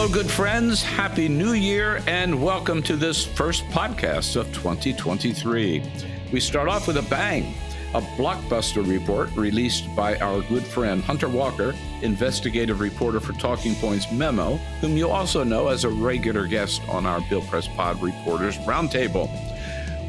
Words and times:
Hello, 0.00 0.10
good 0.10 0.30
friends. 0.30 0.82
Happy 0.82 1.28
New 1.28 1.52
Year, 1.52 2.02
and 2.06 2.42
welcome 2.42 2.82
to 2.84 2.96
this 2.96 3.22
first 3.22 3.66
podcast 3.66 4.34
of 4.34 4.46
2023. 4.54 5.82
We 6.32 6.40
start 6.40 6.70
off 6.70 6.86
with 6.86 6.96
a 6.96 7.02
bang 7.02 7.52
a 7.92 8.00
blockbuster 8.16 8.88
report 8.88 9.28
released 9.36 9.94
by 9.94 10.16
our 10.20 10.40
good 10.40 10.64
friend 10.64 11.02
Hunter 11.02 11.28
Walker, 11.28 11.74
investigative 12.00 12.80
reporter 12.80 13.20
for 13.20 13.34
Talking 13.34 13.74
Points 13.74 14.10
Memo, 14.10 14.56
whom 14.80 14.96
you 14.96 15.10
also 15.10 15.44
know 15.44 15.68
as 15.68 15.84
a 15.84 15.90
regular 15.90 16.46
guest 16.46 16.80
on 16.88 17.04
our 17.04 17.20
Bill 17.28 17.42
Press 17.42 17.68
Pod 17.68 18.02
Reporters 18.02 18.56
Roundtable. 18.60 19.28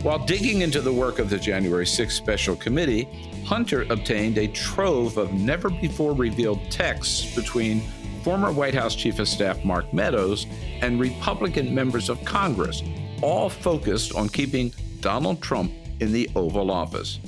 While 0.03 0.19
digging 0.19 0.61
into 0.61 0.79
the 0.79 0.93
work 0.93 1.19
of 1.19 1.29
the 1.29 1.37
January 1.37 1.85
6th 1.85 2.11
Special 2.11 2.55
Committee, 2.55 3.09
Hunter 3.43 3.85
obtained 3.89 4.37
a 4.37 4.47
trove 4.47 5.17
of 5.17 5.33
never 5.33 5.69
before 5.69 6.13
revealed 6.13 6.71
texts 6.71 7.35
between 7.35 7.81
former 8.23 8.51
White 8.51 8.75
House 8.75 8.95
Chief 8.95 9.19
of 9.19 9.27
Staff 9.27 9.63
Mark 9.63 9.93
Meadows 9.93 10.45
and 10.81 10.99
Republican 10.99 11.73
members 11.73 12.09
of 12.09 12.23
Congress, 12.25 12.83
all 13.21 13.49
focused 13.49 14.15
on 14.15 14.29
keeping 14.29 14.73
Donald 14.99 15.41
Trump 15.41 15.71
in 15.99 16.11
the 16.11 16.29
Oval 16.35 16.71
Office. 16.71 17.19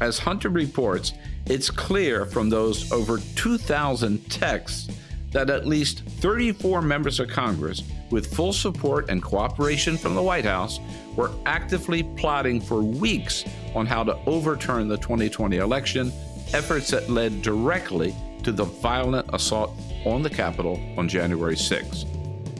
As 0.00 0.18
Hunter 0.18 0.48
reports, 0.48 1.12
it's 1.46 1.70
clear 1.70 2.26
from 2.26 2.50
those 2.50 2.92
over 2.92 3.18
2,000 3.36 4.30
texts 4.30 4.88
that 5.32 5.50
at 5.50 5.66
least 5.66 6.00
34 6.00 6.82
members 6.82 7.20
of 7.20 7.28
Congress, 7.28 7.82
with 8.10 8.34
full 8.34 8.52
support 8.52 9.10
and 9.10 9.22
cooperation 9.22 9.96
from 9.96 10.14
the 10.14 10.22
White 10.22 10.44
House, 10.44 10.80
were 11.16 11.30
actively 11.46 12.02
plotting 12.02 12.60
for 12.60 12.82
weeks 12.82 13.44
on 13.74 13.86
how 13.86 14.02
to 14.04 14.16
overturn 14.26 14.88
the 14.88 14.96
2020 14.96 15.58
election, 15.58 16.12
efforts 16.54 16.90
that 16.90 17.10
led 17.10 17.42
directly 17.42 18.14
to 18.42 18.52
the 18.52 18.64
violent 18.64 19.28
assault 19.34 19.76
on 20.10 20.22
the 20.22 20.30
Capitol 20.30 20.80
on 20.96 21.08
January 21.08 21.56
6. 21.56 22.04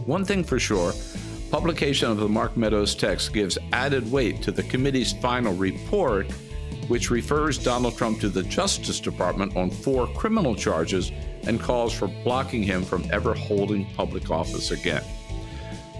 One 0.06 0.24
thing 0.24 0.44
for 0.44 0.58
sure 0.58 0.92
publication 1.50 2.10
of 2.10 2.18
the 2.18 2.28
Mark 2.28 2.56
Meadows 2.56 2.94
text 2.94 3.32
gives 3.32 3.56
added 3.72 4.10
weight 4.12 4.42
to 4.42 4.52
the 4.52 4.62
committee's 4.64 5.14
final 5.14 5.54
report 5.54 6.30
which 6.88 7.10
refers 7.10 7.58
Donald 7.58 7.96
Trump 7.96 8.18
to 8.20 8.28
the 8.28 8.42
Justice 8.42 8.98
Department 8.98 9.56
on 9.56 9.70
four 9.70 10.06
criminal 10.08 10.54
charges 10.54 11.12
and 11.44 11.60
calls 11.60 11.92
for 11.92 12.08
blocking 12.08 12.62
him 12.62 12.82
from 12.82 13.04
ever 13.12 13.34
holding 13.34 13.86
public 13.94 14.30
office 14.30 14.70
again. 14.70 15.04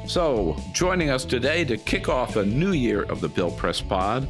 So, 0.07 0.57
joining 0.73 1.11
us 1.11 1.27
today 1.27 1.65
to 1.67 1.77
kick 1.77 2.09
off 2.09 2.37
a 2.37 2.45
new 2.45 2.73
year 2.73 3.03
of 3.03 3.21
the 3.21 3.29
Bill 3.29 3.51
Press 3.51 3.81
Pod, 3.83 4.27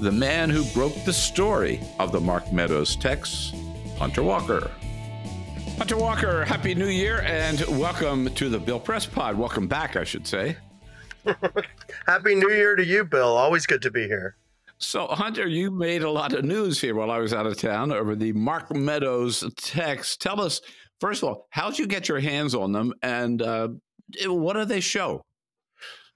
the 0.00 0.12
man 0.12 0.50
who 0.50 0.64
broke 0.72 0.94
the 1.04 1.12
story 1.12 1.80
of 1.98 2.12
the 2.12 2.20
Mark 2.20 2.52
Meadows 2.52 2.96
texts, 2.96 3.54
Hunter 3.98 4.22
Walker. 4.22 4.70
Hunter 5.78 5.96
Walker, 5.96 6.44
Happy 6.44 6.74
New 6.74 6.86
Year 6.86 7.22
and 7.22 7.60
welcome 7.78 8.32
to 8.34 8.48
the 8.48 8.58
Bill 8.58 8.78
Press 8.78 9.04
Pod. 9.06 9.36
Welcome 9.36 9.66
back, 9.66 9.96
I 9.96 10.04
should 10.04 10.26
say. 10.26 10.56
Happy 12.06 12.34
New 12.34 12.50
Year 12.50 12.76
to 12.76 12.84
you, 12.84 13.04
Bill. 13.04 13.36
Always 13.36 13.66
good 13.66 13.82
to 13.82 13.90
be 13.90 14.06
here. 14.06 14.36
So, 14.78 15.06
Hunter, 15.06 15.46
you 15.46 15.70
made 15.70 16.02
a 16.02 16.10
lot 16.10 16.32
of 16.32 16.44
news 16.44 16.80
here 16.80 16.94
while 16.94 17.10
I 17.10 17.18
was 17.18 17.32
out 17.32 17.46
of 17.46 17.56
town 17.56 17.92
over 17.92 18.14
the 18.14 18.32
Mark 18.32 18.74
Meadows 18.74 19.44
text. 19.56 20.20
Tell 20.20 20.40
us, 20.40 20.60
first 21.00 21.22
of 21.22 21.28
all, 21.28 21.46
how'd 21.50 21.78
you 21.78 21.86
get 21.86 22.08
your 22.08 22.20
hands 22.20 22.54
on 22.54 22.72
them 22.72 22.92
and 23.02 23.40
uh, 23.42 23.68
what 24.26 24.54
do 24.54 24.64
they 24.64 24.80
show? 24.80 25.22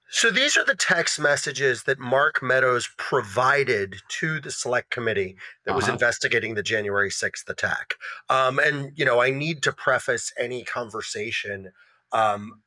So, 0.09 0.31
these 0.31 0.55
are 0.55 0.63
the 0.63 0.75
text 0.75 1.19
messages 1.19 1.83
that 1.83 1.99
Mark 1.99 2.41
Meadows 2.41 2.89
provided 2.97 3.97
to 4.19 4.39
the 4.39 4.51
select 4.51 4.89
committee 4.89 5.35
that 5.65 5.75
was 5.75 5.85
uh-huh. 5.85 5.93
investigating 5.93 6.55
the 6.55 6.63
January 6.63 7.09
6th 7.09 7.49
attack. 7.49 7.95
Um, 8.29 8.57
and, 8.59 8.91
you 8.95 9.03
know, 9.03 9.21
I 9.21 9.31
need 9.31 9.61
to 9.63 9.73
preface 9.73 10.31
any 10.39 10.63
conversation 10.63 11.71
um, 12.13 12.61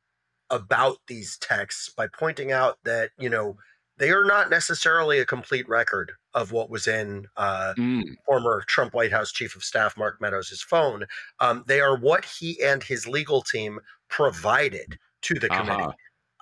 about 0.51 0.97
these 1.07 1.37
texts 1.37 1.89
by 1.89 2.07
pointing 2.07 2.51
out 2.51 2.77
that, 2.83 3.09
you 3.17 3.29
know, 3.29 3.57
they 3.97 4.11
are 4.11 4.25
not 4.25 4.49
necessarily 4.49 5.19
a 5.19 5.25
complete 5.25 5.67
record 5.69 6.13
of 6.33 6.51
what 6.51 6.69
was 6.69 6.87
in 6.87 7.27
uh, 7.37 7.73
mm. 7.77 8.03
former 8.25 8.63
Trump 8.67 8.93
White 8.93 9.11
House 9.11 9.31
Chief 9.31 9.55
of 9.55 9.63
Staff 9.63 9.97
Mark 9.97 10.19
Meadows' 10.19 10.65
phone. 10.67 11.05
Um, 11.39 11.63
they 11.67 11.81
are 11.81 11.97
what 11.97 12.25
he 12.25 12.61
and 12.63 12.81
his 12.83 13.07
legal 13.07 13.41
team 13.41 13.79
provided 14.09 14.97
to 15.21 15.35
the 15.35 15.49
committee. 15.49 15.83
Uh-huh. 15.83 15.91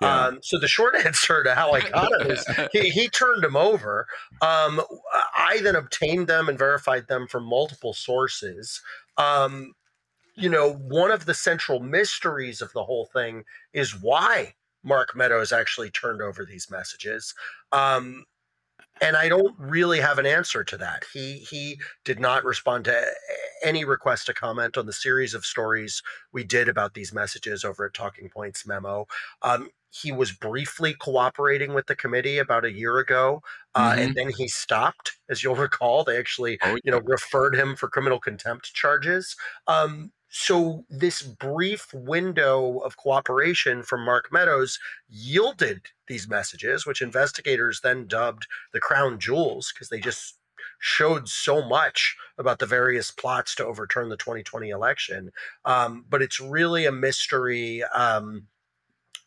Yeah. 0.00 0.26
Um, 0.26 0.38
so 0.42 0.58
the 0.58 0.68
short 0.68 0.94
answer 1.04 1.42
to 1.44 1.54
how 1.54 1.72
I 1.72 1.80
got 1.88 2.12
it 2.20 2.30
is 2.30 2.44
he, 2.72 2.90
he 2.90 3.08
turned 3.08 3.42
them 3.42 3.56
over. 3.56 4.06
Um, 4.40 4.80
I 5.34 5.60
then 5.62 5.76
obtained 5.76 6.26
them 6.26 6.48
and 6.48 6.58
verified 6.58 7.08
them 7.08 7.26
from 7.26 7.44
multiple 7.44 7.92
sources. 7.92 8.80
Um, 9.16 9.74
you 10.34 10.48
know, 10.48 10.72
one 10.72 11.10
of 11.10 11.26
the 11.26 11.34
central 11.34 11.80
mysteries 11.80 12.62
of 12.62 12.72
the 12.72 12.84
whole 12.84 13.08
thing 13.12 13.44
is 13.72 14.00
why 14.00 14.54
Mark 14.82 15.14
Meadows 15.14 15.52
actually 15.52 15.90
turned 15.90 16.22
over 16.22 16.44
these 16.44 16.70
messages. 16.70 17.34
Um, 17.72 18.24
and 19.02 19.16
I 19.16 19.28
don't 19.28 19.54
really 19.58 20.00
have 20.00 20.18
an 20.18 20.26
answer 20.26 20.62
to 20.64 20.76
that. 20.78 21.04
He 21.12 21.38
he 21.38 21.80
did 22.04 22.20
not 22.20 22.44
respond 22.44 22.84
to 22.84 23.06
any 23.64 23.84
request 23.84 24.26
to 24.26 24.34
comment 24.34 24.76
on 24.76 24.86
the 24.86 24.92
series 24.92 25.34
of 25.34 25.44
stories 25.44 26.02
we 26.32 26.44
did 26.44 26.68
about 26.68 26.94
these 26.94 27.12
messages 27.12 27.64
over 27.64 27.86
at 27.86 27.94
Talking 27.94 28.28
Points 28.28 28.66
Memo. 28.66 29.06
Um, 29.42 29.70
he 29.90 30.12
was 30.12 30.32
briefly 30.32 30.94
cooperating 30.94 31.74
with 31.74 31.86
the 31.86 31.96
committee 31.96 32.38
about 32.38 32.64
a 32.64 32.72
year 32.72 32.98
ago, 32.98 33.42
uh, 33.74 33.90
mm-hmm. 33.90 34.00
and 34.00 34.14
then 34.14 34.30
he 34.36 34.48
stopped. 34.48 35.18
As 35.28 35.42
you'll 35.42 35.56
recall, 35.68 36.04
they 36.04 36.18
actually 36.18 36.58
oh, 36.62 36.70
yeah. 36.70 36.76
you 36.84 36.90
know 36.90 37.00
referred 37.04 37.54
him 37.54 37.76
for 37.76 37.88
criminal 37.88 38.20
contempt 38.20 38.72
charges. 38.72 39.36
Um, 39.66 40.12
so 40.32 40.84
this 40.88 41.22
brief 41.22 41.92
window 41.92 42.78
of 42.78 42.96
cooperation 42.96 43.82
from 43.82 44.04
Mark 44.04 44.32
Meadows 44.32 44.78
yielded 45.08 45.86
these 46.06 46.28
messages, 46.28 46.86
which 46.86 47.02
investigators 47.02 47.80
then 47.80 48.06
dubbed 48.06 48.46
the 48.72 48.78
crown 48.78 49.18
jewels 49.18 49.72
because 49.74 49.88
they 49.88 49.98
just 49.98 50.36
showed 50.78 51.28
so 51.28 51.66
much 51.66 52.16
about 52.38 52.58
the 52.58 52.66
various 52.66 53.10
plots 53.10 53.54
to 53.56 53.66
overturn 53.66 54.08
the 54.08 54.16
2020 54.16 54.70
election. 54.70 55.30
Um, 55.64 56.04
but 56.08 56.22
it's 56.22 56.40
really 56.40 56.86
a 56.86 56.92
mystery, 56.92 57.82
um, 57.84 58.46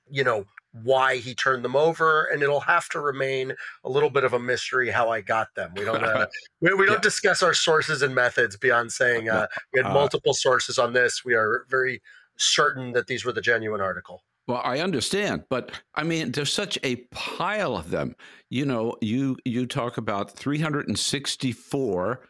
you 0.10 0.24
know, 0.24 0.46
why 0.82 1.18
he 1.18 1.36
turned 1.36 1.64
them 1.64 1.76
over, 1.76 2.26
and 2.26 2.42
it'll 2.42 2.60
have 2.60 2.90
to 2.90 3.00
remain 3.00 3.54
a 3.84 3.90
little 3.90 4.10
bit 4.10 4.24
of 4.24 4.34
a 4.34 4.40
mystery 4.40 4.90
how 4.90 5.10
I 5.10 5.22
got 5.22 5.54
them. 5.56 5.72
We 5.76 5.86
don't 5.86 6.04
uh, 6.04 6.26
we, 6.62 6.74
we, 6.74 6.86
don't 6.86 6.96
yeah. 6.96 7.02
discuss 7.02 7.44
our 7.44 7.54
sources 7.54 8.02
and 8.02 8.16
methods 8.16 8.58
beyond 8.58 8.92
saying 8.92 9.30
uh, 9.30 9.48
we 9.74 9.80
had 9.80 9.92
uh, 9.92 9.94
multiple 9.94 10.34
sources 10.34 10.80
on 10.80 10.94
this. 10.94 11.24
We 11.24 11.36
are 11.36 11.66
very 11.70 12.02
certain 12.38 12.94
that 12.94 13.08
these 13.08 13.24
were 13.24 13.32
the 13.32 13.42
genuine 13.42 13.82
article. 13.82 14.24
Well, 14.48 14.62
I 14.64 14.80
understand, 14.80 15.44
but 15.50 15.72
I 15.96 16.04
mean, 16.04 16.32
there's 16.32 16.52
such 16.52 16.78
a 16.84 16.98
pile 17.12 17.78
of 17.78 17.92
them. 17.92 18.16
You 18.50 18.66
know, 18.66 18.98
you 19.00 19.38
you 19.46 19.66
talk 19.66 19.98
about 19.98 20.32
364 20.32 22.30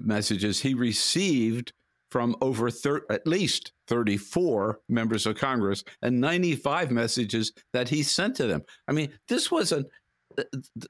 messages 0.00 0.60
he 0.60 0.74
received 0.74 1.72
from 2.10 2.36
over 2.40 2.70
thir- 2.70 3.04
at 3.10 3.26
least 3.26 3.72
34 3.88 4.80
members 4.88 5.26
of 5.26 5.36
Congress 5.36 5.82
and 6.02 6.20
95 6.20 6.90
messages 6.90 7.52
that 7.72 7.88
he 7.88 8.02
sent 8.02 8.36
to 8.36 8.46
them. 8.46 8.62
I 8.88 8.92
mean, 8.92 9.10
this 9.28 9.50
was 9.50 9.72
an 9.72 9.84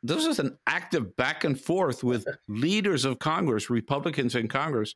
this 0.03 0.27
was 0.27 0.41
an 0.41 0.59
active 0.67 1.17
back 1.17 1.45
and 1.45 1.61
forth 1.61 2.03
with 2.03 2.27
leaders 2.49 3.05
of 3.05 3.19
Congress, 3.19 3.71
Republicans 3.71 4.35
in 4.35 4.49
Congress, 4.49 4.95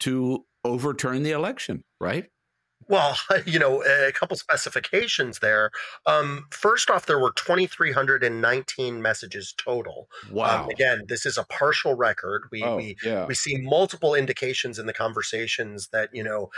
to 0.00 0.44
overturn 0.64 1.22
the 1.22 1.30
election, 1.30 1.84
right? 2.00 2.26
Well, 2.88 3.16
you 3.46 3.58
know, 3.58 3.82
a 3.82 4.12
couple 4.12 4.36
specifications 4.36 5.38
there. 5.38 5.70
Um, 6.06 6.46
first 6.50 6.90
off, 6.90 7.06
there 7.06 7.18
were 7.18 7.32
2,319 7.32 9.02
messages 9.02 9.54
total. 9.56 10.08
Um, 10.28 10.34
wow. 10.34 10.64
Um, 10.64 10.70
again, 10.70 11.02
this 11.08 11.26
is 11.26 11.38
a 11.38 11.44
partial 11.44 11.94
record. 11.94 12.42
We, 12.50 12.62
oh, 12.62 12.76
we, 12.76 12.96
yeah. 13.04 13.26
we 13.26 13.34
see 13.34 13.56
multiple 13.58 14.14
indications 14.14 14.78
in 14.78 14.86
the 14.86 14.92
conversations 14.92 15.88
that, 15.92 16.10
you 16.12 16.22
know, 16.22 16.50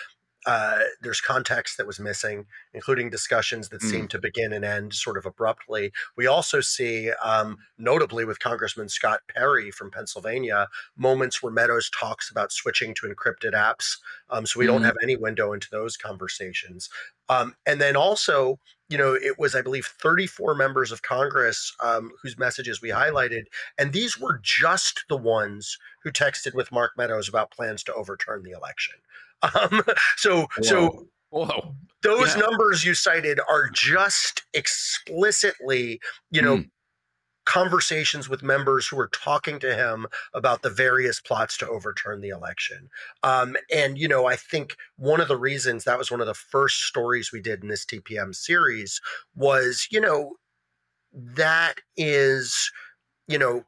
uh, 0.47 0.79
there's 1.01 1.21
context 1.21 1.77
that 1.77 1.87
was 1.87 1.99
missing, 1.99 2.47
including 2.73 3.11
discussions 3.11 3.69
that 3.69 3.83
mm. 3.83 3.91
seem 3.91 4.09
to 4.09 4.19
begin 4.19 4.53
and 4.53 4.65
end 4.65 4.95
sort 4.95 5.17
of 5.17 5.27
abruptly. 5.27 5.93
We 6.17 6.29
also 6.29 6.61
see, 6.61 7.11
um, 7.23 7.59
notably 7.79 8.25
with 8.25 8.39
Congressman 8.39 8.89
Scott 8.89 9.21
Perry 9.29 9.73
from 9.73 9.91
Pennsylvania, 9.91 10.69
moments 10.97 11.43
where 11.43 11.53
Meadows 11.53 11.91
talks 11.91 12.31
about 12.31 12.53
switching 12.53 12.95
to 12.95 13.09
encrypted 13.09 13.55
apps. 13.55 13.97
Um, 14.31 14.47
so 14.47 14.61
we 14.61 14.67
mm. 14.67 14.69
don't 14.69 14.85
have 14.85 14.97
any 15.03 15.17
window 15.17 15.53
into 15.53 15.69
those 15.71 15.97
conversations. 15.97 16.89
Um, 17.29 17.57
and 17.67 17.81
then 17.81 17.97
also, 17.97 18.61
you 18.89 18.97
know, 18.97 19.15
it 19.15 19.39
was, 19.41 19.57
I 19.57 19.63
believe, 19.63 19.87
34 19.87 20.55
members 20.55 20.93
of 20.93 21.03
Congress 21.03 21.75
um, 21.83 22.13
whose 22.23 22.39
messages 22.39 22.81
we 22.81 22.91
highlighted. 22.91 23.47
And 23.79 23.93
these 23.93 24.19
were 24.19 24.39
just 24.45 25.05
the 25.09 25.17
ones 25.17 25.77
who 26.05 26.13
texted 26.13 26.55
with 26.55 26.71
Mark 26.71 26.93
Meadows 26.97 27.29
about 27.29 27.51
plans 27.51 27.83
to 27.85 27.95
overturn 27.95 28.45
the 28.45 28.53
election. 28.53 28.95
Um, 29.43 29.83
so, 30.17 30.47
Whoa. 30.59 30.63
so 30.63 31.07
Whoa. 31.31 31.75
those 32.03 32.35
yeah. 32.35 32.43
numbers 32.43 32.85
you 32.85 32.95
cited 32.95 33.39
are 33.49 33.69
just 33.71 34.43
explicitly, 34.55 36.01
you 36.31 36.43
know, 36.43 36.59
mm. 36.59 36.71
conversations 37.45 38.29
with 38.29 38.43
members 38.43 38.87
who 38.87 38.99
are 38.99 39.09
talking 39.09 39.59
to 39.61 39.75
him 39.75 40.07
about 40.35 40.63
the 40.63 40.71
various 40.71 41.21
plots 41.21 41.57
to 41.59 41.69
overturn 41.69 42.21
the 42.21 42.31
election. 42.31 42.89
Um, 43.23 43.57
and, 43.75 43.99
you 43.99 44.09
know, 44.09 44.27
I 44.27 44.37
think 44.37 44.77
one 44.97 45.21
of 45.21 45.29
the 45.29 45.37
reasons 45.37 45.85
that 45.85 45.99
was 45.99 46.11
one 46.11 46.21
of 46.21 46.27
the 46.27 46.35
first 46.35 46.83
stories 46.85 47.31
we 47.33 47.41
did 47.41 47.63
in 47.63 47.69
this 47.69 47.85
TPM 47.85 48.35
series 48.35 49.01
was, 49.35 49.87
you 49.91 50.01
know, 50.01 50.33
that 51.13 51.75
is, 51.97 52.71
you 53.29 53.39
know, 53.39 53.65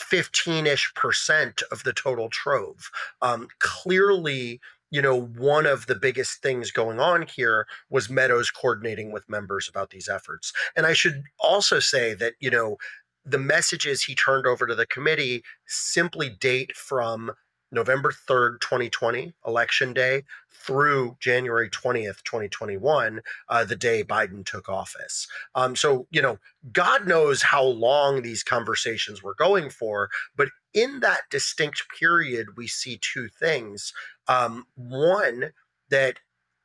15 0.00 0.66
ish 0.66 0.92
percent 0.94 1.62
of 1.70 1.84
the 1.84 1.92
total 1.92 2.28
trove. 2.28 2.90
Um, 3.22 3.48
clearly, 3.58 4.60
you 4.90 5.00
know, 5.00 5.20
one 5.20 5.66
of 5.66 5.86
the 5.86 5.94
biggest 5.94 6.42
things 6.42 6.70
going 6.70 6.98
on 6.98 7.22
here 7.22 7.66
was 7.90 8.10
Meadows 8.10 8.50
coordinating 8.50 9.12
with 9.12 9.28
members 9.28 9.68
about 9.68 9.90
these 9.90 10.08
efforts. 10.08 10.52
And 10.76 10.86
I 10.86 10.92
should 10.92 11.22
also 11.38 11.78
say 11.78 12.14
that, 12.14 12.34
you 12.40 12.50
know, 12.50 12.76
the 13.24 13.38
messages 13.38 14.02
he 14.02 14.14
turned 14.14 14.46
over 14.46 14.66
to 14.66 14.74
the 14.74 14.86
committee 14.86 15.42
simply 15.66 16.28
date 16.28 16.76
from 16.76 17.32
November 17.72 18.12
3rd, 18.12 18.60
2020, 18.60 19.32
election 19.46 19.92
day, 19.92 20.24
through 20.50 21.16
January 21.20 21.70
20th, 21.70 22.22
2021, 22.22 23.20
uh, 23.48 23.64
the 23.64 23.76
day 23.76 24.04
Biden 24.04 24.44
took 24.44 24.68
office. 24.68 25.26
Um, 25.54 25.74
so, 25.74 26.06
you 26.10 26.20
know, 26.20 26.38
God 26.72 27.06
knows 27.06 27.42
how 27.42 27.64
long 27.64 28.22
these 28.22 28.42
conversations 28.42 29.22
were 29.22 29.34
going 29.34 29.70
for, 29.70 30.10
but 30.36 30.48
in 30.74 31.00
that 31.00 31.22
distinct 31.30 31.84
period, 31.98 32.56
we 32.56 32.66
see 32.66 32.98
two 33.00 33.28
things. 33.28 33.92
Um, 34.28 34.66
one, 34.74 35.52
that 35.88 36.18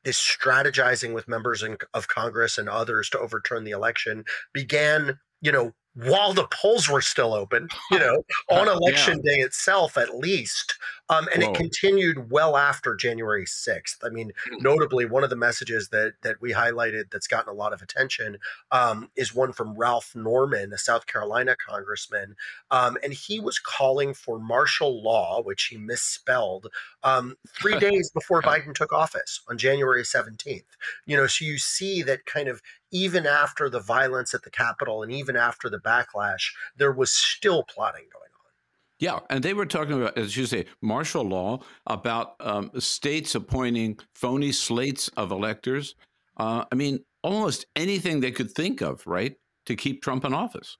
this 0.04 0.20
strategizing 0.20 1.14
with 1.14 1.28
members 1.28 1.64
of 1.94 2.08
Congress 2.08 2.58
and 2.58 2.70
others 2.70 3.10
to 3.10 3.20
overturn 3.20 3.64
the 3.64 3.72
election 3.72 4.24
began, 4.54 5.20
you 5.42 5.52
know, 5.52 5.74
while 5.96 6.34
the 6.34 6.48
polls 6.48 6.90
were 6.90 7.02
still 7.02 7.34
open, 7.34 7.70
you 7.90 8.00
know, 8.00 8.24
on 8.50 8.68
election 8.68 9.22
yeah. 9.24 9.34
day 9.34 9.40
itself, 9.40 9.98
at 9.98 10.18
least. 10.18 10.76
Um, 11.08 11.28
and 11.34 11.44
Whoa. 11.44 11.52
it 11.52 11.56
continued 11.56 12.32
well 12.32 12.58
after 12.58 12.96
January 12.96 13.46
6th. 13.46 13.98
I 14.04 14.10
mean, 14.10 14.32
hmm. 14.50 14.58
notably, 14.62 15.06
one 15.06 15.24
of 15.24 15.30
the 15.30 15.36
messages 15.36 15.90
that 15.90 16.14
that 16.24 16.42
we 16.42 16.52
highlighted 16.52 17.12
that's 17.12 17.28
gotten 17.28 17.52
a 17.52 17.56
lot 17.56 17.74
of 17.74 17.82
attention 17.82 18.38
um, 18.72 19.10
is 19.16 19.34
one 19.34 19.54
from 19.54 19.78
Ralph 19.78 20.16
Norman, 20.16 20.74
a 20.74 20.78
South 20.78 21.06
Carolina 21.06 21.56
congressman. 21.56 22.36
Um, 22.72 22.98
and 23.04 23.14
he 23.14 23.40
was 23.40 23.60
calling 23.60 24.14
for 24.14 24.40
martial 24.40 25.02
law, 25.02 25.42
which 25.44 25.66
he 25.66 25.78
misspelled, 25.78 26.68
um, 27.04 27.38
three 27.48 27.80
days 27.80 28.10
before 28.10 28.42
Biden 28.42 28.74
took 28.74 28.92
office 28.92 29.42
on 29.48 29.58
January 29.58 30.04
17th. 30.04 30.64
You 31.06 31.18
know, 31.18 31.28
so 31.28 31.46
you 31.46 31.58
see 31.58 32.02
that 32.02 32.26
kind 32.26 32.48
of 32.48 32.62
even 32.92 33.26
after 33.28 33.70
the 33.70 33.80
violence 33.80 34.34
at 34.34 34.44
the 34.44 34.50
Capitol 34.50 35.04
and 35.04 35.12
even 35.12 35.36
after 35.36 35.70
the 35.70 35.80
backlash, 35.86 36.52
there 36.78 36.92
was 36.92 37.12
still 37.12 37.64
plotting 37.64 38.06
going 38.12 38.24
on. 38.24 38.52
Yeah, 39.00 39.20
and 39.30 39.44
they 39.44 39.54
were 39.54 39.66
talking 39.66 40.02
about, 40.02 40.18
as 40.18 40.36
you 40.38 40.46
say, 40.46 40.66
martial 40.82 41.24
law 41.24 41.60
about 41.88 42.36
um, 42.40 42.72
states 42.80 43.36
appointing 43.36 44.00
phony 44.14 44.52
slates 44.52 45.10
of 45.10 45.32
electors. 45.32 45.96
Uh, 46.38 46.66
I 46.72 46.76
mean, 46.76 47.00
almost 47.24 47.66
anything 47.76 48.20
they 48.20 48.32
could 48.32 48.52
think 48.52 48.82
of, 48.82 49.06
right, 49.06 49.36
to 49.66 49.76
keep 49.76 50.02
Trump 50.02 50.26
in 50.26 50.34
office. 50.34 50.78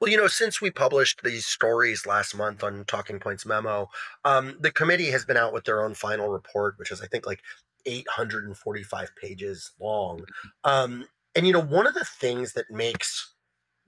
Well, 0.00 0.10
you 0.10 0.16
know, 0.16 0.28
since 0.28 0.62
we 0.62 0.70
published 0.70 1.22
these 1.22 1.44
stories 1.44 2.06
last 2.06 2.34
month 2.34 2.64
on 2.64 2.84
Talking 2.86 3.18
Points 3.18 3.44
Memo, 3.44 3.88
um, 4.24 4.56
the 4.58 4.72
committee 4.72 5.10
has 5.10 5.26
been 5.26 5.36
out 5.36 5.52
with 5.52 5.64
their 5.64 5.84
own 5.84 5.92
final 5.92 6.30
report, 6.30 6.78
which 6.78 6.90
is, 6.90 7.02
I 7.02 7.06
think, 7.06 7.26
like 7.26 7.42
845 7.84 9.10
pages 9.16 9.72
long. 9.78 10.24
Um, 10.64 11.04
and 11.34 11.46
you 11.46 11.52
know, 11.52 11.62
one 11.62 11.86
of 11.86 11.94
the 11.94 12.04
things 12.04 12.54
that 12.54 12.70
makes 12.70 13.34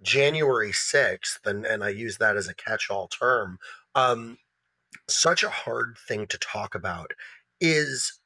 January 0.03 0.73
6th, 0.73 1.45
and, 1.45 1.65
and 1.65 1.83
I 1.85 1.91
use 1.91 2.19
that 2.19 2.37
as 2.37 2.49
a 2.49 2.55
catch 2.55 2.91
all 2.91 3.09
term, 3.09 3.59
um, 3.95 4.39
such 5.09 5.43
a 5.43 5.51
hard 5.51 5.97
thing 6.09 6.27
to 6.27 6.39
talk 6.39 6.75
about 6.75 7.13
is 7.61 8.21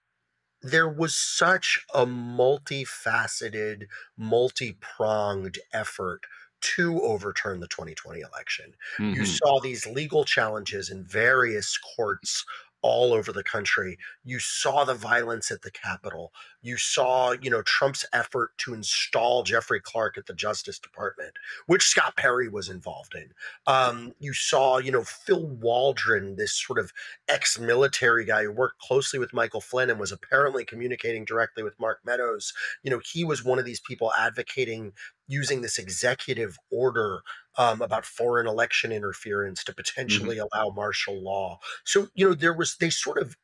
there 0.63 0.89
was 0.89 1.15
such 1.15 1.85
a 1.95 2.07
multifaceted, 2.07 3.85
multi 4.17 4.77
pronged 4.81 5.59
effort 5.73 6.23
to 6.61 7.01
overturn 7.03 7.61
the 7.61 7.69
2020 7.69 8.21
election. 8.21 8.73
Mm-hmm. 8.99 9.15
You 9.15 9.27
saw 9.27 9.61
these 9.61 9.87
legal 9.87 10.25
challenges 10.25 10.91
in 10.91 11.05
various 11.05 11.79
courts 11.79 12.45
all 12.83 13.13
over 13.13 13.33
the 13.33 13.45
country. 13.45 13.99
You 14.25 14.39
saw 14.39 14.85
the 14.85 14.95
violence 14.95 15.51
at 15.51 15.63
the 15.63 15.71
Capitol. 15.71 16.33
You 16.67 16.77
saw, 16.77 17.31
you 17.41 17.49
know, 17.49 17.63
Trump's 17.63 18.05
effort 18.13 18.51
to 18.59 18.75
install 18.75 19.45
Jeffrey 19.45 19.81
Clark 19.81 20.19
at 20.19 20.27
the 20.27 20.35
Justice 20.35 20.81
Department, 20.81 21.35
which 21.67 21.85
Scott 21.85 22.17
Perry 22.17 22.49
was 22.49 22.69
involved 22.69 23.15
in. 23.15 23.29
Um, 23.69 24.15
you 24.19 24.33
saw, 24.33 24.79
you 24.79 24.91
know, 24.91 25.05
Phil 25.05 25.47
Waldron, 25.47 26.35
this 26.35 26.53
sort 26.53 26.81
of 26.81 26.93
ex-military 27.29 28.25
guy 28.25 28.43
who 28.43 28.51
worked 28.51 28.81
closely 28.81 29.21
with 29.21 29.33
Michael 29.33 29.61
Flynn 29.61 29.91
and 29.91 30.01
was 30.01 30.11
apparently 30.11 30.65
communicating 30.65 31.25
directly 31.25 31.63
with 31.63 31.79
Mark 31.79 32.01
Meadows. 32.05 32.53
You 32.83 32.91
know, 32.91 33.01
he 33.13 33.23
was 33.25 33.45
one 33.45 33.61
of 33.61 33.65
these 33.65 33.81
people 33.81 34.13
advocating 34.19 34.93
using 35.29 35.63
this 35.63 35.79
executive 35.79 36.57
order 36.73 37.21
um, 37.59 37.81
about 37.81 38.05
foreign 38.05 38.49
election 38.49 38.91
interference 38.91 39.63
to 39.63 39.71
mm-hmm. 39.71 39.77
potentially 39.77 40.37
mm-hmm. 40.39 40.49
allow 40.53 40.71
martial 40.75 41.23
law. 41.23 41.61
So, 41.85 42.09
you 42.15 42.29
know, 42.29 42.35
there 42.35 42.55
was, 42.55 42.77
they 42.77 42.91
sort 42.91 43.19
of, 43.19 43.37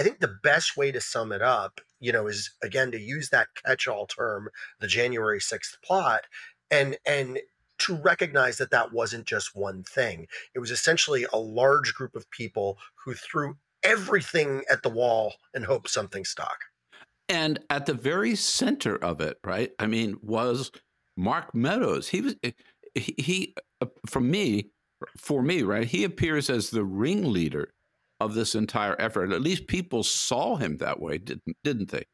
I 0.00 0.02
think 0.02 0.20
the 0.20 0.38
best 0.42 0.78
way 0.78 0.90
to 0.92 1.00
sum 1.00 1.30
it 1.30 1.42
up, 1.42 1.78
you 2.00 2.10
know, 2.10 2.26
is 2.26 2.52
again 2.62 2.90
to 2.92 2.98
use 2.98 3.28
that 3.28 3.48
catch 3.66 3.86
all 3.86 4.06
term, 4.06 4.48
the 4.80 4.86
January 4.86 5.40
6th 5.40 5.76
plot, 5.84 6.22
and, 6.70 6.96
and, 7.04 7.38
to 7.80 7.96
recognize 7.96 8.58
that 8.58 8.70
that 8.70 8.92
wasn't 8.92 9.24
just 9.24 9.56
one 9.56 9.82
thing. 9.82 10.26
It 10.54 10.58
was 10.58 10.70
essentially 10.70 11.24
a 11.32 11.38
large 11.38 11.94
group 11.94 12.14
of 12.14 12.30
people 12.30 12.76
who 13.02 13.14
threw 13.14 13.56
everything 13.82 14.64
at 14.70 14.82
the 14.82 14.90
wall 14.90 15.36
and 15.54 15.64
hoped 15.64 15.88
something 15.88 16.26
stuck. 16.26 16.58
And 17.26 17.58
at 17.70 17.86
the 17.86 17.94
very 17.94 18.34
center 18.36 18.96
of 18.96 19.22
it, 19.22 19.38
right? 19.42 19.70
I 19.78 19.86
mean, 19.86 20.18
was 20.20 20.70
Mark 21.16 21.54
Meadows. 21.54 22.08
He 22.08 22.20
was 22.20 22.36
he, 22.94 23.14
he 23.16 23.54
uh, 23.80 23.86
from 24.06 24.30
me 24.30 24.72
for 25.16 25.42
me 25.42 25.62
right. 25.62 25.86
He 25.86 26.04
appears 26.04 26.50
as 26.50 26.68
the 26.68 26.84
ringleader 26.84 27.72
of 28.20 28.34
this 28.34 28.54
entire 28.54 28.96
effort. 29.00 29.32
At 29.32 29.42
least 29.42 29.66
people 29.66 30.02
saw 30.02 30.56
him 30.56 30.76
that 30.78 31.00
way, 31.00 31.18
didn't 31.18 31.56
didn't 31.64 31.90
they? 31.90 32.04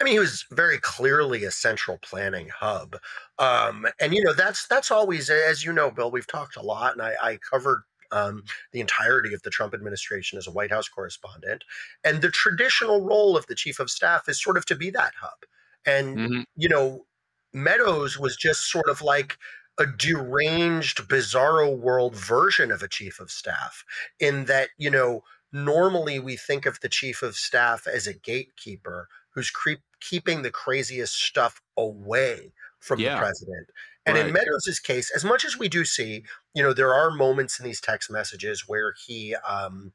I 0.00 0.04
mean, 0.04 0.14
he 0.14 0.18
was 0.18 0.46
very 0.50 0.78
clearly 0.78 1.44
a 1.44 1.50
central 1.50 1.98
planning 1.98 2.48
hub, 2.48 2.96
um, 3.38 3.86
and 4.00 4.14
you 4.14 4.22
know 4.24 4.32
that's 4.32 4.66
that's 4.66 4.90
always, 4.90 5.28
as 5.28 5.64
you 5.64 5.72
know, 5.72 5.90
Bill. 5.90 6.10
We've 6.10 6.26
talked 6.26 6.56
a 6.56 6.62
lot, 6.62 6.92
and 6.92 7.02
I, 7.02 7.14
I 7.22 7.38
covered 7.50 7.82
um, 8.12 8.44
the 8.72 8.80
entirety 8.80 9.34
of 9.34 9.42
the 9.42 9.50
Trump 9.50 9.74
administration 9.74 10.38
as 10.38 10.46
a 10.46 10.50
White 10.50 10.70
House 10.70 10.88
correspondent. 10.88 11.64
And 12.04 12.22
the 12.22 12.30
traditional 12.30 13.02
role 13.02 13.36
of 13.36 13.46
the 13.46 13.54
chief 13.54 13.78
of 13.80 13.90
staff 13.90 14.28
is 14.28 14.42
sort 14.42 14.56
of 14.56 14.66
to 14.66 14.76
be 14.76 14.90
that 14.90 15.12
hub. 15.20 15.38
And, 15.86 16.16
mm-hmm. 16.16 16.40
you 16.56 16.68
know, 16.68 17.04
Meadows 17.52 18.18
was 18.18 18.36
just 18.36 18.70
sort 18.70 18.88
of 18.88 19.02
like 19.02 19.38
a 19.78 19.86
deranged, 19.86 21.08
bizarro 21.08 21.76
world 21.76 22.16
version 22.16 22.70
of 22.72 22.82
a 22.82 22.88
chief 22.88 23.20
of 23.20 23.30
staff, 23.30 23.84
in 24.18 24.46
that, 24.46 24.70
you 24.76 24.90
know, 24.90 25.22
normally 25.52 26.18
we 26.18 26.36
think 26.36 26.66
of 26.66 26.80
the 26.80 26.88
chief 26.88 27.22
of 27.22 27.36
staff 27.36 27.86
as 27.86 28.06
a 28.06 28.12
gatekeeper 28.12 29.08
who's 29.30 29.50
creep, 29.50 29.80
keeping 30.00 30.42
the 30.42 30.50
craziest 30.50 31.14
stuff 31.14 31.60
away 31.76 32.52
from 32.80 33.00
yeah. 33.00 33.14
the 33.14 33.20
president. 33.20 33.68
And 34.04 34.16
right. 34.16 34.26
in 34.26 34.32
Meadows' 34.32 34.80
case, 34.82 35.10
as 35.14 35.24
much 35.24 35.44
as 35.44 35.58
we 35.58 35.68
do 35.68 35.84
see, 35.84 36.24
you 36.54 36.62
know, 36.62 36.72
there 36.72 36.94
are 36.94 37.10
moments 37.10 37.58
in 37.58 37.64
these 37.64 37.80
text 37.80 38.10
messages 38.10 38.64
where 38.66 38.94
he, 39.06 39.34
um, 39.48 39.92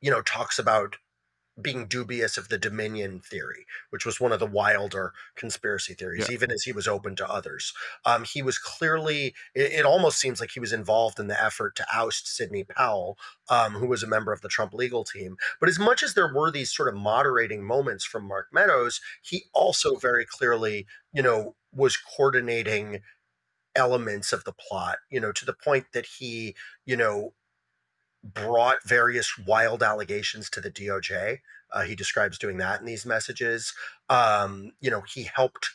you 0.00 0.10
know, 0.10 0.22
talks 0.22 0.58
about 0.58 0.96
being 1.60 1.86
dubious 1.86 2.36
of 2.36 2.48
the 2.48 2.58
Dominion 2.58 3.20
theory, 3.20 3.66
which 3.90 4.06
was 4.06 4.20
one 4.20 4.32
of 4.32 4.38
the 4.38 4.46
wilder 4.46 5.12
conspiracy 5.36 5.94
theories, 5.94 6.26
yeah. 6.28 6.34
even 6.34 6.50
as 6.50 6.62
he 6.62 6.72
was 6.72 6.86
open 6.86 7.16
to 7.16 7.28
others. 7.28 7.72
Um, 8.04 8.24
he 8.24 8.42
was 8.42 8.58
clearly, 8.58 9.34
it, 9.54 9.72
it, 9.72 9.84
almost 9.84 10.18
seems 10.18 10.40
like 10.40 10.50
he 10.52 10.60
was 10.60 10.72
involved 10.72 11.18
in 11.18 11.28
the 11.28 11.42
effort 11.42 11.74
to 11.76 11.86
oust 11.92 12.28
Sidney 12.28 12.64
Powell, 12.64 13.18
um, 13.48 13.72
who 13.74 13.86
was 13.86 14.02
a 14.02 14.08
member 14.08 14.32
of 14.32 14.40
the 14.40 14.48
Trump 14.48 14.72
legal 14.72 15.04
team. 15.04 15.36
But 15.60 15.68
as 15.68 15.78
much 15.78 16.02
as 16.02 16.14
there 16.14 16.32
were 16.32 16.50
these 16.50 16.74
sort 16.74 16.88
of 16.88 16.94
moderating 16.94 17.64
moments 17.64 18.04
from 18.04 18.26
Mark 18.26 18.48
Meadows, 18.52 19.00
he 19.22 19.44
also 19.52 19.96
very 19.96 20.24
clearly, 20.24 20.86
you 21.12 21.22
know, 21.22 21.54
was 21.74 21.96
coordinating 21.96 23.00
elements 23.74 24.32
of 24.32 24.44
the 24.44 24.52
plot, 24.52 24.98
you 25.10 25.20
know, 25.20 25.32
to 25.32 25.44
the 25.44 25.52
point 25.52 25.86
that 25.92 26.06
he, 26.18 26.54
you 26.84 26.96
know, 26.96 27.32
brought 28.34 28.84
various 28.84 29.38
wild 29.38 29.82
allegations 29.82 30.50
to 30.50 30.60
the 30.60 30.70
DOJ. 30.70 31.38
Uh, 31.72 31.82
he 31.82 31.94
describes 31.94 32.38
doing 32.38 32.56
that 32.58 32.80
in 32.80 32.86
these 32.86 33.04
messages. 33.04 33.74
Um, 34.08 34.72
you 34.80 34.90
know, 34.90 35.02
he 35.02 35.28
helped 35.34 35.70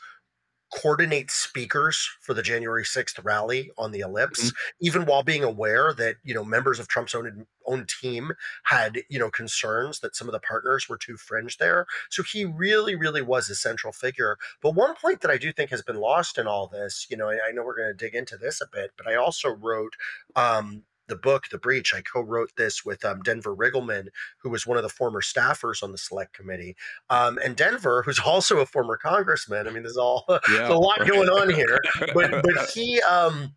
coordinate 0.73 1.29
speakers 1.29 2.09
for 2.21 2.33
the 2.33 2.41
January 2.41 2.83
6th 2.83 3.23
rally 3.23 3.69
on 3.77 3.91
the 3.91 3.99
ellipse, 3.99 4.45
mm-hmm. 4.45 4.85
even 4.85 5.05
while 5.05 5.23
being 5.23 5.43
aware 5.43 5.93
that, 5.93 6.15
you 6.23 6.33
know, 6.33 6.43
members 6.43 6.79
of 6.79 6.87
Trump's 6.87 7.13
own, 7.13 7.45
own 7.67 7.85
team 8.01 8.31
had, 8.63 9.03
you 9.09 9.19
know, 9.19 9.29
concerns 9.29 9.99
that 9.99 10.15
some 10.15 10.27
of 10.27 10.31
the 10.31 10.39
partners 10.39 10.89
were 10.89 10.97
too 10.97 11.15
fringe 11.15 11.57
there. 11.57 11.85
So 12.09 12.23
he 12.23 12.45
really, 12.45 12.95
really 12.95 13.21
was 13.21 13.49
a 13.49 13.55
central 13.55 13.93
figure. 13.93 14.37
But 14.61 14.75
one 14.75 14.95
point 14.95 15.21
that 15.21 15.31
I 15.31 15.37
do 15.37 15.51
think 15.51 15.69
has 15.69 15.83
been 15.83 15.99
lost 15.99 16.37
in 16.37 16.47
all 16.47 16.67
this, 16.67 17.05
you 17.09 17.17
know, 17.17 17.29
I, 17.29 17.37
I 17.49 17.51
know 17.51 17.63
we're 17.63 17.77
going 17.77 17.95
to 17.95 18.05
dig 18.05 18.15
into 18.15 18.37
this 18.37 18.59
a 18.59 18.67
bit, 18.71 18.91
but 18.97 19.07
I 19.07 19.15
also 19.15 19.49
wrote 19.49 19.93
um, 20.35 20.83
the 21.07 21.15
book, 21.15 21.45
The 21.49 21.57
Breach. 21.57 21.93
I 21.93 22.01
co-wrote 22.01 22.51
this 22.57 22.85
with 22.85 23.03
um, 23.05 23.21
Denver 23.21 23.55
Riggleman, 23.55 24.07
who 24.41 24.49
was 24.49 24.65
one 24.65 24.77
of 24.77 24.83
the 24.83 24.89
former 24.89 25.21
staffers 25.21 25.83
on 25.83 25.91
the 25.91 25.97
select 25.97 26.33
committee. 26.33 26.75
Um, 27.09 27.39
and 27.43 27.55
Denver, 27.55 28.03
who's 28.03 28.19
also 28.25 28.59
a 28.59 28.65
former 28.65 28.97
congressman. 28.97 29.67
I 29.67 29.71
mean, 29.71 29.83
there's 29.83 29.97
all 29.97 30.25
yeah. 30.51 30.69
a 30.69 30.73
lot 30.73 31.07
going 31.07 31.29
on 31.29 31.53
here. 31.53 31.79
But 32.13 32.43
but 32.43 32.69
he 32.73 33.01
um, 33.01 33.55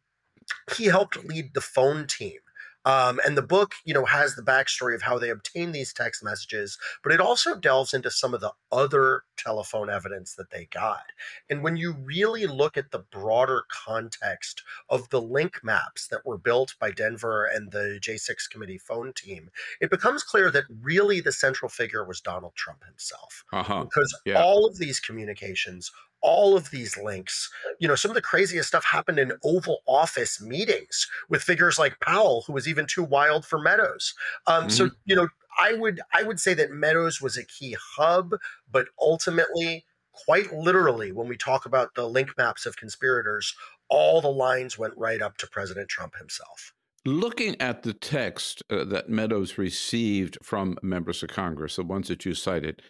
he 0.76 0.86
helped 0.86 1.24
lead 1.24 1.54
the 1.54 1.60
phone 1.60 2.06
team 2.06 2.38
um, 2.86 3.18
and 3.26 3.36
the 3.36 3.42
book, 3.42 3.74
you 3.84 3.92
know, 3.92 4.04
has 4.04 4.36
the 4.36 4.42
backstory 4.42 4.94
of 4.94 5.02
how 5.02 5.18
they 5.18 5.28
obtained 5.28 5.74
these 5.74 5.92
text 5.92 6.22
messages, 6.22 6.78
but 7.02 7.12
it 7.12 7.20
also 7.20 7.56
delves 7.56 7.92
into 7.92 8.12
some 8.12 8.32
of 8.32 8.40
the 8.40 8.52
other 8.70 9.24
telephone 9.36 9.90
evidence 9.90 10.34
that 10.34 10.50
they 10.50 10.68
got. 10.72 11.02
And 11.50 11.64
when 11.64 11.76
you 11.76 11.92
really 11.92 12.46
look 12.46 12.76
at 12.76 12.92
the 12.92 13.00
broader 13.00 13.64
context 13.68 14.62
of 14.88 15.10
the 15.10 15.20
link 15.20 15.64
maps 15.64 16.06
that 16.08 16.24
were 16.24 16.38
built 16.38 16.76
by 16.78 16.92
Denver 16.92 17.44
and 17.44 17.72
the 17.72 17.98
J6 18.00 18.48
committee 18.50 18.78
phone 18.78 19.12
team, 19.12 19.50
it 19.80 19.90
becomes 19.90 20.22
clear 20.22 20.52
that 20.52 20.64
really 20.80 21.20
the 21.20 21.32
central 21.32 21.68
figure 21.68 22.04
was 22.04 22.20
Donald 22.20 22.54
Trump 22.54 22.84
himself. 22.84 23.44
Uh-huh. 23.52 23.82
Because 23.82 24.16
yeah. 24.24 24.40
all 24.40 24.64
of 24.64 24.78
these 24.78 25.00
communications 25.00 25.90
all 26.26 26.56
of 26.56 26.70
these 26.70 26.98
links. 26.98 27.48
You 27.78 27.86
know, 27.86 27.94
some 27.94 28.10
of 28.10 28.16
the 28.16 28.20
craziest 28.20 28.68
stuff 28.68 28.84
happened 28.84 29.20
in 29.20 29.32
Oval 29.44 29.78
Office 29.86 30.42
meetings 30.42 31.08
with 31.28 31.40
figures 31.40 31.78
like 31.78 32.00
Powell, 32.00 32.42
who 32.46 32.52
was 32.52 32.66
even 32.66 32.84
too 32.84 33.04
wild 33.04 33.46
for 33.46 33.60
Meadows. 33.60 34.12
Um, 34.48 34.62
mm-hmm. 34.62 34.70
So, 34.70 34.90
you 35.04 35.14
know, 35.14 35.28
I 35.56 35.74
would 35.74 36.00
I 36.12 36.24
would 36.24 36.40
say 36.40 36.52
that 36.54 36.72
Meadows 36.72 37.22
was 37.22 37.36
a 37.36 37.44
key 37.44 37.76
hub, 37.96 38.34
but 38.70 38.88
ultimately, 39.00 39.86
quite 40.12 40.52
literally, 40.52 41.12
when 41.12 41.28
we 41.28 41.36
talk 41.36 41.64
about 41.64 41.94
the 41.94 42.08
link 42.08 42.36
maps 42.36 42.66
of 42.66 42.76
conspirators, 42.76 43.54
all 43.88 44.20
the 44.20 44.28
lines 44.28 44.76
went 44.76 44.94
right 44.96 45.22
up 45.22 45.36
to 45.38 45.46
President 45.46 45.88
Trump 45.88 46.16
himself. 46.18 46.72
Looking 47.04 47.54
at 47.60 47.84
the 47.84 47.92
text 47.94 48.64
uh, 48.68 48.82
that 48.86 49.08
Meadows 49.08 49.58
received 49.58 50.38
from 50.42 50.76
members 50.82 51.22
of 51.22 51.28
Congress, 51.28 51.76
the 51.76 51.84
ones 51.84 52.08
that 52.08 52.26
you 52.26 52.34
cited, 52.34 52.82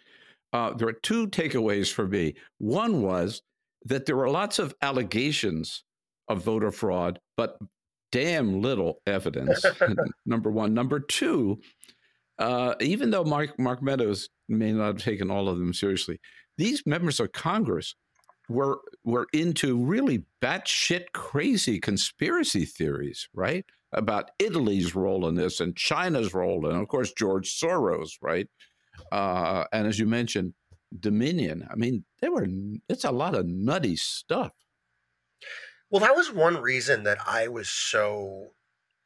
uh, 0.53 0.73
there 0.73 0.87
are 0.87 0.93
two 0.93 1.27
takeaways 1.27 1.91
for 1.91 2.07
me. 2.07 2.35
One 2.57 3.01
was 3.01 3.41
that 3.85 4.05
there 4.05 4.15
were 4.15 4.29
lots 4.29 4.59
of 4.59 4.73
allegations 4.81 5.83
of 6.27 6.43
voter 6.43 6.71
fraud, 6.71 7.19
but 7.35 7.57
damn 8.11 8.61
little 8.61 9.01
evidence. 9.05 9.63
number 10.25 10.49
one. 10.51 10.73
Number 10.73 10.99
two, 10.99 11.59
uh, 12.39 12.75
even 12.79 13.09
though 13.09 13.23
Mark, 13.23 13.57
Mark 13.59 13.81
Meadows 13.81 14.29
may 14.47 14.71
not 14.71 14.87
have 14.87 14.97
taken 14.97 15.31
all 15.31 15.49
of 15.49 15.57
them 15.59 15.73
seriously, 15.73 16.19
these 16.57 16.83
members 16.85 17.19
of 17.19 17.31
Congress 17.31 17.95
were 18.49 18.79
were 19.03 19.27
into 19.33 19.77
really 19.77 20.23
batshit 20.41 21.11
crazy 21.13 21.79
conspiracy 21.79 22.65
theories, 22.65 23.27
right? 23.33 23.65
About 23.91 24.31
Italy's 24.39 24.95
role 24.95 25.27
in 25.27 25.35
this 25.35 25.59
and 25.59 25.75
China's 25.75 26.33
role, 26.33 26.67
and 26.67 26.81
of 26.81 26.87
course 26.87 27.11
George 27.13 27.59
Soros, 27.59 28.11
right? 28.21 28.47
Uh, 29.11 29.65
and 29.71 29.87
as 29.87 29.99
you 29.99 30.05
mentioned, 30.05 30.53
Dominion. 30.97 31.67
I 31.69 31.75
mean, 31.75 32.05
they 32.21 32.29
were. 32.29 32.47
It's 32.87 33.03
a 33.03 33.11
lot 33.11 33.35
of 33.35 33.45
nutty 33.45 33.95
stuff. 33.95 34.53
Well, 35.89 36.01
that 36.01 36.15
was 36.15 36.31
one 36.31 36.57
reason 36.57 37.03
that 37.03 37.17
I 37.25 37.47
was 37.47 37.69
so, 37.69 38.51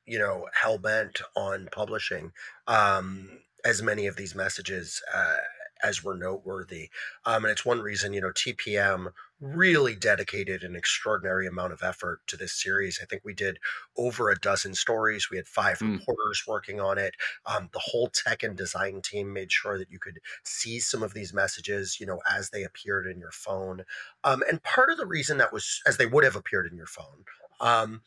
you 0.06 0.18
know, 0.20 0.48
hell 0.54 0.78
bent 0.78 1.22
on 1.36 1.70
publishing 1.72 2.32
um, 2.68 3.40
as 3.64 3.82
many 3.82 4.08
of 4.08 4.16
these 4.16 4.36
messages 4.36 5.02
uh, 5.14 5.38
as 5.84 6.04
were 6.04 6.16
noteworthy. 6.16 6.90
Um, 7.26 7.46
and 7.46 7.52
it's 7.52 7.66
one 7.66 7.82
reason, 7.82 8.14
you 8.14 8.22
know, 8.22 8.32
TPM 8.32 9.12
really 9.42 9.96
dedicated 9.96 10.64
an 10.64 10.76
extraordinary 10.76 11.48
amount 11.48 11.74
of 11.74 11.82
effort 11.82 12.22
to 12.28 12.38
this 12.38 12.54
series. 12.54 13.00
I 13.02 13.06
think 13.06 13.24
we 13.26 13.34
did 13.34 13.58
over 13.98 14.30
a 14.30 14.40
dozen 14.40 14.76
stories. 14.76 15.30
We 15.30 15.38
had 15.38 15.48
five 15.48 15.80
mm. 15.80 16.00
reporters 16.00 16.44
working 16.48 16.80
on 16.80 17.00
it. 17.00 17.16
Um, 17.46 17.70
the 17.74 17.82
whole 17.84 18.08
tech 18.08 18.44
and 18.44 18.56
design 18.56 19.02
team 19.02 19.34
made 19.34 19.52
sure 19.52 19.78
that 19.80 19.90
you 19.90 20.00
could 20.00 20.20
see 20.44 20.80
some 20.80 21.02
of 21.02 21.14
these 21.14 21.34
messages, 21.34 22.00
you 22.00 22.06
know, 22.06 22.20
as 22.32 22.52
they 22.52 22.64
appeared 22.64 23.08
in 23.08 23.20
your 23.20 23.32
phone. 23.32 23.84
Um, 24.24 24.44
and 24.48 24.62
part 24.62 24.92
of 24.92 24.98
the 24.98 25.08
reason 25.08 25.40
that 25.40 25.52
was 25.52 25.82
as 25.88 25.98
they 25.98 26.06
would 26.06 26.24
have 26.24 26.36
appeared 26.36 26.72
in 26.72 26.78
your 26.78 26.86
phone. 26.86 27.26
Um, 27.60 28.02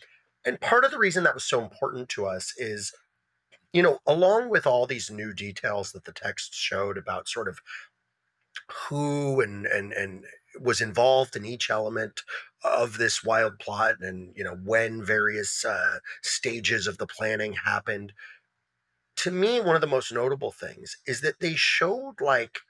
and 0.46 0.60
part 0.60 0.84
of 0.84 0.92
the 0.92 0.98
reason 0.98 1.24
that 1.24 1.34
was 1.34 1.44
so 1.44 1.62
important 1.62 2.08
to 2.10 2.26
us 2.26 2.54
is 2.56 2.92
you 3.72 3.82
know, 3.82 3.98
along 4.06 4.50
with 4.50 4.68
all 4.68 4.86
these 4.86 5.10
new 5.10 5.34
details 5.34 5.90
that 5.90 6.04
the 6.04 6.12
text 6.12 6.54
showed 6.54 6.96
about 6.96 7.28
sort 7.28 7.48
of 7.48 7.58
who 8.88 9.40
and 9.40 9.66
and 9.66 9.92
and 9.92 10.24
was 10.60 10.80
involved 10.80 11.36
in 11.36 11.44
each 11.44 11.70
element 11.70 12.22
of 12.62 12.98
this 12.98 13.24
wild 13.24 13.58
plot 13.58 13.96
and 14.00 14.32
you 14.36 14.44
know 14.44 14.56
when 14.64 15.02
various 15.02 15.64
uh, 15.64 15.98
stages 16.22 16.86
of 16.86 16.98
the 16.98 17.06
planning 17.06 17.52
happened 17.52 18.12
to 19.16 19.30
me 19.30 19.60
one 19.60 19.74
of 19.74 19.80
the 19.80 19.86
most 19.86 20.12
notable 20.12 20.52
things 20.52 20.96
is 21.06 21.20
that 21.20 21.40
they 21.40 21.54
showed 21.54 22.20
like 22.20 22.60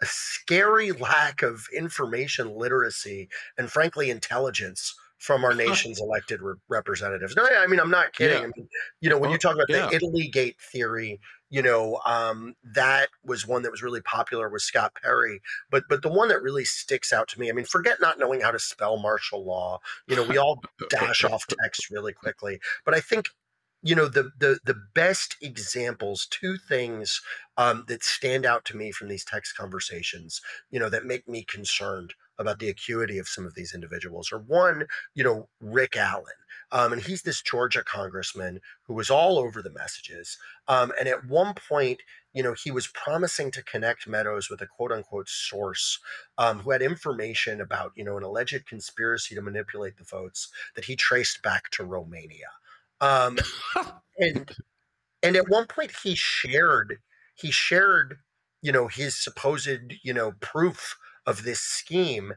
a 0.00 0.06
scary 0.06 0.92
lack 0.92 1.42
of 1.42 1.66
information 1.74 2.56
literacy 2.56 3.28
and 3.56 3.70
frankly 3.70 4.10
intelligence 4.10 4.94
from 5.22 5.44
our 5.44 5.54
nation's 5.54 6.00
elected 6.00 6.42
re- 6.42 6.54
representatives. 6.68 7.36
No, 7.36 7.44
I 7.44 7.68
mean 7.68 7.78
I'm 7.78 7.92
not 7.92 8.12
kidding. 8.12 8.38
Yeah. 8.38 8.44
I 8.44 8.50
mean, 8.56 8.68
you 9.00 9.08
know, 9.08 9.18
when 9.18 9.30
you 9.30 9.38
talk 9.38 9.54
about 9.54 9.68
yeah. 9.68 9.86
the 9.86 9.94
Italy 9.94 10.26
Gate 10.26 10.56
theory, 10.60 11.20
you 11.52 11.60
know, 11.60 12.00
um, 12.06 12.54
that 12.64 13.10
was 13.22 13.46
one 13.46 13.60
that 13.62 13.70
was 13.70 13.82
really 13.82 14.00
popular 14.00 14.48
with 14.48 14.62
Scott 14.62 14.96
Perry. 15.02 15.42
But 15.70 15.84
but 15.86 16.00
the 16.00 16.08
one 16.08 16.28
that 16.28 16.42
really 16.42 16.64
sticks 16.64 17.12
out 17.12 17.28
to 17.28 17.38
me, 17.38 17.50
I 17.50 17.52
mean, 17.52 17.66
forget 17.66 18.00
not 18.00 18.18
knowing 18.18 18.40
how 18.40 18.52
to 18.52 18.58
spell 18.58 18.96
martial 18.96 19.44
law. 19.44 19.80
You 20.08 20.16
know, 20.16 20.22
we 20.22 20.38
all 20.38 20.62
dash 20.88 21.24
off 21.24 21.44
text 21.62 21.90
really 21.90 22.14
quickly. 22.14 22.58
But 22.86 22.94
I 22.94 23.00
think 23.00 23.26
you 23.82 23.94
know 23.94 24.08
the 24.08 24.30
the 24.38 24.60
the 24.64 24.80
best 24.94 25.36
examples 25.42 26.26
two 26.30 26.56
things 26.56 27.20
um, 27.58 27.84
that 27.86 28.02
stand 28.02 28.46
out 28.46 28.64
to 28.64 28.76
me 28.76 28.90
from 28.90 29.08
these 29.08 29.24
text 29.24 29.54
conversations 29.54 30.40
you 30.70 30.80
know 30.80 30.88
that 30.88 31.04
make 31.04 31.28
me 31.28 31.44
concerned 31.44 32.14
about 32.38 32.58
the 32.58 32.68
acuity 32.68 33.18
of 33.18 33.28
some 33.28 33.46
of 33.46 33.54
these 33.54 33.74
individuals. 33.74 34.30
Or 34.32 34.38
one, 34.38 34.86
you 35.14 35.24
know, 35.24 35.48
Rick 35.60 35.96
Allen. 35.96 36.24
Um, 36.72 36.92
and 36.92 37.02
he's 37.02 37.22
this 37.22 37.42
Georgia 37.42 37.84
congressman 37.84 38.60
who 38.84 38.94
was 38.94 39.10
all 39.10 39.38
over 39.38 39.62
the 39.62 39.70
messages. 39.70 40.38
Um, 40.68 40.92
and 40.98 41.08
at 41.08 41.26
one 41.26 41.54
point, 41.54 42.00
you 42.32 42.42
know, 42.42 42.54
he 42.54 42.70
was 42.70 42.86
promising 42.88 43.50
to 43.52 43.62
connect 43.62 44.08
Meadows 44.08 44.48
with 44.50 44.62
a 44.62 44.66
quote 44.66 44.90
unquote 44.90 45.28
source 45.28 46.00
um, 46.38 46.60
who 46.60 46.70
had 46.70 46.82
information 46.82 47.60
about, 47.60 47.92
you 47.94 48.04
know, 48.04 48.16
an 48.16 48.22
alleged 48.24 48.66
conspiracy 48.66 49.34
to 49.34 49.42
manipulate 49.42 49.96
the 49.98 50.04
votes 50.04 50.48
that 50.74 50.86
he 50.86 50.96
traced 50.96 51.42
back 51.42 51.70
to 51.72 51.84
Romania. 51.84 52.48
Um, 53.00 53.38
and 54.18 54.50
and 55.22 55.36
at 55.36 55.48
one 55.48 55.66
point 55.66 55.92
he 56.02 56.14
shared 56.14 56.98
he 57.34 57.50
shared 57.50 58.18
you 58.62 58.72
know 58.72 58.88
his 58.88 59.14
supposed 59.16 59.94
you 60.02 60.12
know 60.14 60.32
proof 60.40 60.96
of 61.26 61.44
this 61.44 61.60
scheme. 61.60 62.34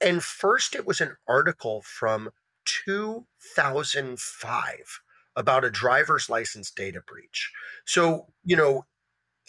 And 0.00 0.22
first, 0.22 0.74
it 0.74 0.86
was 0.86 1.00
an 1.00 1.16
article 1.28 1.82
from 1.82 2.30
2005 2.64 5.00
about 5.34 5.64
a 5.64 5.70
driver's 5.70 6.28
license 6.28 6.70
data 6.70 7.00
breach. 7.06 7.50
So, 7.84 8.26
you 8.44 8.56
know, 8.56 8.84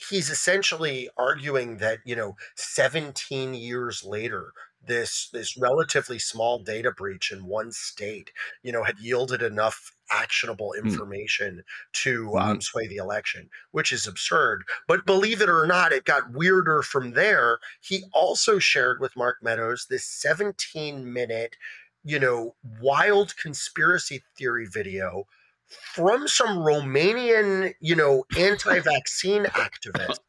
he's 0.10 0.30
essentially 0.30 1.10
arguing 1.18 1.78
that, 1.78 2.00
you 2.06 2.16
know, 2.16 2.36
17 2.56 3.54
years 3.54 4.04
later, 4.04 4.54
this 4.86 5.30
this 5.32 5.58
relatively 5.58 6.20
small 6.20 6.60
data 6.60 6.92
breach 6.92 7.32
in 7.32 7.46
one 7.46 7.72
state, 7.72 8.32
you 8.64 8.72
know, 8.72 8.84
had 8.84 9.00
yielded 9.00 9.42
enough 9.42 9.92
actionable 10.12 10.74
hmm. 10.78 10.88
information 10.88 11.58
mm. 11.58 11.62
to 11.94 12.38
um, 12.38 12.50
mm-hmm. 12.50 12.60
sway 12.60 12.88
the 12.88 12.98
election, 12.98 13.50
which 13.72 13.92
is 13.92 14.06
absurd. 14.06 14.64
But 14.88 15.06
believe 15.06 15.42
it 15.42 15.50
or 15.50 15.66
not, 15.66 15.94
it 15.94 16.06
got 16.06 16.34
weirder 16.34 16.82
from 16.82 17.14
there. 17.14 17.60
He 17.82 18.04
also 18.14 18.60
shared 18.60 19.00
with 19.00 19.16
Mark 19.16 19.38
Meadows 19.42 19.88
this 19.90 20.06
17 20.06 21.12
minute, 21.12 21.56
you 22.04 22.20
know, 22.20 22.56
wild 22.82 23.36
conspiracy 23.38 24.24
theory 24.38 24.68
video 24.68 25.26
from 25.68 26.28
some 26.28 26.60
Romanian, 26.60 27.74
you 27.80 27.96
know, 27.96 28.26
anti-vaccine 28.38 29.44
activist 29.46 30.20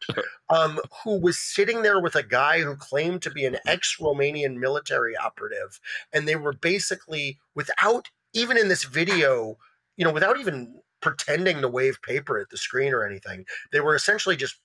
um, 0.48 0.78
who 1.02 1.20
was 1.20 1.38
sitting 1.38 1.82
there 1.82 2.00
with 2.00 2.14
a 2.14 2.22
guy 2.22 2.60
who 2.60 2.76
claimed 2.76 3.22
to 3.22 3.30
be 3.30 3.44
an 3.44 3.58
ex-Romanian 3.66 4.56
military 4.56 5.16
operative, 5.16 5.80
and 6.12 6.26
they 6.26 6.36
were 6.36 6.52
basically 6.52 7.38
without 7.54 8.10
even 8.32 8.56
in 8.56 8.68
this 8.68 8.84
video, 8.84 9.56
you 9.96 10.04
know, 10.04 10.12
without 10.12 10.38
even 10.38 10.80
pretending 11.00 11.60
to 11.60 11.68
wave 11.68 12.00
paper 12.02 12.38
at 12.38 12.48
the 12.50 12.56
screen 12.56 12.92
or 12.92 13.06
anything, 13.06 13.44
they 13.72 13.80
were 13.80 13.94
essentially 13.94 14.36
just 14.36 14.56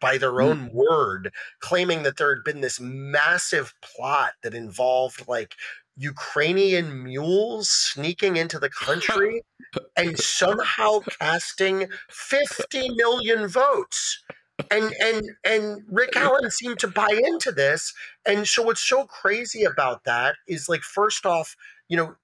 by 0.00 0.18
their 0.18 0.32
mm. 0.32 0.44
own 0.44 0.70
word 0.72 1.32
claiming 1.60 2.02
that 2.02 2.18
there 2.18 2.34
had 2.34 2.44
been 2.44 2.60
this 2.60 2.78
massive 2.78 3.72
plot 3.80 4.32
that 4.42 4.54
involved 4.54 5.26
like 5.26 5.54
Ukrainian 5.96 7.04
mules 7.04 7.70
sneaking 7.70 8.36
into 8.36 8.58
the 8.58 8.70
country 8.70 9.42
and 9.96 10.18
somehow 10.18 11.00
casting 11.20 11.88
50 12.10 12.90
million 12.90 13.46
votes. 13.48 14.22
And 14.70 14.94
and 15.00 15.24
and 15.44 15.82
Rick 15.90 16.16
Allen 16.16 16.50
seemed 16.50 16.78
to 16.80 16.88
buy 16.88 17.20
into 17.24 17.50
this. 17.50 17.92
And 18.24 18.46
so 18.46 18.62
what's 18.62 18.80
so 18.80 19.04
crazy 19.04 19.64
about 19.64 20.04
that 20.04 20.36
is 20.46 20.68
like 20.68 20.82
first 20.82 21.26
off, 21.26 21.56
you 21.88 21.96
know, 21.96 22.16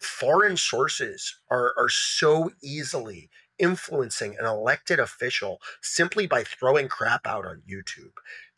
foreign 0.00 0.56
sources 0.56 1.36
are 1.48 1.72
are 1.78 1.88
so 1.88 2.50
easily 2.62 3.30
influencing 3.58 4.36
an 4.38 4.46
elected 4.46 4.98
official 4.98 5.60
simply 5.80 6.26
by 6.26 6.42
throwing 6.42 6.88
crap 6.88 7.24
out 7.26 7.46
on 7.46 7.62
YouTube 7.70 8.12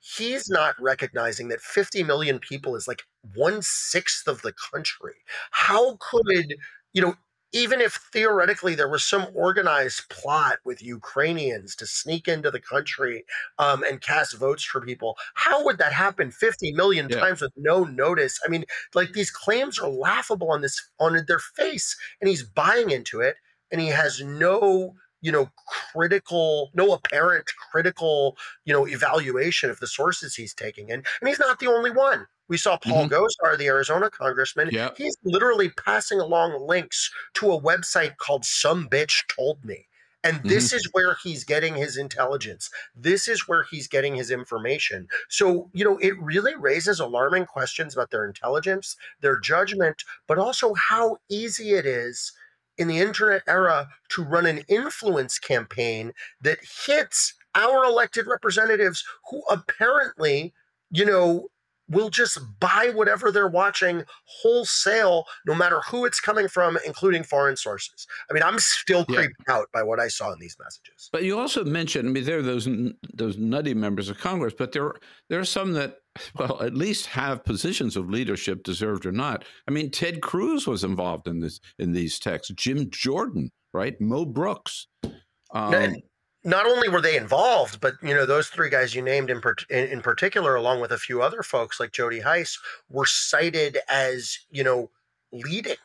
he's 0.04 0.50
not 0.50 0.74
recognizing 0.78 1.48
that 1.48 1.60
50 1.60 2.02
million 2.02 2.38
people 2.38 2.76
is 2.76 2.86
like 2.86 3.04
one 3.34 3.62
sixth 3.62 4.28
of 4.28 4.42
the 4.42 4.52
country. 4.52 5.14
How 5.50 5.96
could, 5.98 6.54
you 6.92 7.00
know, 7.00 7.14
even 7.52 7.80
if 7.80 7.94
theoretically 8.12 8.74
there 8.74 8.88
was 8.88 9.04
some 9.04 9.28
organized 9.32 10.08
plot 10.10 10.58
with 10.64 10.82
Ukrainians 10.82 11.76
to 11.76 11.86
sneak 11.86 12.26
into 12.28 12.50
the 12.50 12.60
country 12.60 13.24
um, 13.58 13.84
and 13.84 14.00
cast 14.00 14.36
votes 14.36 14.64
for 14.64 14.80
people, 14.80 15.16
how 15.34 15.64
would 15.64 15.78
that 15.78 15.92
happen 15.92 16.30
50 16.30 16.72
million 16.72 17.08
yeah. 17.08 17.20
times 17.20 17.40
with 17.40 17.52
no 17.56 17.84
notice? 17.84 18.40
I 18.44 18.50
mean, 18.50 18.64
like 18.94 19.12
these 19.12 19.30
claims 19.30 19.78
are 19.78 19.88
laughable 19.88 20.50
on 20.50 20.60
this 20.60 20.82
on 20.98 21.18
their 21.26 21.38
face, 21.38 21.96
and 22.20 22.28
he's 22.28 22.42
buying 22.42 22.90
into 22.90 23.20
it, 23.20 23.36
and 23.70 23.80
he 23.80 23.88
has 23.88 24.20
no 24.20 24.96
you 25.24 25.32
know 25.32 25.48
critical 25.66 26.70
no 26.74 26.92
apparent 26.92 27.46
critical 27.72 28.36
you 28.64 28.72
know 28.72 28.86
evaluation 28.86 29.70
of 29.70 29.80
the 29.80 29.86
sources 29.86 30.34
he's 30.34 30.54
taking 30.54 30.90
in 30.90 31.02
and 31.20 31.28
he's 31.28 31.38
not 31.40 31.58
the 31.58 31.66
only 31.66 31.90
one 31.90 32.26
we 32.46 32.58
saw 32.58 32.76
Paul 32.76 33.08
mm-hmm. 33.08 33.14
Gosar, 33.14 33.56
the 33.56 33.68
Arizona 33.68 34.10
congressman. 34.10 34.68
Yep. 34.70 34.98
He's 34.98 35.16
literally 35.24 35.70
passing 35.70 36.20
along 36.20 36.66
links 36.66 37.10
to 37.34 37.50
a 37.50 37.58
website 37.58 38.18
called 38.18 38.44
Some 38.44 38.86
Bitch 38.86 39.22
Told 39.34 39.64
Me. 39.64 39.86
And 40.24 40.42
this 40.42 40.68
mm-hmm. 40.68 40.76
is 40.76 40.88
where 40.92 41.16
he's 41.22 41.44
getting 41.44 41.74
his 41.74 41.96
intelligence. 41.98 42.70
This 42.96 43.28
is 43.28 43.46
where 43.46 43.62
he's 43.70 43.88
getting 43.88 44.14
his 44.14 44.30
information. 44.30 45.06
So, 45.28 45.70
you 45.74 45.84
know, 45.84 45.98
it 45.98 46.18
really 46.20 46.54
raises 46.54 47.00
alarming 47.00 47.46
questions 47.46 47.94
about 47.94 48.10
their 48.10 48.26
intelligence, 48.26 48.96
their 49.20 49.38
judgment, 49.38 50.02
but 50.26 50.38
also 50.38 50.74
how 50.74 51.18
easy 51.30 51.72
it 51.72 51.84
is 51.84 52.32
in 52.78 52.88
the 52.88 52.98
internet 52.98 53.42
era 53.46 53.88
to 54.10 54.22
run 54.22 54.46
an 54.46 54.64
influence 54.68 55.38
campaign 55.38 56.12
that 56.40 56.58
hits 56.86 57.34
our 57.54 57.84
elected 57.84 58.26
representatives 58.26 59.04
who 59.30 59.42
apparently, 59.50 60.52
you 60.90 61.04
know, 61.04 61.48
will 61.88 62.10
just 62.10 62.38
buy 62.60 62.90
whatever 62.94 63.30
they're 63.30 63.48
watching 63.48 64.04
wholesale, 64.24 65.24
no 65.46 65.54
matter 65.54 65.80
who 65.88 66.04
it's 66.04 66.20
coming 66.20 66.48
from, 66.48 66.78
including 66.86 67.22
foreign 67.22 67.56
sources. 67.56 68.06
I 68.30 68.34
mean, 68.34 68.42
I'm 68.42 68.58
still 68.58 69.04
creeped 69.04 69.34
yeah. 69.48 69.54
out 69.54 69.68
by 69.72 69.82
what 69.82 70.00
I 70.00 70.08
saw 70.08 70.32
in 70.32 70.38
these 70.38 70.56
messages. 70.58 71.10
But 71.12 71.24
you 71.24 71.38
also 71.38 71.64
mentioned, 71.64 72.08
I 72.08 72.12
mean, 72.12 72.24
there 72.24 72.38
are 72.38 72.42
those 72.42 72.68
those 73.14 73.36
nutty 73.36 73.74
members 73.74 74.08
of 74.08 74.18
Congress, 74.18 74.54
but 74.56 74.72
there 74.72 74.92
there 75.28 75.40
are 75.40 75.44
some 75.44 75.72
that, 75.74 75.98
well, 76.38 76.62
at 76.62 76.74
least 76.74 77.06
have 77.06 77.44
positions 77.44 77.96
of 77.96 78.08
leadership, 78.08 78.62
deserved 78.62 79.06
or 79.06 79.12
not. 79.12 79.44
I 79.68 79.70
mean, 79.70 79.90
Ted 79.90 80.22
Cruz 80.22 80.66
was 80.66 80.84
involved 80.84 81.28
in 81.28 81.40
this 81.40 81.60
in 81.78 81.92
these 81.92 82.18
texts. 82.18 82.54
Jim 82.56 82.88
Jordan, 82.90 83.50
right? 83.72 84.00
Mo 84.00 84.24
Brooks. 84.24 84.86
Um, 85.52 85.94
not 86.44 86.66
only 86.66 86.88
were 86.88 87.00
they 87.00 87.16
involved, 87.16 87.80
but 87.80 87.94
you 88.02 88.14
know 88.14 88.26
those 88.26 88.48
three 88.48 88.68
guys 88.68 88.94
you 88.94 89.02
named 89.02 89.30
in, 89.30 89.40
in, 89.70 89.86
in 89.86 90.00
particular, 90.02 90.54
along 90.54 90.80
with 90.80 90.92
a 90.92 90.98
few 90.98 91.22
other 91.22 91.42
folks 91.42 91.80
like 91.80 91.92
Jody 91.92 92.20
Hice, 92.20 92.58
were 92.90 93.06
cited 93.06 93.78
as 93.88 94.38
you 94.50 94.62
know 94.62 94.90
leading 95.32 95.72
mm. 95.72 95.76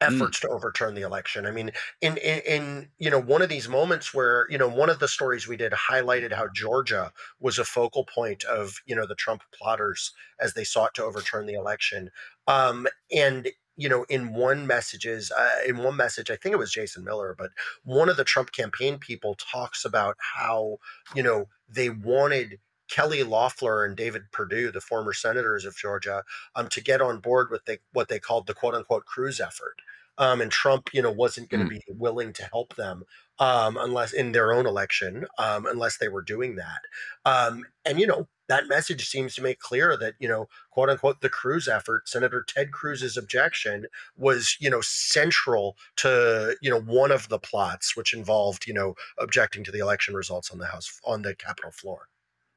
efforts 0.00 0.38
mm. 0.38 0.42
to 0.42 0.48
overturn 0.48 0.94
the 0.94 1.02
election. 1.02 1.46
I 1.46 1.50
mean, 1.50 1.70
in, 2.02 2.18
in 2.18 2.40
in 2.40 2.88
you 2.98 3.10
know 3.10 3.20
one 3.20 3.40
of 3.40 3.48
these 3.48 3.68
moments 3.68 4.12
where 4.12 4.46
you 4.50 4.58
know 4.58 4.68
one 4.68 4.90
of 4.90 4.98
the 4.98 5.08
stories 5.08 5.48
we 5.48 5.56
did 5.56 5.72
highlighted 5.72 6.32
how 6.32 6.48
Georgia 6.48 7.10
was 7.40 7.58
a 7.58 7.64
focal 7.64 8.04
point 8.04 8.44
of 8.44 8.80
you 8.84 8.94
know 8.94 9.06
the 9.06 9.14
Trump 9.14 9.42
plotters 9.52 10.12
as 10.38 10.52
they 10.52 10.64
sought 10.64 10.94
to 10.94 11.04
overturn 11.04 11.46
the 11.46 11.54
election. 11.54 12.10
Um, 12.46 12.86
and 13.14 13.48
you 13.78 13.88
know, 13.88 14.04
in 14.08 14.34
one 14.34 14.66
messages, 14.66 15.30
uh, 15.30 15.60
in 15.66 15.78
one 15.78 15.96
message, 15.96 16.30
I 16.30 16.36
think 16.36 16.52
it 16.52 16.58
was 16.58 16.72
Jason 16.72 17.04
Miller, 17.04 17.34
but 17.38 17.50
one 17.84 18.08
of 18.08 18.16
the 18.16 18.24
Trump 18.24 18.50
campaign 18.50 18.98
people 18.98 19.36
talks 19.36 19.84
about 19.84 20.16
how, 20.34 20.78
you 21.14 21.22
know, 21.22 21.46
they 21.68 21.88
wanted 21.88 22.58
Kelly 22.90 23.22
Loeffler 23.22 23.84
and 23.84 23.96
David 23.96 24.32
Perdue, 24.32 24.72
the 24.72 24.80
former 24.80 25.12
senators 25.12 25.64
of 25.64 25.76
Georgia, 25.76 26.24
um, 26.56 26.68
to 26.70 26.82
get 26.82 27.00
on 27.00 27.20
board 27.20 27.50
with 27.50 27.66
the, 27.66 27.78
what 27.92 28.08
they 28.08 28.18
called 28.18 28.48
the 28.48 28.54
quote 28.54 28.74
unquote 28.74 29.04
Cruz 29.04 29.40
effort. 29.40 29.76
Um, 30.18 30.40
and 30.40 30.50
Trump, 30.50 30.90
you 30.92 31.00
know, 31.00 31.12
wasn't 31.12 31.48
going 31.48 31.68
to 31.68 31.72
mm. 31.72 31.78
be 31.78 31.82
willing 31.88 32.32
to 32.32 32.48
help 32.50 32.74
them 32.74 33.04
um, 33.38 33.76
unless 33.76 34.12
in 34.12 34.32
their 34.32 34.52
own 34.52 34.66
election, 34.66 35.26
um, 35.38 35.66
unless 35.66 35.98
they 35.98 36.08
were 36.08 36.22
doing 36.22 36.56
that. 36.56 36.80
Um, 37.24 37.64
and 37.84 38.00
you 38.00 38.08
know, 38.08 38.26
that 38.48 38.66
message 38.66 39.08
seems 39.08 39.34
to 39.34 39.42
make 39.42 39.60
clear 39.60 39.96
that 39.96 40.14
you 40.18 40.28
know 40.28 40.48
quote 40.70 40.90
unquote 40.90 41.20
the 41.20 41.28
cruz 41.28 41.68
effort 41.68 42.08
senator 42.08 42.44
ted 42.46 42.72
cruz's 42.72 43.16
objection 43.16 43.86
was 44.16 44.56
you 44.60 44.70
know 44.70 44.80
central 44.80 45.76
to 45.96 46.56
you 46.60 46.70
know 46.70 46.80
one 46.80 47.12
of 47.12 47.28
the 47.28 47.38
plots 47.38 47.96
which 47.96 48.12
involved 48.12 48.66
you 48.66 48.74
know 48.74 48.94
objecting 49.18 49.62
to 49.64 49.70
the 49.70 49.78
election 49.78 50.14
results 50.14 50.50
on 50.50 50.58
the 50.58 50.66
house 50.66 51.00
on 51.04 51.22
the 51.22 51.34
capitol 51.34 51.70
floor 51.70 52.08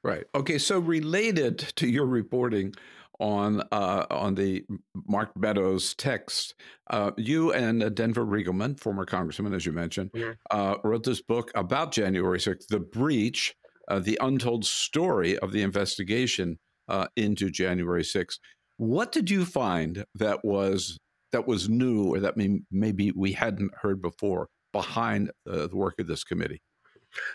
right 0.04 0.26
okay 0.34 0.58
so 0.58 0.80
related 0.80 1.60
to 1.60 1.88
your 1.88 2.06
reporting 2.06 2.74
on 3.20 3.62
uh, 3.72 4.06
on 4.10 4.34
the 4.34 4.66
Mark 5.08 5.30
Meadows 5.38 5.94
text. 5.94 6.56
Uh, 6.90 7.12
you 7.18 7.54
and 7.54 7.96
Denver 7.96 8.26
Riggleman, 8.26 8.80
former 8.80 9.06
congressman, 9.06 9.54
as 9.54 9.66
you 9.66 9.72
mentioned, 9.72 10.12
mm-hmm. 10.12 10.32
uh, 10.50 10.78
wrote 10.84 11.04
this 11.04 11.22
book 11.22 11.52
about 11.54 11.92
January 11.92 12.40
6th, 12.40 12.68
the 12.68 12.80
breach 12.80 13.56
uh, 13.92 14.00
the 14.00 14.18
untold 14.22 14.66
story 14.66 15.38
of 15.40 15.52
the 15.52 15.62
investigation 15.62 16.58
uh, 16.88 17.08
into 17.18 17.50
January 17.50 18.04
6th. 18.04 18.38
What 18.78 19.12
did 19.12 19.30
you 19.30 19.44
find 19.46 20.06
that 20.16 20.46
was 20.46 20.98
that 21.34 21.46
was 21.46 21.70
new 21.70 22.14
or 22.14 22.20
that 22.20 22.38
may, 22.38 22.62
maybe 22.72 23.12
we 23.16 23.34
hadn't 23.34 23.72
heard 23.82 24.02
before 24.02 24.48
behind 24.72 25.32
uh, 25.50 25.68
the 25.68 25.76
work 25.76 25.96
of 26.00 26.08
this 26.08 26.24
committee? 26.24 26.62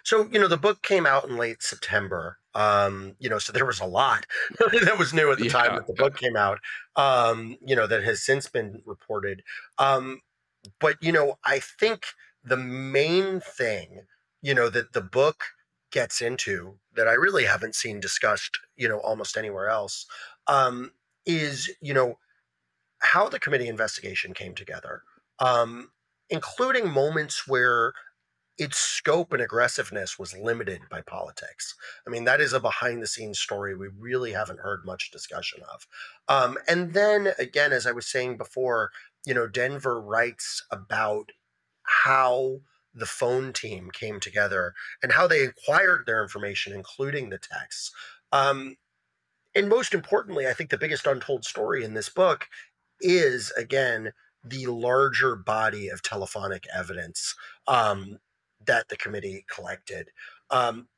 So, 0.03 0.29
you 0.33 0.39
know, 0.41 0.49
the 0.49 0.57
book 0.57 0.83
came 0.83 1.07
out 1.07 1.29
in 1.29 1.37
late 1.37 1.63
September. 1.63 2.39
Um, 2.55 3.17
you 3.19 3.29
know, 3.29 3.39
so 3.39 3.53
there 3.53 3.67
was 3.67 3.81
a 3.81 3.87
lot 3.87 4.25
that 4.59 4.99
was 4.99 5.13
new 5.13 5.31
at 5.31 5.39
the 5.39 5.45
yeah. 5.45 5.51
time 5.51 5.75
that 5.75 5.87
the 5.87 5.93
book 5.93 6.17
came 6.17 6.37
out, 6.37 6.59
um, 6.97 7.59
you 7.65 7.77
know, 7.77 7.87
that 7.87 8.03
has 8.03 8.25
since 8.25 8.49
been 8.49 8.81
reported. 8.87 9.43
Um, 9.77 10.23
but, 10.81 10.97
you 11.03 11.13
know, 11.13 11.39
I 11.45 11.59
think 11.59 12.07
the 12.43 12.57
main 12.57 13.41
thing, 13.41 14.07
you 14.41 14.55
know, 14.55 14.71
that 14.71 14.95
the 14.95 15.03
book 15.03 15.45
gets 15.93 16.21
into 16.21 16.79
that 16.95 17.09
I 17.09 17.13
really 17.13 17.45
haven't 17.45 17.75
seen 17.75 18.01
discussed, 18.01 18.59
you 18.77 18.89
know, 18.89 18.99
almost 18.99 19.37
anywhere 19.37 19.69
else, 19.69 20.07
um, 20.47 20.93
is 21.25 21.71
you 21.81 21.95
know 21.95 22.19
how 23.01 23.29
the 23.29 23.39
committee 23.39 23.69
investigation 23.69 24.35
came 24.35 24.55
together, 24.55 25.03
um, 25.39 25.91
including 26.31 26.91
moments 26.91 27.47
where 27.47 27.93
its 28.59 28.79
scope 28.79 29.33
and 29.33 29.43
aggressiveness 29.43 30.19
was 30.19 30.37
limited 30.37 30.81
by 30.91 31.03
politics. 31.03 31.75
I 32.07 32.11
mean, 32.11 32.25
that 32.25 32.41
is 32.41 32.53
a 32.55 32.61
behind 32.61 33.03
the 33.03 33.07
scenes 33.07 33.39
story 33.39 33.77
we 33.77 33.89
really 33.99 34.33
haven't 34.33 34.61
heard 34.61 34.87
much 34.87 35.11
discussion 35.11 35.61
of. 35.73 35.87
Um, 36.29 36.57
and 36.67 36.95
then 36.95 37.33
again, 37.39 37.73
as 37.73 37.87
I 37.87 37.93
was 37.93 38.07
saying 38.07 38.39
before, 38.39 38.93
you 39.27 39.35
know, 39.35 39.47
Denver 39.47 40.01
writes 40.01 40.65
about 40.71 41.33
how 41.83 42.61
the 42.97 43.07
phone 43.07 43.53
team 43.53 43.91
came 43.93 44.19
together 44.19 44.75
and 45.03 45.13
how 45.13 45.27
they 45.27 45.45
acquired 45.45 46.05
their 46.07 46.23
information, 46.23 46.73
including 46.73 47.29
the 47.29 47.39
texts. 47.39 47.93
Um, 48.33 48.77
and 49.55 49.69
most 49.69 49.95
importantly, 49.95 50.47
I 50.47 50.53
think 50.53 50.71
the 50.71 50.79
biggest 50.79 51.07
untold 51.07 51.45
story 51.45 51.85
in 51.85 51.95
this 51.95 52.09
book 52.09 52.49
is 53.01 53.53
again 53.57 54.13
the 54.43 54.67
larger 54.67 55.37
body 55.37 55.89
of 55.89 56.03
telephonic 56.03 56.65
evidence 56.75 57.35
um, 57.69 58.19
that 58.65 58.89
the 58.89 58.97
committee 58.97 59.45
collected. 59.49 60.11
Um, 60.51 60.89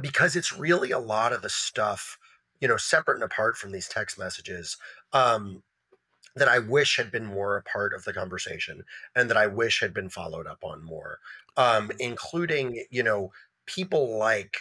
because 0.00 0.36
it's 0.36 0.56
really 0.56 0.90
a 0.90 0.98
lot 0.98 1.32
of 1.32 1.42
the 1.42 1.50
stuff, 1.50 2.18
you 2.60 2.68
know, 2.68 2.76
separate 2.76 3.16
and 3.16 3.24
apart 3.24 3.56
from 3.56 3.72
these 3.72 3.88
text 3.88 4.18
messages, 4.18 4.76
um, 5.12 5.62
that 6.36 6.48
I 6.48 6.58
wish 6.58 6.96
had 6.96 7.10
been 7.10 7.26
more 7.26 7.56
a 7.56 7.62
part 7.62 7.94
of 7.94 8.04
the 8.04 8.12
conversation 8.12 8.84
and 9.14 9.28
that 9.28 9.36
I 9.36 9.46
wish 9.46 9.80
had 9.80 9.92
been 9.92 10.08
followed 10.08 10.46
up 10.46 10.64
on 10.64 10.84
more, 10.84 11.18
um, 11.56 11.90
including, 11.98 12.84
you 12.90 13.02
know, 13.02 13.32
people 13.66 14.18
like 14.18 14.56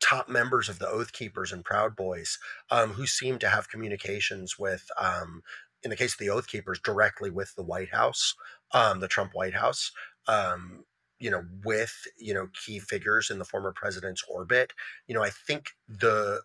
top 0.00 0.28
members 0.28 0.68
of 0.68 0.78
the 0.78 0.88
Oath 0.88 1.12
Keepers 1.12 1.52
and 1.52 1.64
Proud 1.64 1.96
Boys 1.96 2.38
um, 2.70 2.90
who 2.90 3.06
seem 3.06 3.38
to 3.38 3.48
have 3.48 3.70
communications 3.70 4.58
with, 4.58 4.88
um, 4.98 5.42
in 5.82 5.90
the 5.90 5.96
case 5.96 6.12
of 6.12 6.18
the 6.18 6.30
Oath 6.30 6.48
Keepers, 6.48 6.80
directly 6.80 7.30
with 7.30 7.54
the 7.54 7.62
White 7.62 7.90
House, 7.90 8.34
um, 8.72 9.00
the 9.00 9.08
Trump 9.08 9.32
White 9.34 9.54
House. 9.54 9.92
Um, 10.28 10.84
you 11.18 11.30
know, 11.30 11.44
with 11.64 11.94
you 12.18 12.34
know 12.34 12.48
key 12.52 12.78
figures 12.78 13.30
in 13.30 13.38
the 13.38 13.44
former 13.44 13.72
president's 13.72 14.22
orbit, 14.28 14.72
you 15.06 15.14
know, 15.14 15.22
I 15.22 15.30
think 15.30 15.70
the 15.88 16.40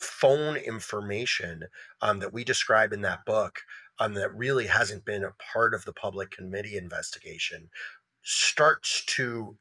phone 0.00 0.56
information 0.56 1.64
um, 2.02 2.18
that 2.18 2.32
we 2.32 2.44
describe 2.44 2.92
in 2.92 3.02
that 3.02 3.24
book 3.24 3.60
um, 3.98 4.14
that 4.14 4.34
really 4.34 4.66
hasn't 4.66 5.04
been 5.04 5.24
a 5.24 5.34
part 5.52 5.74
of 5.74 5.84
the 5.84 5.92
public 5.92 6.30
committee 6.30 6.76
investigation 6.76 7.68
starts 8.22 9.04
to 9.06 9.56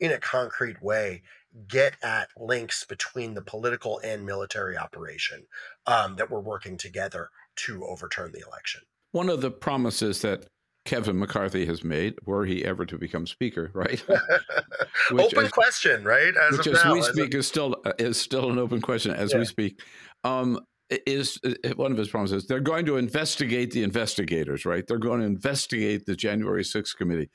in 0.00 0.12
a 0.12 0.18
concrete 0.18 0.82
way 0.82 1.22
get 1.68 1.94
at 2.02 2.28
links 2.36 2.84
between 2.84 3.34
the 3.34 3.42
political 3.42 4.00
and 4.00 4.26
military 4.26 4.76
operation 4.76 5.46
um, 5.86 6.16
that 6.16 6.30
were 6.30 6.40
working 6.40 6.76
together 6.76 7.30
to 7.54 7.84
overturn 7.84 8.32
the 8.32 8.42
election. 8.46 8.80
One 9.12 9.28
of 9.28 9.40
the 9.40 9.50
promises 9.50 10.22
that 10.22 10.46
Kevin 10.84 11.18
McCarthy 11.18 11.64
has 11.66 11.82
made, 11.82 12.14
were 12.26 12.44
he 12.44 12.64
ever 12.64 12.84
to 12.84 12.98
become 12.98 13.26
speaker, 13.26 13.70
right? 13.72 14.04
open 15.12 15.48
question, 15.48 16.04
right? 16.04 16.34
As 16.36 16.58
which, 16.58 16.66
as 16.66 16.84
now, 16.84 16.92
we 16.92 17.02
speak, 17.02 17.34
is 17.34 17.46
still 17.46 17.76
is 17.98 18.20
still 18.20 18.50
an 18.50 18.58
open 18.58 18.82
question 18.82 19.12
as 19.12 19.32
yeah. 19.32 19.38
we 19.38 19.44
speak. 19.46 19.80
Um, 20.24 20.60
is 20.90 21.38
one 21.76 21.92
of 21.92 21.98
his 21.98 22.08
promises? 22.08 22.46
They're 22.46 22.60
going 22.60 22.86
to 22.86 22.96
investigate 22.96 23.70
the 23.70 23.82
investigators, 23.82 24.64
right? 24.64 24.84
They're 24.86 24.98
going 24.98 25.20
to 25.20 25.26
investigate 25.26 26.06
the 26.06 26.16
January 26.16 26.62
6th 26.62 26.96
committee. 26.96 27.30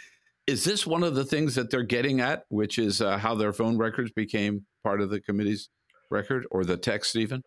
Is 0.47 0.63
this 0.63 0.87
one 0.87 1.03
of 1.03 1.15
the 1.15 1.25
things 1.25 1.55
that 1.55 1.69
they're 1.69 1.83
getting 1.83 2.21
at, 2.21 2.43
which 2.49 2.79
is 2.79 3.01
uh, 3.01 3.17
how 3.17 3.35
their 3.35 3.53
phone 3.53 3.77
records 3.77 4.11
became 4.11 4.65
part 4.83 5.01
of 5.01 5.09
the 5.09 5.21
committee's 5.21 5.69
record 6.09 6.45
or 6.51 6.65
the 6.65 6.77
text 6.77 7.15
even? 7.15 7.43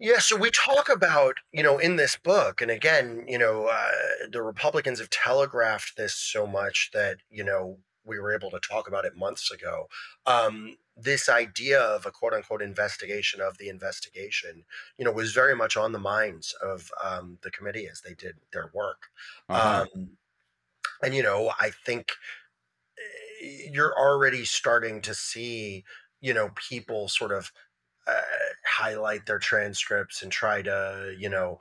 Yeah, 0.00 0.18
so 0.20 0.36
we 0.36 0.50
talk 0.50 0.88
about, 0.88 1.38
you 1.52 1.62
know, 1.62 1.78
in 1.78 1.96
this 1.96 2.16
book, 2.16 2.62
and 2.62 2.70
again, 2.70 3.24
you 3.26 3.36
know, 3.36 3.66
uh, 3.66 3.90
the 4.30 4.42
Republicans 4.42 5.00
have 5.00 5.10
telegraphed 5.10 5.96
this 5.96 6.14
so 6.14 6.46
much 6.46 6.90
that, 6.94 7.16
you 7.30 7.42
know, 7.42 7.78
we 8.04 8.18
were 8.18 8.32
able 8.32 8.50
to 8.50 8.60
talk 8.60 8.86
about 8.86 9.04
it 9.04 9.16
months 9.16 9.50
ago. 9.50 9.88
Um, 10.24 10.76
this 11.00 11.28
idea 11.28 11.80
of 11.80 12.06
a 12.06 12.10
quote 12.10 12.32
unquote 12.32 12.62
investigation 12.62 13.40
of 13.40 13.58
the 13.58 13.68
investigation, 13.68 14.64
you 14.98 15.04
know, 15.04 15.12
was 15.12 15.32
very 15.32 15.54
much 15.54 15.76
on 15.76 15.92
the 15.92 15.98
minds 15.98 16.54
of 16.62 16.90
um, 17.02 17.38
the 17.42 17.50
committee 17.50 17.88
as 17.90 18.00
they 18.00 18.14
did 18.14 18.36
their 18.52 18.70
work. 18.74 19.08
Uh-huh. 19.48 19.86
Um, 19.94 20.10
and, 21.02 21.14
you 21.14 21.22
know, 21.22 21.52
I 21.60 21.70
think 21.86 22.10
eh, 22.98 23.68
you're 23.72 23.96
already 23.96 24.44
starting 24.44 25.00
to 25.02 25.14
see, 25.14 25.84
you 26.20 26.34
know, 26.34 26.50
people 26.68 27.08
sort 27.08 27.32
of 27.32 27.52
uh, 28.06 28.20
highlight 28.66 29.26
their 29.26 29.38
transcripts 29.38 30.22
and 30.22 30.32
try 30.32 30.62
to, 30.62 31.14
you 31.18 31.28
know, 31.28 31.58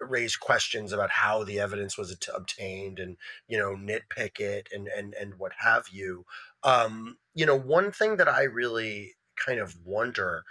raise 0.00 0.36
questions 0.36 0.92
about 0.92 1.10
how 1.10 1.44
the 1.44 1.58
evidence 1.58 1.96
was 1.96 2.16
obtained 2.34 2.98
and 2.98 3.16
you 3.48 3.58
know 3.58 3.74
nitpick 3.74 4.40
it 4.40 4.68
and 4.72 4.88
and 4.88 5.14
and 5.14 5.34
what 5.38 5.52
have 5.58 5.88
you. 5.90 6.24
Um 6.62 7.16
you 7.36 7.46
know 7.46 7.56
one 7.56 7.92
thing 7.92 8.16
that 8.16 8.28
i 8.28 8.42
really 8.42 9.12
kind 9.36 9.60
of 9.60 9.76
wonder 9.84 10.42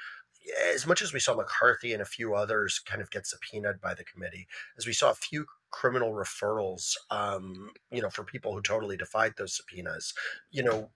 as 0.74 0.86
much 0.86 1.02
as 1.02 1.12
we 1.12 1.20
saw 1.20 1.36
mccarthy 1.36 1.92
and 1.92 2.02
a 2.02 2.06
few 2.06 2.36
others 2.36 2.80
kind 2.80 3.02
of 3.02 3.10
get 3.10 3.26
subpoenaed 3.26 3.82
by 3.82 3.94
the 3.94 4.06
committee 4.06 4.48
as 4.78 4.86
we 4.86 4.94
saw 4.94 5.10
a 5.10 5.16
few 5.16 5.46
criminal 5.72 6.14
referrals 6.14 6.94
um 7.12 7.72
you 7.92 8.02
know 8.02 8.10
for 8.10 8.24
people 8.24 8.54
who 8.54 8.62
totally 8.62 8.96
defied 8.96 9.34
those 9.38 9.56
subpoenas 9.58 10.14
you 10.52 10.64
know 10.64 10.92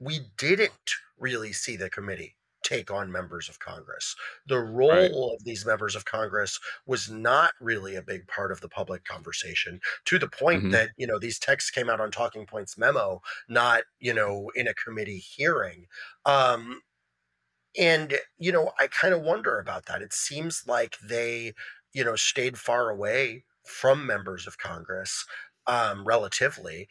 we 0.00 0.20
didn't 0.38 0.92
really 1.18 1.52
see 1.52 1.76
the 1.76 1.90
committee 1.90 2.36
take 2.62 2.90
on 2.90 3.10
members 3.10 3.48
of 3.48 3.58
Congress. 3.58 4.14
The 4.46 4.58
role 4.58 4.90
right. 4.90 5.10
of 5.10 5.44
these 5.44 5.66
members 5.66 5.94
of 5.94 6.04
Congress 6.04 6.58
was 6.86 7.10
not 7.10 7.52
really 7.60 7.96
a 7.96 8.02
big 8.02 8.26
part 8.28 8.52
of 8.52 8.60
the 8.60 8.68
public 8.68 9.04
conversation 9.04 9.80
to 10.06 10.18
the 10.18 10.28
point 10.28 10.62
mm-hmm. 10.62 10.70
that, 10.72 10.90
you 10.96 11.06
know, 11.06 11.18
these 11.18 11.38
texts 11.38 11.70
came 11.70 11.90
out 11.90 12.00
on 12.00 12.10
Talking 12.10 12.46
Points 12.46 12.78
memo, 12.78 13.20
not, 13.48 13.82
you 14.00 14.14
know, 14.14 14.50
in 14.54 14.68
a 14.68 14.74
committee 14.74 15.18
hearing. 15.18 15.86
Um, 16.24 16.80
and, 17.78 18.14
you 18.38 18.52
know, 18.52 18.72
I 18.78 18.86
kind 18.88 19.14
of 19.14 19.22
wonder 19.22 19.58
about 19.58 19.86
that. 19.86 20.02
It 20.02 20.12
seems 20.12 20.64
like 20.66 20.96
they, 21.02 21.54
you 21.92 22.04
know, 22.04 22.16
stayed 22.16 22.58
far 22.58 22.90
away 22.90 23.44
from 23.64 24.06
members 24.06 24.46
of 24.46 24.58
Congress 24.58 25.24
um, 25.66 26.04
relatively, 26.04 26.88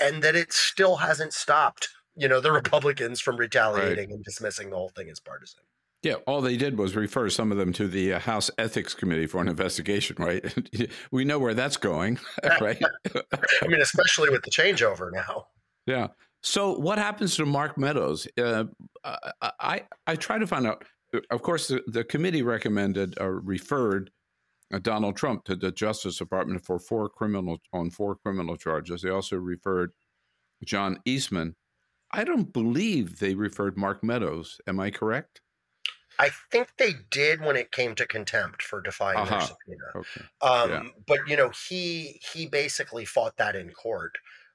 and 0.00 0.22
that 0.22 0.36
it 0.36 0.52
still 0.52 0.96
hasn't 0.96 1.32
stopped 1.32 1.88
you 2.16 2.28
know 2.28 2.40
the 2.40 2.52
Republicans 2.52 3.20
from 3.20 3.36
retaliating 3.36 4.10
right. 4.10 4.14
and 4.14 4.24
dismissing 4.24 4.70
the 4.70 4.76
whole 4.76 4.90
thing 4.90 5.08
as 5.10 5.20
partisan. 5.20 5.62
Yeah, 6.04 6.16
all 6.26 6.42
they 6.42 6.58
did 6.58 6.78
was 6.78 6.94
refer 6.94 7.30
some 7.30 7.50
of 7.50 7.56
them 7.56 7.72
to 7.72 7.88
the 7.88 8.12
uh, 8.12 8.18
House 8.18 8.50
Ethics 8.58 8.92
Committee 8.92 9.26
for 9.26 9.40
an 9.40 9.48
investigation, 9.48 10.16
right? 10.18 10.44
we 11.10 11.24
know 11.24 11.38
where 11.38 11.54
that's 11.54 11.78
going, 11.78 12.18
right? 12.60 12.80
I 13.14 13.66
mean, 13.66 13.80
especially 13.80 14.28
with 14.28 14.42
the 14.42 14.50
changeover 14.50 15.10
now. 15.10 15.46
Yeah. 15.86 16.08
So, 16.42 16.78
what 16.78 16.98
happens 16.98 17.36
to 17.36 17.46
Mark 17.46 17.78
Meadows? 17.78 18.28
Uh, 18.36 18.64
I 19.42 19.84
I 20.06 20.16
try 20.16 20.38
to 20.38 20.46
find 20.46 20.66
out. 20.66 20.84
Of 21.30 21.42
course, 21.42 21.68
the, 21.68 21.80
the 21.86 22.02
committee 22.02 22.42
recommended 22.42 23.14
or 23.20 23.38
referred 23.38 24.10
uh, 24.74 24.80
Donald 24.80 25.16
Trump 25.16 25.44
to 25.44 25.54
the 25.54 25.70
Justice 25.70 26.18
Department 26.18 26.66
for 26.66 26.78
four 26.78 27.08
criminal 27.08 27.58
on 27.72 27.88
four 27.88 28.16
criminal 28.16 28.56
charges. 28.56 29.02
They 29.02 29.10
also 29.10 29.36
referred 29.36 29.92
John 30.64 30.98
Eastman 31.04 31.54
I 32.14 32.22
don't 32.22 32.52
believe 32.52 33.18
they 33.18 33.34
referred 33.34 33.76
Mark 33.76 34.04
Meadows. 34.04 34.60
Am 34.68 34.78
I 34.78 34.92
correct? 34.92 35.40
I 36.20 36.30
think 36.52 36.68
they 36.78 36.92
did 37.10 37.40
when 37.40 37.56
it 37.56 37.72
came 37.72 37.96
to 37.96 38.06
contempt 38.06 38.62
for 38.62 38.80
defying 38.80 39.18
uh-huh. 39.18 39.30
their 39.30 39.40
subpoena. 39.40 39.84
Okay. 39.96 40.24
Um, 40.40 40.70
yeah. 40.70 40.90
But 41.08 41.18
you 41.26 41.36
know, 41.36 41.50
he 41.68 42.20
he 42.32 42.46
basically 42.46 43.04
fought 43.04 43.36
that 43.38 43.56
in 43.56 43.70
court. 43.70 44.12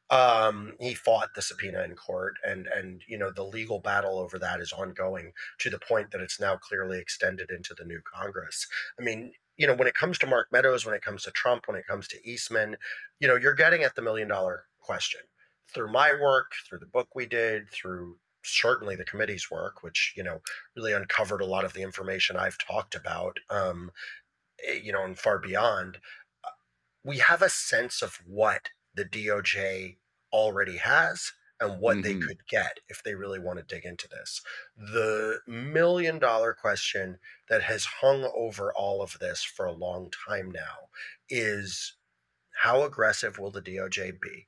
Um, 0.09 0.73
he 0.79 0.93
fought 0.93 1.29
the 1.35 1.41
subpoena 1.41 1.83
in 1.83 1.95
court, 1.95 2.35
and 2.47 2.65
and 2.67 3.01
you 3.09 3.17
know 3.17 3.29
the 3.29 3.43
legal 3.43 3.79
battle 3.81 4.19
over 4.19 4.39
that 4.39 4.61
is 4.61 4.71
ongoing 4.71 5.33
to 5.57 5.69
the 5.69 5.79
point 5.79 6.11
that 6.11 6.21
it's 6.21 6.39
now 6.39 6.55
clearly 6.55 6.97
extended 6.97 7.51
into 7.51 7.75
the 7.77 7.83
new 7.83 7.99
Congress. 8.01 8.65
I 8.97 9.03
mean, 9.03 9.33
you 9.57 9.67
know, 9.67 9.75
when 9.75 9.89
it 9.89 9.95
comes 9.95 10.17
to 10.19 10.27
Mark 10.27 10.47
Meadows, 10.53 10.85
when 10.85 10.95
it 10.95 11.01
comes 11.01 11.23
to 11.23 11.31
Trump, 11.31 11.67
when 11.67 11.77
it 11.77 11.85
comes 11.85 12.07
to 12.07 12.17
Eastman, 12.29 12.77
you 13.19 13.27
know, 13.27 13.35
you're 13.35 13.53
getting 13.53 13.83
at 13.83 13.95
the 13.95 14.01
million 14.01 14.29
dollar 14.29 14.63
question 14.79 15.21
through 15.73 15.91
my 15.91 16.13
work, 16.13 16.53
through 16.67 16.79
the 16.79 16.85
book 16.85 17.09
we 17.15 17.25
did, 17.25 17.69
through 17.71 18.17
certainly 18.43 18.95
the 18.95 19.05
committee's 19.05 19.51
work, 19.51 19.83
which 19.83 20.13
you 20.15 20.23
know 20.23 20.39
really 20.75 20.93
uncovered 20.93 21.41
a 21.41 21.45
lot 21.45 21.65
of 21.65 21.73
the 21.73 21.81
information 21.81 22.35
I've 22.35 22.57
talked 22.57 22.95
about, 22.95 23.39
um, 23.49 23.91
eh, 24.67 24.79
you 24.83 24.91
know, 24.91 25.03
and 25.03 25.17
far 25.17 25.39
beyond. 25.39 25.99
Uh, 26.43 26.49
we 27.03 27.19
have 27.19 27.41
a 27.41 27.49
sense 27.49 28.01
of 28.01 28.19
what 28.25 28.69
the 28.95 29.05
DOJ 29.05 29.97
already 30.31 30.77
has 30.77 31.31
and 31.59 31.79
what 31.79 31.97
mm-hmm. 31.97 32.19
they 32.19 32.25
could 32.25 32.47
get 32.47 32.79
if 32.87 33.03
they 33.03 33.15
really 33.15 33.39
want 33.39 33.59
to 33.59 33.75
dig 33.75 33.85
into 33.85 34.07
this. 34.07 34.41
The 34.77 35.39
million 35.47 36.19
dollar 36.19 36.53
question 36.53 37.17
that 37.49 37.63
has 37.63 37.85
hung 37.85 38.29
over 38.35 38.73
all 38.73 39.01
of 39.01 39.17
this 39.19 39.43
for 39.43 39.65
a 39.65 39.73
long 39.73 40.09
time 40.27 40.51
now 40.51 40.89
is 41.29 41.95
how 42.61 42.83
aggressive 42.83 43.37
will 43.39 43.51
the 43.51 43.61
DOJ 43.61 44.19
be? 44.19 44.47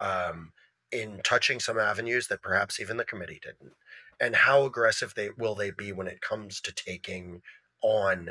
Um, 0.00 0.52
in 0.92 1.20
touching 1.24 1.60
some 1.60 1.78
avenues 1.78 2.28
that 2.28 2.42
perhaps 2.42 2.80
even 2.80 2.96
the 2.96 3.04
committee 3.04 3.40
didn't, 3.42 3.74
and 4.20 4.34
how 4.34 4.64
aggressive 4.64 5.14
they 5.14 5.30
will 5.38 5.54
they 5.54 5.70
be 5.70 5.92
when 5.92 6.06
it 6.06 6.20
comes 6.20 6.60
to 6.60 6.72
taking 6.72 7.42
on 7.82 8.30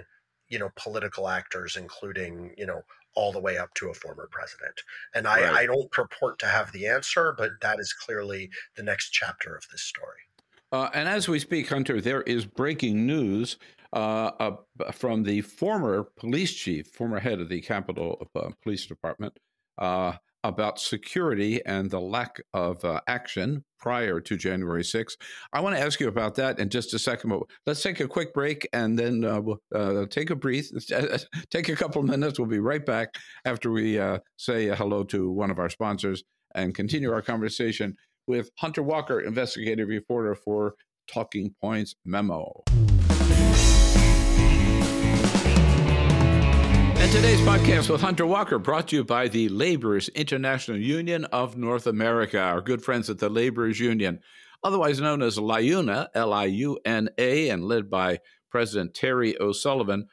you 0.49 0.60
know 0.60 0.69
political 0.75 1.27
actors, 1.27 1.75
including 1.75 2.53
you 2.58 2.65
know 2.65 2.82
all 3.15 3.32
the 3.32 3.39
way 3.39 3.58
up 3.58 3.73
to 3.73 3.89
a 3.89 3.93
former 3.93 4.27
president. 4.32 4.82
And 5.13 5.27
I, 5.27 5.41
right. 5.41 5.53
I 5.53 5.65
don't 5.65 5.91
purport 5.91 6.39
to 6.39 6.45
have 6.45 6.71
the 6.71 6.88
answer, 6.88 7.34
but 7.38 7.51
that 7.62 7.79
is 7.79 7.91
clearly 7.91 8.49
the 8.75 8.84
next 8.84 9.10
chapter 9.10 9.55
of 9.55 9.65
this 9.71 9.82
story. 9.82 10.19
Uh, 10.71 10.89
and 10.93 11.10
as 11.10 11.27
we 11.27 11.39
speak, 11.39 11.69
Hunter, 11.69 11.99
there 11.99 12.21
is 12.21 12.45
breaking 12.45 13.08
news 13.08 13.58
uh, 13.91 14.32
uh, 14.39 14.91
from 14.91 15.23
the 15.23 15.41
former 15.41 16.03
police 16.03 16.53
chief, 16.53 16.88
former 16.88 17.19
head 17.19 17.39
of 17.39 17.49
the 17.49 17.62
Capitol 17.62 18.29
uh, 18.36 18.49
Police 18.62 18.86
Department, 18.86 19.38
uh, 19.79 20.13
about 20.43 20.80
security 20.80 21.63
and 21.65 21.89
the 21.89 21.99
lack 21.99 22.41
of 22.54 22.84
uh, 22.86 23.02
action 23.08 23.63
prior 23.80 24.19
to 24.19 24.38
January 24.38 24.84
6th. 24.84 25.15
I 25.54 25.62
want 25.62 25.75
to 25.75 25.82
ask 25.82 25.99
you 25.99 26.08
about 26.08 26.36
that 26.36 26.60
in 26.60 26.69
just 26.69 26.93
a 26.93 26.99
second, 26.99 27.30
but 27.30 27.41
let's 27.65 27.82
take 27.82 27.99
a 27.99 28.08
quick 28.08 28.34
break 28.34 28.67
and 28.73 28.97
then 28.97 29.23
uh, 29.23 29.41
we'll 29.41 29.62
uh, 29.73 30.06
take 30.10 30.30
a 30.30 30.36
breathe, 30.36 30.65
take 31.52 31.69
a 31.69 31.75
couple 31.75 32.04
minutes. 32.04 32.39
We'll 32.39 32.47
be 32.47 32.60
right 32.60 32.86
back 32.86 33.15
after 33.45 33.71
we 33.71 33.99
uh, 33.99 34.19
say 34.38 34.67
hello 34.67 35.04
to 35.06 35.32
one 35.32 35.52
of 35.52 35.60
our 35.60 35.69
sponsors 35.69 36.23
and 36.56 36.73
continue 36.73 37.12
our 37.12 37.21
conversation 37.21 37.95
with 38.28 38.49
Hunter 38.58 38.84
Walker, 38.84 39.21
investigative 39.21 39.88
reporter 39.88 40.36
for 40.36 40.75
Talking 41.08 41.54
Points 41.62 41.95
Memo. 42.06 42.63
And 47.09 47.15
today's 47.15 47.41
podcast 47.41 47.89
with 47.89 48.01
Hunter 48.01 48.27
Walker 48.27 48.59
brought 48.59 48.89
to 48.89 48.97
you 48.97 49.03
by 49.03 49.27
the 49.27 49.49
Laborers 49.49 50.09
International 50.09 50.77
Union 50.77 51.25
of 51.25 51.57
North 51.57 51.87
America, 51.87 52.39
our 52.39 52.61
good 52.61 52.83
friends 52.83 53.09
at 53.09 53.17
the 53.17 53.29
Laborers 53.29 53.79
Union, 53.79 54.19
otherwise 54.63 55.01
known 55.01 55.23
as 55.23 55.39
LIUNA, 55.39 56.09
L 56.13 56.31
I 56.31 56.45
U 56.45 56.77
N 56.85 57.09
A, 57.17 57.49
and 57.49 57.65
led 57.65 57.89
by 57.89 58.19
President 58.51 58.93
Terry 58.93 59.35
O'Sullivan. 59.41 60.05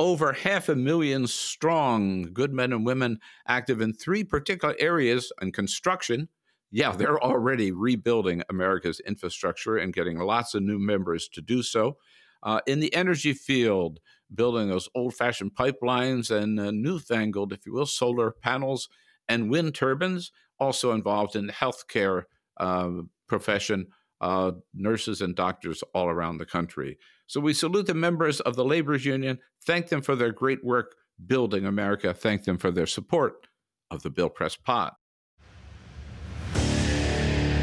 Over 0.00 0.32
half 0.32 0.68
a 0.68 0.74
million 0.74 1.28
strong, 1.28 2.32
good 2.32 2.52
men 2.52 2.72
and 2.72 2.84
women 2.84 3.20
active 3.46 3.80
in 3.80 3.92
three 3.92 4.24
particular 4.24 4.74
areas 4.80 5.32
in 5.40 5.52
construction. 5.52 6.30
Yeah, 6.72 6.90
they're 6.90 7.22
already 7.22 7.70
rebuilding 7.70 8.42
America's 8.50 8.98
infrastructure 9.06 9.76
and 9.76 9.94
getting 9.94 10.18
lots 10.18 10.56
of 10.56 10.64
new 10.64 10.80
members 10.80 11.28
to 11.28 11.40
do 11.40 11.62
so. 11.62 11.98
Uh, 12.42 12.58
in 12.66 12.80
the 12.80 12.92
energy 12.92 13.34
field, 13.34 14.00
building 14.34 14.68
those 14.68 14.88
old 14.94 15.14
fashioned 15.14 15.54
pipelines 15.54 16.30
and 16.30 16.58
uh, 16.58 16.70
newfangled, 16.70 17.52
if 17.52 17.66
you 17.66 17.72
will, 17.72 17.86
solar 17.86 18.30
panels 18.30 18.88
and 19.28 19.50
wind 19.50 19.74
turbines, 19.74 20.32
also 20.58 20.92
involved 20.92 21.36
in 21.36 21.46
the 21.46 21.52
healthcare 21.52 22.24
uh, 22.58 22.90
profession, 23.28 23.86
uh, 24.20 24.52
nurses 24.74 25.20
and 25.20 25.34
doctors 25.34 25.82
all 25.94 26.08
around 26.08 26.38
the 26.38 26.46
country. 26.46 26.98
So 27.26 27.40
we 27.40 27.54
salute 27.54 27.86
the 27.86 27.94
members 27.94 28.40
of 28.40 28.56
the 28.56 28.64
Laborers 28.64 29.04
Union, 29.04 29.38
thank 29.64 29.88
them 29.88 30.02
for 30.02 30.16
their 30.16 30.32
great 30.32 30.64
work 30.64 30.94
building 31.24 31.64
America, 31.64 32.12
thank 32.12 32.44
them 32.44 32.58
for 32.58 32.70
their 32.70 32.86
support 32.86 33.46
of 33.90 34.02
the 34.02 34.10
Bill 34.10 34.28
Press 34.28 34.56
Pod. 34.56 34.92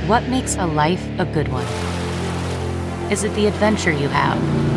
What 0.08 0.28
makes 0.30 0.56
a 0.56 0.66
life 0.66 1.06
a 1.20 1.26
good 1.26 1.50
one? 1.50 1.66
Is 3.12 3.24
it 3.24 3.34
the 3.36 3.46
adventure 3.46 3.92
you 3.92 4.08
have? 4.08 4.77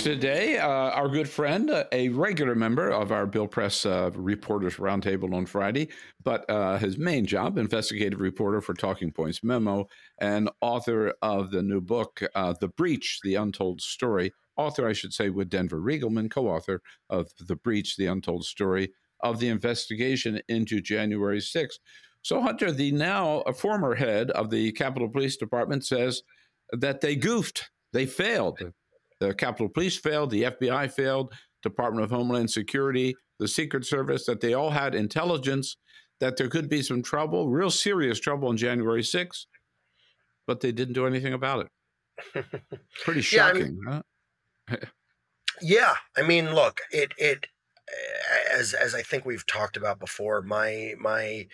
Today, 0.00 0.56
uh, 0.56 0.66
our 0.66 1.10
good 1.10 1.28
friend, 1.28 1.70
uh, 1.70 1.84
a 1.92 2.08
regular 2.08 2.54
member 2.54 2.88
of 2.88 3.12
our 3.12 3.26
Bill 3.26 3.46
Press 3.46 3.84
uh, 3.84 4.10
Reporters 4.14 4.76
Roundtable 4.76 5.34
on 5.34 5.44
Friday, 5.44 5.90
but 6.24 6.48
uh, 6.48 6.78
his 6.78 6.96
main 6.96 7.26
job, 7.26 7.58
investigative 7.58 8.18
reporter 8.18 8.62
for 8.62 8.72
Talking 8.72 9.12
Points 9.12 9.44
Memo, 9.44 9.88
and 10.18 10.48
author 10.62 11.12
of 11.20 11.50
the 11.50 11.62
new 11.62 11.82
book, 11.82 12.22
uh, 12.34 12.54
The 12.58 12.68
Breach, 12.68 13.20
The 13.22 13.34
Untold 13.34 13.82
Story. 13.82 14.32
Author, 14.56 14.88
I 14.88 14.94
should 14.94 15.12
say, 15.12 15.28
with 15.28 15.50
Denver 15.50 15.82
Riggleman, 15.82 16.30
co 16.30 16.48
author 16.48 16.80
of 17.10 17.28
The 17.38 17.56
Breach, 17.56 17.98
The 17.98 18.06
Untold 18.06 18.46
Story 18.46 18.92
of 19.22 19.38
the 19.38 19.48
investigation 19.48 20.40
into 20.48 20.80
January 20.80 21.40
6th. 21.40 21.78
So, 22.22 22.40
Hunter, 22.40 22.72
the 22.72 22.90
now 22.92 23.42
former 23.54 23.96
head 23.96 24.30
of 24.30 24.48
the 24.48 24.72
Capitol 24.72 25.10
Police 25.10 25.36
Department, 25.36 25.84
says 25.84 26.22
that 26.72 27.02
they 27.02 27.16
goofed, 27.16 27.70
they 27.92 28.06
failed 28.06 28.72
the 29.20 29.34
Capitol 29.34 29.68
Police 29.68 29.96
failed, 29.96 30.30
the 30.30 30.44
FBI 30.44 30.90
failed, 30.90 31.32
Department 31.62 32.04
of 32.04 32.10
Homeland 32.10 32.50
Security, 32.50 33.14
the 33.38 33.48
Secret 33.48 33.84
Service, 33.84 34.26
that 34.26 34.40
they 34.40 34.54
all 34.54 34.70
had 34.70 34.94
intelligence 34.94 35.76
that 36.20 36.36
there 36.36 36.48
could 36.48 36.68
be 36.68 36.82
some 36.82 37.02
trouble, 37.02 37.48
real 37.48 37.70
serious 37.70 38.18
trouble 38.18 38.48
on 38.48 38.56
January 38.56 39.02
6th, 39.02 39.46
but 40.46 40.60
they 40.60 40.72
didn't 40.72 40.94
do 40.94 41.06
anything 41.06 41.32
about 41.32 41.66
it. 41.66 42.44
Pretty 43.04 43.22
shocking, 43.22 43.78
yeah, 43.86 43.90
I 43.90 43.92
mean, 43.92 44.02
huh? 44.68 44.76
yeah, 45.62 45.94
I 46.16 46.22
mean, 46.22 46.54
look, 46.54 46.80
it 46.90 47.12
it 47.16 47.46
as 48.52 48.74
as 48.74 48.94
I 48.94 49.00
think 49.00 49.24
we've 49.24 49.46
talked 49.46 49.78
about 49.78 49.98
before, 49.98 50.42
my 50.42 50.92
my 50.98 51.46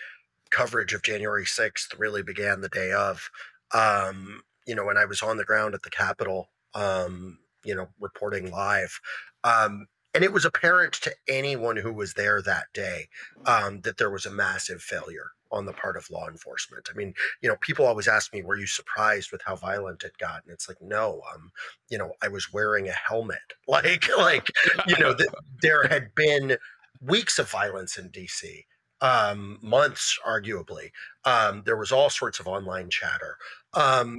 coverage 0.51 0.93
of 0.93 1.03
January 1.03 1.45
6th 1.45 1.99
really 1.99 2.23
began 2.23 2.61
the 2.61 2.69
day 2.69 2.91
of 2.93 3.31
um, 3.73 4.43
you 4.67 4.75
know, 4.75 4.85
when 4.85 4.97
I 4.97 5.05
was 5.05 5.23
on 5.23 5.37
the 5.37 5.45
ground 5.45 5.75
at 5.75 5.83
the 5.83 5.91
Capitol 5.91 6.51
um, 6.75 7.39
you 7.67 7.75
know, 7.75 7.89
reporting 8.01 8.51
live. 8.51 9.01
Um, 9.45 9.87
and 10.15 10.25
it 10.25 10.33
was 10.33 10.47
apparent 10.47 10.95
to 10.95 11.15
anyone 11.29 11.77
who 11.77 11.93
was 11.93 12.15
there 12.15 12.41
that 12.41 12.67
day 12.73 13.09
um, 13.45 13.83
that 13.83 13.99
there 13.99 14.11
was 14.11 14.25
a 14.25 14.31
massive 14.31 14.81
failure 14.81 15.33
on 15.53 15.67
the 15.67 15.73
part 15.73 15.97
of 15.97 16.11
law 16.11 16.27
enforcement. 16.29 16.89
I 16.91 16.97
mean, 16.97 17.13
you 17.43 17.49
know, 17.49 17.57
people 17.61 17.87
always 17.87 18.09
ask 18.09 18.33
me, 18.33 18.43
"Were 18.43 18.57
you 18.57 18.67
surprised 18.67 19.31
with 19.31 19.43
how 19.45 19.57
violent 19.57 20.05
it 20.05 20.19
got?" 20.19 20.43
And 20.45 20.53
it's 20.53 20.69
like, 20.69 20.81
no, 20.81 21.21
um, 21.33 21.51
you 21.89 21.99
know, 21.99 22.13
I 22.23 22.29
was 22.29 22.53
wearing 22.53 22.89
a 22.89 22.93
helmet. 22.93 23.39
Like, 23.69 24.09
like, 24.17 24.49
you 24.87 24.97
know, 24.99 25.13
th- 25.15 25.29
there 25.61 25.87
had 25.89 26.15
been 26.15 26.57
weeks 27.01 27.39
of 27.39 27.51
violence 27.51 27.99
in 27.99 28.11
DC, 28.11 28.65
um, 29.01 29.59
months, 29.61 30.19
arguably. 30.27 30.91
Um, 31.25 31.63
there 31.67 31.77
was 31.77 31.93
all 31.93 32.09
sorts 32.09 32.41
of 32.41 32.47
online 32.47 32.89
chatter, 32.89 33.37
um, 33.75 34.19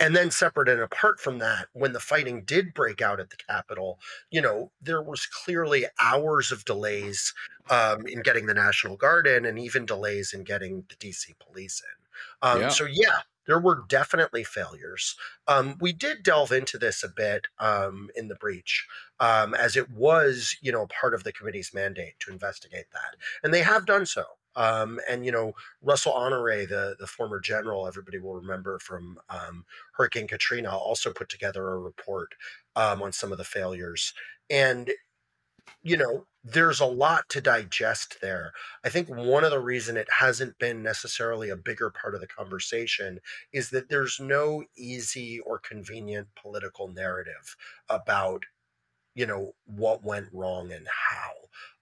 and 0.00 0.14
then 0.16 0.30
separate 0.30 0.68
and 0.68 0.80
apart 0.80 1.20
from 1.20 1.38
that 1.38 1.66
when 1.72 1.92
the 1.92 2.00
fighting 2.00 2.42
did 2.44 2.74
break 2.74 3.00
out 3.00 3.20
at 3.20 3.30
the 3.30 3.36
capitol 3.36 3.98
you 4.30 4.40
know 4.40 4.70
there 4.80 5.02
was 5.02 5.26
clearly 5.26 5.86
hours 6.00 6.50
of 6.50 6.64
delays 6.64 7.32
um, 7.70 8.06
in 8.06 8.20
getting 8.22 8.46
the 8.46 8.54
national 8.54 8.96
guard 8.96 9.26
in 9.26 9.44
and 9.44 9.58
even 9.58 9.86
delays 9.86 10.32
in 10.32 10.44
getting 10.44 10.84
the 10.88 10.96
dc 10.96 11.26
police 11.38 11.82
in. 11.82 12.48
Um, 12.48 12.60
yeah. 12.62 12.68
so 12.68 12.84
yeah 12.84 13.20
there 13.46 13.60
were 13.60 13.84
definitely 13.88 14.42
failures. 14.42 15.16
Um, 15.46 15.76
we 15.78 15.92
did 15.92 16.22
delve 16.22 16.50
into 16.50 16.78
this 16.78 17.02
a 17.02 17.08
bit 17.08 17.48
um, 17.58 18.08
in 18.16 18.28
the 18.28 18.34
breach 18.34 18.86
um, 19.20 19.54
as 19.54 19.76
it 19.76 19.90
was 19.90 20.56
you 20.60 20.72
know 20.72 20.86
part 20.86 21.14
of 21.14 21.24
the 21.24 21.32
committee's 21.32 21.72
mandate 21.74 22.14
to 22.20 22.32
investigate 22.32 22.86
that 22.92 23.16
and 23.42 23.52
they 23.52 23.62
have 23.62 23.86
done 23.86 24.06
so 24.06 24.24
um, 24.56 25.00
and 25.08 25.24
you 25.24 25.32
know 25.32 25.52
Russell 25.82 26.12
Honore, 26.12 26.66
the 26.66 26.96
the 26.98 27.06
former 27.06 27.40
general, 27.40 27.86
everybody 27.86 28.18
will 28.18 28.34
remember 28.34 28.78
from 28.78 29.18
um, 29.28 29.64
Hurricane 29.92 30.28
Katrina, 30.28 30.76
also 30.76 31.12
put 31.12 31.28
together 31.28 31.68
a 31.72 31.78
report 31.78 32.34
um, 32.76 33.02
on 33.02 33.12
some 33.12 33.32
of 33.32 33.38
the 33.38 33.44
failures. 33.44 34.14
And 34.50 34.90
you 35.82 35.96
know, 35.96 36.26
there's 36.42 36.80
a 36.80 36.86
lot 36.86 37.28
to 37.30 37.40
digest 37.40 38.20
there. 38.20 38.52
I 38.84 38.88
think 38.88 39.08
one 39.08 39.44
of 39.44 39.50
the 39.50 39.60
reason 39.60 39.96
it 39.96 40.08
hasn't 40.10 40.58
been 40.58 40.82
necessarily 40.82 41.50
a 41.50 41.56
bigger 41.56 41.90
part 41.90 42.14
of 42.14 42.20
the 42.20 42.26
conversation 42.26 43.20
is 43.52 43.70
that 43.70 43.88
there's 43.88 44.18
no 44.20 44.64
easy 44.76 45.40
or 45.40 45.58
convenient 45.58 46.28
political 46.40 46.88
narrative 46.88 47.56
about 47.88 48.44
you 49.14 49.26
know 49.26 49.54
what 49.66 50.04
went 50.04 50.28
wrong 50.32 50.72
and 50.72 50.86
how 50.88 51.32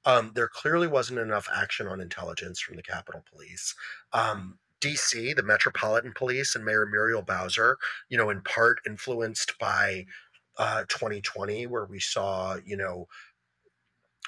um, 0.05 0.33
there 0.35 0.49
clearly 0.49 0.87
wasn't 0.87 1.19
enough 1.19 1.49
action 1.55 1.87
on 1.87 2.01
intelligence 2.01 2.61
from 2.61 2.77
the 2.77 2.83
capitol 2.83 3.25
police 3.31 3.75
um, 4.13 4.59
dc 4.81 5.37
the 5.37 5.43
metropolitan 5.43 6.13
police 6.15 6.55
and 6.55 6.65
mayor 6.65 6.87
muriel 6.87 7.23
bowser 7.23 7.77
you 8.09 8.19
know 8.19 8.31
in 8.31 8.41
part 8.43 8.81
influenced 8.87 9.59
by 9.59 10.05
uh, 10.59 10.83
2020 10.89 11.67
where 11.67 11.85
we 11.85 11.99
saw 11.99 12.57
you 12.65 12.77
know 12.77 13.07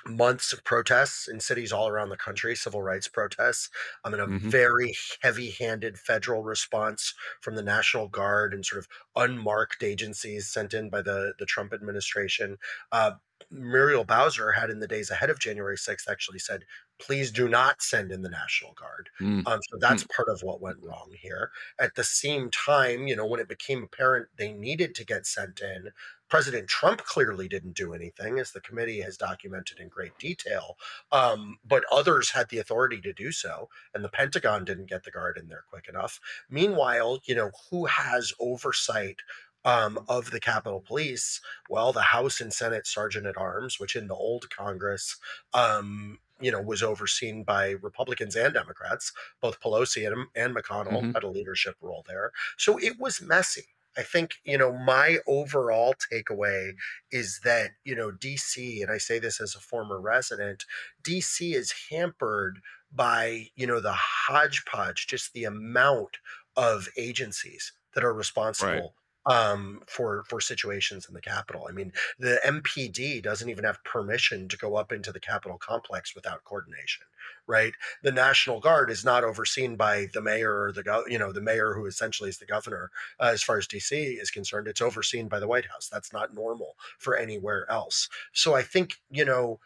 months 0.07 0.53
of 0.53 0.65
protests 0.65 1.29
in 1.29 1.41
cities 1.41 1.73
all 1.73 1.89
around 1.89 2.09
the 2.09 2.17
country, 2.17 2.55
civil 2.55 2.83
rights 2.83 3.09
protests. 3.09 3.71
I 4.05 4.11
mean, 4.11 4.21
a 4.21 4.27
mm-hmm. 4.27 4.49
very 4.51 4.95
heavy 5.23 5.51
handed 5.51 5.99
federal 5.99 6.43
response 6.43 7.15
from 7.41 7.55
the 7.55 7.63
National 7.63 8.09
Guard 8.09 8.53
and 8.53 8.65
sort 8.65 8.81
of 8.81 8.89
unmarked 9.17 9.83
agencies 9.83 10.49
sent 10.49 10.75
in 10.75 10.91
by 10.91 11.03
the, 11.03 11.35
the 11.39 11.47
Trump 11.47 11.73
administration. 11.73 12.59
Uh, 12.93 13.13
Muriel 13.55 14.05
Bowser 14.05 14.53
had 14.53 14.71
in 14.71 14.81
the 14.81 14.89
days 14.89 15.11
ahead 15.11 15.31
of 15.31 15.39
January 15.39 15.77
6th 15.77 16.09
actually 16.09 16.39
said, 16.39 16.65
please 17.01 17.31
do 17.31 17.49
not 17.49 17.83
send 17.83 18.13
in 18.13 18.23
the 18.23 18.29
National 18.29 18.73
Guard. 18.75 19.11
Mm. 19.21 19.47
Um, 19.47 19.61
so 19.71 19.79
that's 19.81 20.05
mm. 20.05 20.11
part 20.15 20.29
of 20.29 20.41
what 20.43 20.61
went 20.61 20.79
wrong 20.83 21.11
here. 21.21 21.51
At 21.81 21.95
the 21.95 22.05
same 22.05 22.51
time, 22.51 23.07
you 23.07 23.17
know, 23.17 23.27
when 23.27 23.41
it 23.41 23.49
became 23.49 23.83
apparent 23.83 24.29
they 24.37 24.53
needed 24.53 24.95
to 24.97 25.05
get 25.05 25.27
sent 25.27 25.61
in, 25.61 25.91
President 26.29 26.69
Trump 26.69 27.05
clearly 27.05 27.49
didn't 27.49 27.77
do 27.77 27.93
anything, 27.95 28.39
as 28.39 28.51
the 28.51 28.61
committee 28.61 29.01
has 29.01 29.17
documented 29.17 29.79
in 29.79 29.89
great 29.89 30.17
detail. 30.19 30.77
Um, 31.13 31.59
but 31.65 31.85
others 31.93 32.31
had 32.31 32.49
the 32.49 32.59
authority 32.59 33.01
to 33.03 33.13
do 33.13 33.31
so, 33.31 33.69
and 33.95 34.03
the 34.03 34.09
Pentagon 34.09 34.65
didn't 34.65 34.89
get 34.89 35.05
the 35.05 35.11
guard 35.11 35.37
in 35.37 35.49
there 35.49 35.65
quick 35.69 35.89
enough. 35.89 36.19
Meanwhile, 36.51 37.21
you 37.25 37.35
know, 37.35 37.51
who 37.71 37.87
has 37.87 38.33
oversight 38.41 39.19
um, 39.65 39.99
of 40.09 40.31
the 40.31 40.41
Capitol 40.41 40.83
Police? 40.87 41.41
Well, 41.69 41.93
the 41.93 42.03
House 42.03 42.41
and 42.41 42.53
Senate 42.53 42.87
Sergeant 42.87 43.27
at 43.27 43.39
Arms, 43.39 43.81
which 43.81 43.97
in 43.97 44.09
the 44.09 44.15
old 44.15 44.51
Congress, 44.51 45.17
um, 45.53 46.19
you 46.41 46.51
know, 46.51 46.61
was 46.61 46.83
overseen 46.83 47.45
by 47.45 47.71
Republicans 47.71 48.37
and 48.37 48.53
Democrats. 48.55 49.13
Both 49.41 49.61
Pelosi 49.61 50.07
and, 50.07 50.27
and 50.35 50.55
McConnell 50.55 50.93
mm-hmm. 50.93 51.11
had 51.13 51.23
a 51.23 51.29
leadership 51.29 51.77
role 51.81 52.05
there. 52.07 52.33
So 52.57 52.79
it 52.79 52.99
was 52.99 53.23
messy. 53.23 53.69
I 53.97 54.03
think, 54.03 54.35
you 54.45 54.59
know, 54.59 54.73
my 54.73 55.19
overall 55.27 55.95
takeaway 56.13 56.73
is 57.13 57.41
that, 57.45 57.71
you 57.85 57.95
know, 57.95 58.11
DC, 58.11 58.83
and 58.83 58.91
I 58.91 58.99
say 58.99 59.21
this 59.21 59.41
as 59.41 59.55
a 59.55 59.61
former 59.61 60.01
resident, 60.01 60.65
DC 61.05 61.55
is 61.55 61.73
hampered 61.91 62.59
by, 62.93 63.47
you 63.55 63.69
know, 63.69 63.79
the 63.79 63.93
hodgepodge, 63.93 65.07
just 65.07 65.33
the 65.33 65.45
amount 65.45 66.19
of 66.57 66.89
agencies 66.97 67.73
that 67.95 68.03
are 68.03 68.13
responsible 68.13 68.73
right 68.73 68.91
um, 69.27 69.83
for 69.87 70.25
for 70.29 70.41
situations 70.41 71.07
in 71.09 71.15
the 71.15 71.21
Capitol. 71.21 71.67
I 71.69 71.73
mean, 71.73 71.93
the 72.19 72.41
MPD 72.45 73.23
doesn't 73.23 73.49
even 73.49 73.65
have 73.65 73.83
permission 73.85 74.49
to 74.49 74.57
go 74.57 74.77
up 74.77 74.93
into 74.93 75.13
the 75.13 75.21
Capitol 75.21 75.59
complex 75.59 76.15
without 76.15 76.45
coordination, 76.45 77.05
right? 77.47 77.73
The 78.03 78.13
National 78.13 78.61
Guard 78.61 78.91
is 78.91 79.05
not 79.05 79.25
overseen 79.25 79.77
by 79.77 80.07
the 80.13 80.21
mayor 80.21 80.65
or 80.65 80.73
the 80.73 80.83
go- 80.83 81.07
you 81.07 81.19
know 81.19 81.33
the 81.33 81.41
mayor 81.41 81.75
who 81.75 81.87
essentially 81.87 82.29
is 82.29 82.39
the 82.39 82.47
governor 82.47 82.91
uh, 83.21 83.31
as 83.33 83.43
far 83.43 83.59
as 83.59 83.67
DC 83.67 84.21
is 84.21 84.31
concerned. 84.31 84.69
It's 84.69 84.83
overseen 84.83 85.29
by 85.29 85.41
the 85.41 85.49
White 85.49 85.67
House. 85.67 85.89
That's 85.89 86.13
not 86.13 86.35
normal 86.35 86.77
for 86.99 87.17
anywhere 87.17 87.67
else. 87.71 88.09
So 88.33 88.55
I 88.55 88.63
think 88.63 88.95
you 89.11 89.25
know 89.25 89.61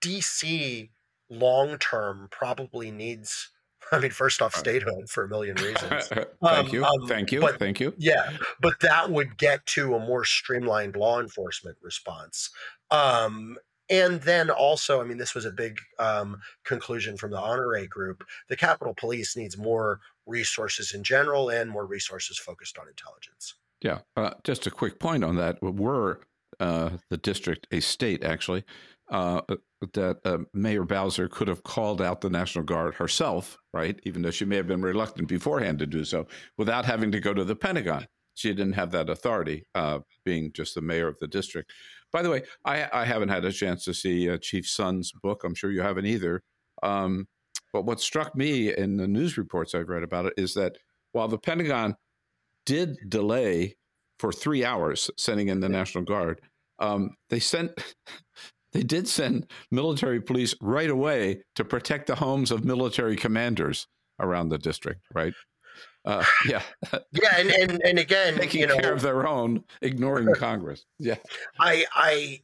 DC 0.00 0.88
long 1.28 1.78
term 1.78 2.28
probably 2.30 2.90
needs 2.90 3.50
I 3.92 3.98
mean, 3.98 4.10
first 4.10 4.42
off, 4.42 4.54
statehood 4.54 5.08
for 5.08 5.24
a 5.24 5.28
million 5.28 5.56
reasons. 5.56 6.08
Thank 6.08 6.28
um, 6.42 6.68
you. 6.68 6.84
Um, 6.84 7.06
Thank 7.06 7.32
you. 7.32 7.40
But, 7.40 7.58
Thank 7.58 7.80
you. 7.80 7.94
Yeah. 7.98 8.30
But 8.60 8.80
that 8.80 9.10
would 9.10 9.36
get 9.38 9.64
to 9.66 9.94
a 9.94 10.00
more 10.00 10.24
streamlined 10.24 10.96
law 10.96 11.20
enforcement 11.20 11.76
response. 11.82 12.50
Um, 12.90 13.56
and 13.90 14.20
then 14.22 14.50
also, 14.50 15.00
I 15.00 15.04
mean, 15.04 15.18
this 15.18 15.34
was 15.34 15.44
a 15.44 15.50
big 15.50 15.78
um, 15.98 16.40
conclusion 16.64 17.16
from 17.16 17.30
the 17.30 17.38
Honore 17.38 17.86
group. 17.86 18.24
The 18.48 18.56
Capitol 18.56 18.94
Police 18.96 19.36
needs 19.36 19.58
more 19.58 20.00
resources 20.26 20.92
in 20.94 21.04
general 21.04 21.50
and 21.50 21.70
more 21.70 21.84
resources 21.84 22.38
focused 22.38 22.78
on 22.78 22.88
intelligence. 22.88 23.54
Yeah. 23.82 23.98
Uh, 24.16 24.30
just 24.42 24.66
a 24.66 24.70
quick 24.70 24.98
point 24.98 25.22
on 25.22 25.36
that. 25.36 25.62
Were 25.62 26.20
uh, 26.58 26.90
the 27.10 27.18
district 27.18 27.66
a 27.70 27.80
state, 27.80 28.24
actually, 28.24 28.64
uh, 29.10 29.40
that 29.92 30.18
uh, 30.24 30.38
Mayor 30.52 30.84
Bowser 30.84 31.28
could 31.28 31.48
have 31.48 31.62
called 31.62 32.00
out 32.00 32.20
the 32.20 32.30
National 32.30 32.64
Guard 32.64 32.94
herself, 32.94 33.58
right? 33.72 33.98
Even 34.04 34.22
though 34.22 34.30
she 34.30 34.44
may 34.44 34.56
have 34.56 34.66
been 34.66 34.82
reluctant 34.82 35.28
beforehand 35.28 35.78
to 35.80 35.86
do 35.86 36.04
so, 36.04 36.26
without 36.56 36.84
having 36.84 37.12
to 37.12 37.20
go 37.20 37.34
to 37.34 37.44
the 37.44 37.56
Pentagon. 37.56 38.06
She 38.36 38.52
didn't 38.52 38.72
have 38.72 38.90
that 38.90 39.08
authority, 39.08 39.64
uh, 39.76 40.00
being 40.24 40.50
just 40.52 40.74
the 40.74 40.80
mayor 40.80 41.06
of 41.06 41.16
the 41.20 41.28
district. 41.28 41.72
By 42.12 42.22
the 42.22 42.30
way, 42.30 42.42
I, 42.64 42.88
I 42.92 43.04
haven't 43.04 43.28
had 43.28 43.44
a 43.44 43.52
chance 43.52 43.84
to 43.84 43.94
see 43.94 44.28
uh, 44.28 44.38
Chief 44.38 44.68
Sund's 44.68 45.12
book. 45.12 45.44
I'm 45.44 45.54
sure 45.54 45.70
you 45.70 45.82
haven't 45.82 46.06
either. 46.06 46.42
Um, 46.82 47.28
but 47.72 47.84
what 47.84 48.00
struck 48.00 48.34
me 48.36 48.74
in 48.74 48.96
the 48.96 49.06
news 49.06 49.38
reports 49.38 49.74
I've 49.74 49.88
read 49.88 50.02
about 50.02 50.26
it 50.26 50.34
is 50.36 50.54
that 50.54 50.78
while 51.12 51.28
the 51.28 51.38
Pentagon 51.38 51.96
did 52.66 52.96
delay 53.08 53.76
for 54.18 54.32
three 54.32 54.64
hours 54.64 55.10
sending 55.16 55.48
in 55.48 55.60
the 55.60 55.68
National 55.68 56.04
Guard, 56.04 56.40
um, 56.78 57.10
they 57.30 57.40
sent 57.40 57.72
they 58.74 58.82
did 58.82 59.08
send 59.08 59.46
military 59.70 60.20
police 60.20 60.54
right 60.60 60.90
away 60.90 61.44
to 61.54 61.64
protect 61.64 62.08
the 62.08 62.16
homes 62.16 62.50
of 62.50 62.64
military 62.64 63.16
commanders 63.16 63.86
around 64.20 64.50
the 64.50 64.58
district, 64.58 65.06
right? 65.14 65.32
Uh, 66.04 66.24
yeah, 66.48 66.62
yeah, 67.12 67.38
and, 67.38 67.50
and 67.50 67.82
and 67.82 67.98
again, 67.98 68.36
taking 68.36 68.60
you 68.60 68.66
know, 68.66 68.76
care 68.76 68.92
of 68.92 69.00
their 69.00 69.26
own, 69.26 69.64
ignoring 69.80 70.34
Congress. 70.36 70.84
Yeah, 70.98 71.16
I 71.58 71.86
I 71.94 72.40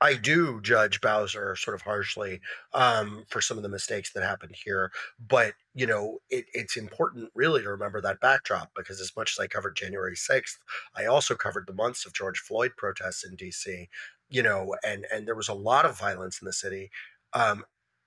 I 0.00 0.14
do 0.14 0.60
judge 0.60 1.00
Bowser 1.00 1.56
sort 1.56 1.74
of 1.74 1.82
harshly 1.82 2.40
um, 2.74 3.24
for 3.28 3.40
some 3.40 3.56
of 3.56 3.62
the 3.62 3.68
mistakes 3.68 4.12
that 4.12 4.22
happened 4.22 4.54
here, 4.54 4.92
but 5.28 5.54
you 5.74 5.86
know 5.86 6.18
it, 6.30 6.44
it's 6.54 6.76
important 6.76 7.30
really 7.34 7.62
to 7.62 7.70
remember 7.70 8.00
that 8.00 8.20
backdrop 8.20 8.70
because 8.76 9.00
as 9.00 9.12
much 9.16 9.32
as 9.32 9.42
I 9.42 9.48
covered 9.48 9.74
January 9.76 10.16
sixth, 10.16 10.58
I 10.94 11.06
also 11.06 11.34
covered 11.34 11.66
the 11.66 11.74
months 11.74 12.06
of 12.06 12.14
George 12.14 12.38
Floyd 12.38 12.72
protests 12.76 13.24
in 13.24 13.34
D.C 13.34 13.88
you 14.28 14.42
know, 14.42 14.74
and 14.84 15.06
and 15.12 15.26
there 15.26 15.34
was 15.34 15.48
a 15.48 15.54
lot 15.54 15.84
of 15.86 15.98
violence 15.98 16.40
in 16.40 16.46
the 16.46 16.52
city, 16.52 16.90
um, 17.34 17.64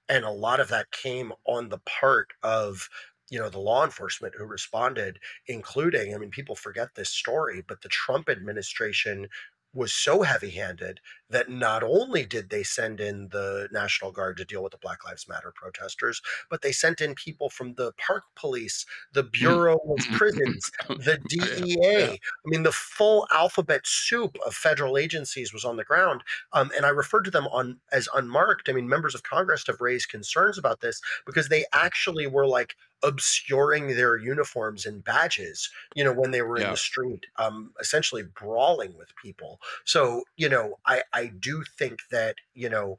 and 0.09 0.25
a 0.25 0.31
lot 0.31 0.59
of 0.59 0.69
that 0.69 0.91
came 0.91 1.31
on 1.45 1.69
the 1.69 1.79
part 1.85 2.27
of 2.43 2.89
you 3.29 3.39
know 3.39 3.49
the 3.49 3.59
law 3.59 3.83
enforcement 3.85 4.33
who 4.35 4.43
responded 4.45 5.19
including 5.47 6.15
i 6.15 6.17
mean 6.17 6.31
people 6.31 6.55
forget 6.55 6.89
this 6.95 7.09
story 7.11 7.63
but 7.67 7.81
the 7.81 7.89
trump 7.89 8.27
administration 8.27 9.27
was 9.73 9.93
so 9.93 10.23
heavy 10.23 10.49
handed 10.49 10.99
that 11.29 11.49
not 11.49 11.83
only 11.83 12.25
did 12.25 12.49
they 12.49 12.63
send 12.63 12.99
in 12.99 13.29
the 13.29 13.67
National 13.71 14.11
Guard 14.11 14.37
to 14.37 14.45
deal 14.45 14.63
with 14.63 14.71
the 14.71 14.79
Black 14.79 15.05
Lives 15.05 15.27
Matter 15.27 15.53
protesters, 15.55 16.21
but 16.49 16.61
they 16.61 16.71
sent 16.71 17.01
in 17.01 17.13
people 17.13 17.49
from 17.49 17.75
the 17.75 17.91
Park 17.93 18.23
Police, 18.35 18.85
the 19.13 19.23
mm. 19.23 19.31
Bureau 19.31 19.75
of 19.75 19.99
Prisons, 20.17 20.71
the 20.87 21.19
DEA. 21.27 22.13
I 22.13 22.19
mean, 22.45 22.63
the 22.63 22.71
full 22.71 23.27
alphabet 23.31 23.81
soup 23.85 24.37
of 24.45 24.55
federal 24.55 24.97
agencies 24.97 25.53
was 25.53 25.65
on 25.65 25.77
the 25.77 25.83
ground. 25.83 26.21
Um, 26.53 26.71
and 26.75 26.85
I 26.85 26.89
referred 26.89 27.25
to 27.25 27.31
them 27.31 27.47
on 27.47 27.79
as 27.91 28.09
unmarked. 28.13 28.69
I 28.69 28.73
mean, 28.73 28.89
members 28.89 29.13
of 29.13 29.23
Congress 29.23 29.65
have 29.67 29.81
raised 29.81 30.09
concerns 30.09 30.57
about 30.57 30.81
this 30.81 30.99
because 31.25 31.49
they 31.49 31.65
actually 31.73 32.25
were 32.25 32.47
like 32.47 32.75
obscuring 33.03 33.87
their 33.87 34.17
uniforms 34.17 34.85
and 34.85 35.03
badges, 35.03 35.69
you 35.95 36.03
know, 36.03 36.13
when 36.13 36.31
they 36.31 36.41
were 36.41 36.59
yeah. 36.59 36.65
in 36.65 36.71
the 36.71 36.77
street, 36.77 37.25
um, 37.37 37.71
essentially 37.79 38.23
brawling 38.23 38.97
with 38.97 39.15
people. 39.21 39.59
So, 39.85 40.23
you 40.35 40.49
know, 40.49 40.79
I, 40.85 41.03
I 41.13 41.31
do 41.39 41.63
think 41.77 41.99
that, 42.11 42.35
you 42.53 42.69
know, 42.69 42.97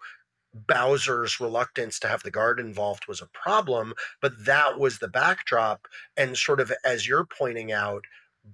Bowser's 0.52 1.38
reluctance 1.38 1.98
to 2.00 2.08
have 2.08 2.22
the 2.22 2.30
guard 2.30 2.58
involved 2.58 3.06
was 3.06 3.20
a 3.20 3.26
problem, 3.26 3.94
but 4.20 4.46
that 4.46 4.78
was 4.78 4.98
the 4.98 5.08
backdrop. 5.08 5.86
And 6.16 6.36
sort 6.36 6.60
of 6.60 6.72
as 6.84 7.06
you're 7.06 7.26
pointing 7.26 7.70
out, 7.70 8.04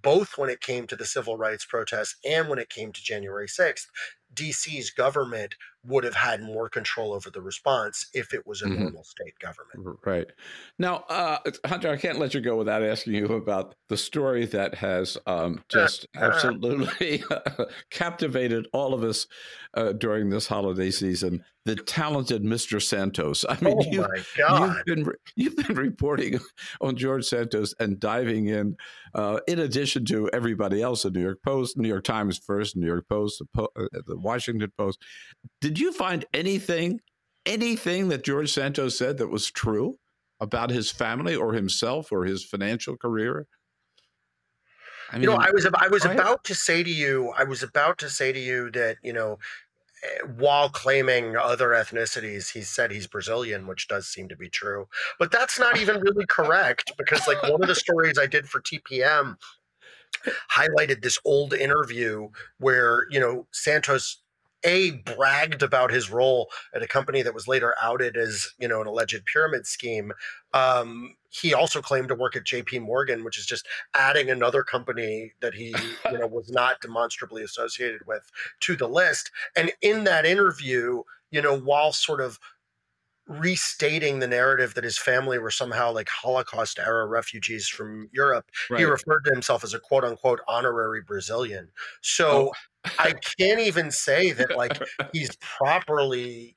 both 0.02 0.36
when 0.36 0.50
it 0.50 0.60
came 0.60 0.86
to 0.86 0.96
the 0.96 1.06
civil 1.06 1.36
rights 1.38 1.64
protests 1.64 2.16
and 2.24 2.48
when 2.48 2.58
it 2.58 2.68
came 2.68 2.92
to 2.92 3.02
January 3.02 3.46
6th, 3.46 3.86
DC's 4.36 4.90
government 4.90 5.54
would 5.84 6.04
have 6.04 6.14
had 6.14 6.42
more 6.42 6.68
control 6.68 7.12
over 7.12 7.30
the 7.30 7.40
response 7.40 8.08
if 8.12 8.34
it 8.34 8.46
was 8.46 8.62
a 8.62 8.66
mm-hmm. 8.66 8.82
normal 8.82 9.04
state 9.04 9.38
government. 9.38 9.98
Right. 10.04 10.26
Now, 10.78 11.04
uh, 11.08 11.38
Hunter, 11.64 11.90
I 11.90 11.96
can't 11.96 12.18
let 12.18 12.34
you 12.34 12.40
go 12.40 12.56
without 12.56 12.82
asking 12.82 13.14
you 13.14 13.26
about 13.26 13.74
the 13.88 13.96
story 13.96 14.46
that 14.46 14.74
has 14.76 15.16
um, 15.26 15.62
just 15.68 16.06
absolutely 16.16 17.22
captivated 17.90 18.66
all 18.72 18.94
of 18.94 19.02
us 19.02 19.26
uh, 19.74 19.92
during 19.92 20.30
this 20.30 20.46
holiday 20.46 20.90
season 20.90 21.44
the 21.66 21.74
talented 21.74 22.44
Mr. 22.44 22.80
Santos. 22.80 23.44
I 23.48 23.58
mean, 23.60 23.76
oh 23.80 23.90
you. 23.90 24.06
You've 24.38 24.84
been 24.86 25.12
you've 25.34 25.56
been 25.56 25.76
reporting 25.76 26.38
on 26.80 26.96
George 26.96 27.24
Santos 27.24 27.74
and 27.80 27.98
diving 27.98 28.46
in, 28.46 28.76
uh, 29.14 29.40
in 29.48 29.58
addition 29.58 30.04
to 30.06 30.30
everybody 30.32 30.80
else, 30.80 31.02
the 31.02 31.10
New 31.10 31.20
York 31.20 31.42
Post, 31.44 31.76
New 31.76 31.88
York 31.88 32.04
Times 32.04 32.38
first, 32.38 32.76
New 32.76 32.86
York 32.86 33.08
Post, 33.08 33.40
the, 33.40 33.46
po- 33.46 33.72
uh, 33.76 33.88
the 34.06 34.16
Washington 34.26 34.72
Post. 34.76 35.00
Did 35.60 35.78
you 35.78 35.92
find 35.92 36.24
anything, 36.34 37.00
anything 37.46 38.08
that 38.08 38.24
George 38.24 38.52
Santos 38.52 38.98
said 38.98 39.18
that 39.18 39.28
was 39.28 39.50
true 39.50 39.98
about 40.40 40.70
his 40.70 40.90
family 40.90 41.34
or 41.34 41.54
himself 41.54 42.12
or 42.12 42.24
his 42.24 42.44
financial 42.44 42.96
career? 42.96 43.46
I 45.10 45.16
mean, 45.16 45.22
you 45.22 45.28
know, 45.28 45.36
I 45.36 45.50
was 45.52 45.66
I 45.74 45.88
was 45.88 46.04
about 46.04 46.44
to 46.44 46.54
say 46.54 46.82
to 46.82 46.90
you, 46.90 47.32
I 47.38 47.44
was 47.44 47.62
about 47.62 47.98
to 47.98 48.10
say 48.10 48.32
to 48.32 48.40
you 48.40 48.70
that 48.72 48.96
you 49.02 49.12
know 49.12 49.38
eh, 50.02 50.26
while 50.36 50.68
claiming 50.68 51.36
other 51.36 51.68
ethnicities, 51.68 52.52
he 52.52 52.62
said 52.62 52.90
he's 52.90 53.06
Brazilian, 53.06 53.68
which 53.68 53.86
does 53.86 54.08
seem 54.08 54.28
to 54.28 54.36
be 54.36 54.48
true. 54.48 54.88
But 55.18 55.30
that's 55.30 55.60
not 55.60 55.78
even 55.78 56.00
really 56.00 56.26
correct 56.26 56.92
because, 56.98 57.26
like, 57.28 57.42
one 57.44 57.62
of 57.62 57.68
the 57.68 57.74
stories 57.76 58.18
I 58.18 58.26
did 58.26 58.48
for 58.48 58.60
TPM 58.60 59.36
highlighted 60.50 61.02
this 61.02 61.18
old 61.24 61.52
interview 61.52 62.28
where, 62.58 63.06
you 63.10 63.20
know, 63.20 63.46
Santos 63.52 64.18
a 64.64 64.90
bragged 64.90 65.62
about 65.62 65.92
his 65.92 66.10
role 66.10 66.50
at 66.74 66.82
a 66.82 66.88
company 66.88 67.22
that 67.22 67.34
was 67.34 67.46
later 67.46 67.74
outed 67.80 68.16
as 68.16 68.48
you 68.58 68.66
know 68.66 68.80
an 68.80 68.86
alleged 68.86 69.24
pyramid 69.32 69.66
scheme. 69.66 70.12
Um, 70.52 71.14
he 71.28 71.54
also 71.54 71.80
claimed 71.80 72.08
to 72.08 72.14
work 72.14 72.34
at 72.34 72.44
jp 72.44 72.80
morgan 72.80 73.22
which 73.22 73.38
is 73.38 73.44
just 73.44 73.66
adding 73.94 74.30
another 74.30 74.62
company 74.62 75.32
that 75.40 75.54
he 75.54 75.74
you 76.10 76.18
know 76.18 76.26
was 76.26 76.50
not 76.50 76.80
demonstrably 76.80 77.42
associated 77.42 78.00
with 78.06 78.30
to 78.60 78.76
the 78.76 78.88
list. 78.88 79.30
And 79.54 79.72
in 79.82 80.04
that 80.04 80.26
interview 80.26 81.02
you 81.30 81.42
know 81.42 81.56
while 81.56 81.92
sort 81.92 82.20
of 82.20 82.38
restating 83.26 84.20
the 84.20 84.26
narrative 84.26 84.74
that 84.74 84.84
his 84.84 84.98
family 84.98 85.38
were 85.38 85.50
somehow 85.50 85.92
like 85.92 86.08
Holocaust 86.08 86.78
era 86.78 87.06
refugees 87.06 87.68
from 87.68 88.08
Europe. 88.12 88.50
Right. 88.70 88.80
He 88.80 88.84
referred 88.84 89.24
to 89.24 89.32
himself 89.32 89.64
as 89.64 89.74
a 89.74 89.80
quote 89.80 90.04
unquote 90.04 90.40
honorary 90.46 91.02
Brazilian. 91.02 91.68
So 92.02 92.52
oh. 92.84 92.90
I 92.98 93.14
can't 93.38 93.60
even 93.60 93.90
say 93.90 94.32
that 94.32 94.56
like 94.56 94.80
he's 95.12 95.34
properly 95.36 96.54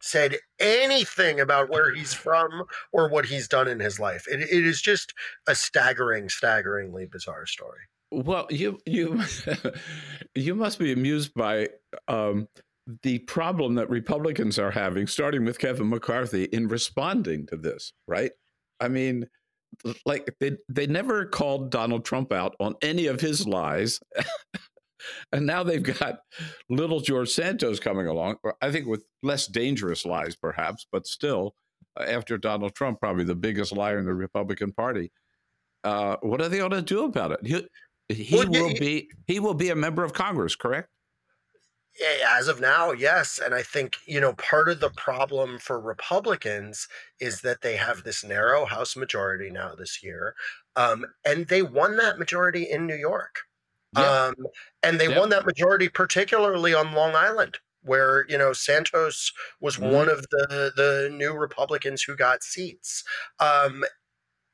said 0.00 0.36
anything 0.58 1.38
about 1.38 1.70
where 1.70 1.94
he's 1.94 2.12
from 2.12 2.64
or 2.92 3.08
what 3.08 3.26
he's 3.26 3.46
done 3.46 3.68
in 3.68 3.78
his 3.78 4.00
life. 4.00 4.26
It, 4.28 4.40
it 4.40 4.66
is 4.66 4.82
just 4.82 5.14
a 5.46 5.54
staggering, 5.54 6.28
staggeringly 6.28 7.06
bizarre 7.06 7.46
story. 7.46 7.80
Well, 8.10 8.46
you 8.50 8.78
you 8.84 9.22
you 10.34 10.54
must 10.54 10.78
be 10.78 10.92
amused 10.92 11.32
by 11.34 11.68
um, 12.08 12.46
the 13.02 13.20
problem 13.20 13.74
that 13.74 13.90
Republicans 13.90 14.58
are 14.58 14.70
having, 14.70 15.06
starting 15.06 15.44
with 15.44 15.58
Kevin 15.58 15.88
McCarthy, 15.88 16.44
in 16.44 16.68
responding 16.68 17.46
to 17.46 17.56
this, 17.56 17.92
right? 18.06 18.32
I 18.80 18.88
mean, 18.88 19.26
like 20.04 20.34
they 20.40 20.52
they 20.68 20.86
never 20.86 21.26
called 21.26 21.70
Donald 21.70 22.04
Trump 22.04 22.32
out 22.32 22.54
on 22.60 22.74
any 22.82 23.06
of 23.06 23.20
his 23.20 23.46
lies. 23.46 24.00
and 25.32 25.46
now 25.46 25.62
they've 25.62 25.82
got 25.82 26.20
little 26.68 27.00
George 27.00 27.30
Santos 27.30 27.80
coming 27.80 28.06
along, 28.06 28.36
I 28.60 28.70
think 28.70 28.86
with 28.86 29.04
less 29.22 29.46
dangerous 29.46 30.04
lies, 30.04 30.36
perhaps, 30.36 30.86
but 30.90 31.06
still, 31.06 31.54
uh, 31.98 32.04
after 32.04 32.38
Donald 32.38 32.74
Trump, 32.74 33.00
probably 33.00 33.24
the 33.24 33.34
biggest 33.34 33.72
liar 33.72 33.98
in 33.98 34.04
the 34.04 34.14
Republican 34.14 34.72
Party. 34.72 35.12
Uh, 35.84 36.16
what 36.22 36.40
are 36.40 36.48
they 36.48 36.58
going 36.58 36.70
to 36.70 36.82
do 36.82 37.04
about 37.04 37.32
it? 37.32 37.40
He, 37.44 37.66
he 38.08 38.36
well, 38.36 38.48
will 38.48 38.74
be 38.74 39.08
he 39.26 39.40
will 39.40 39.54
be 39.54 39.70
a 39.70 39.76
member 39.76 40.04
of 40.04 40.12
Congress, 40.12 40.54
correct? 40.54 40.88
As 42.26 42.48
of 42.48 42.60
now, 42.60 42.92
yes. 42.92 43.38
And 43.44 43.54
I 43.54 43.62
think, 43.62 43.96
you 44.06 44.20
know, 44.20 44.32
part 44.32 44.68
of 44.68 44.80
the 44.80 44.90
problem 44.90 45.58
for 45.58 45.78
Republicans 45.78 46.88
is 47.20 47.42
that 47.42 47.60
they 47.60 47.76
have 47.76 48.02
this 48.02 48.24
narrow 48.24 48.64
House 48.64 48.96
majority 48.96 49.50
now 49.50 49.74
this 49.74 50.02
year. 50.02 50.34
Um, 50.74 51.04
and 51.24 51.48
they 51.48 51.60
won 51.60 51.96
that 51.98 52.18
majority 52.18 52.62
in 52.62 52.86
New 52.86 52.96
York. 52.96 53.40
Yeah. 53.96 54.28
Um, 54.28 54.34
and 54.82 54.98
they 54.98 55.08
yeah. 55.10 55.18
won 55.18 55.28
that 55.30 55.44
majority 55.44 55.90
particularly 55.90 56.72
on 56.72 56.94
Long 56.94 57.14
Island, 57.14 57.58
where, 57.82 58.24
you 58.26 58.38
know, 58.38 58.54
Santos 58.54 59.30
was 59.60 59.76
mm-hmm. 59.76 59.94
one 59.94 60.08
of 60.08 60.24
the, 60.30 60.72
the 60.74 61.10
new 61.12 61.34
Republicans 61.34 62.02
who 62.02 62.16
got 62.16 62.42
seats. 62.42 63.04
Um, 63.38 63.84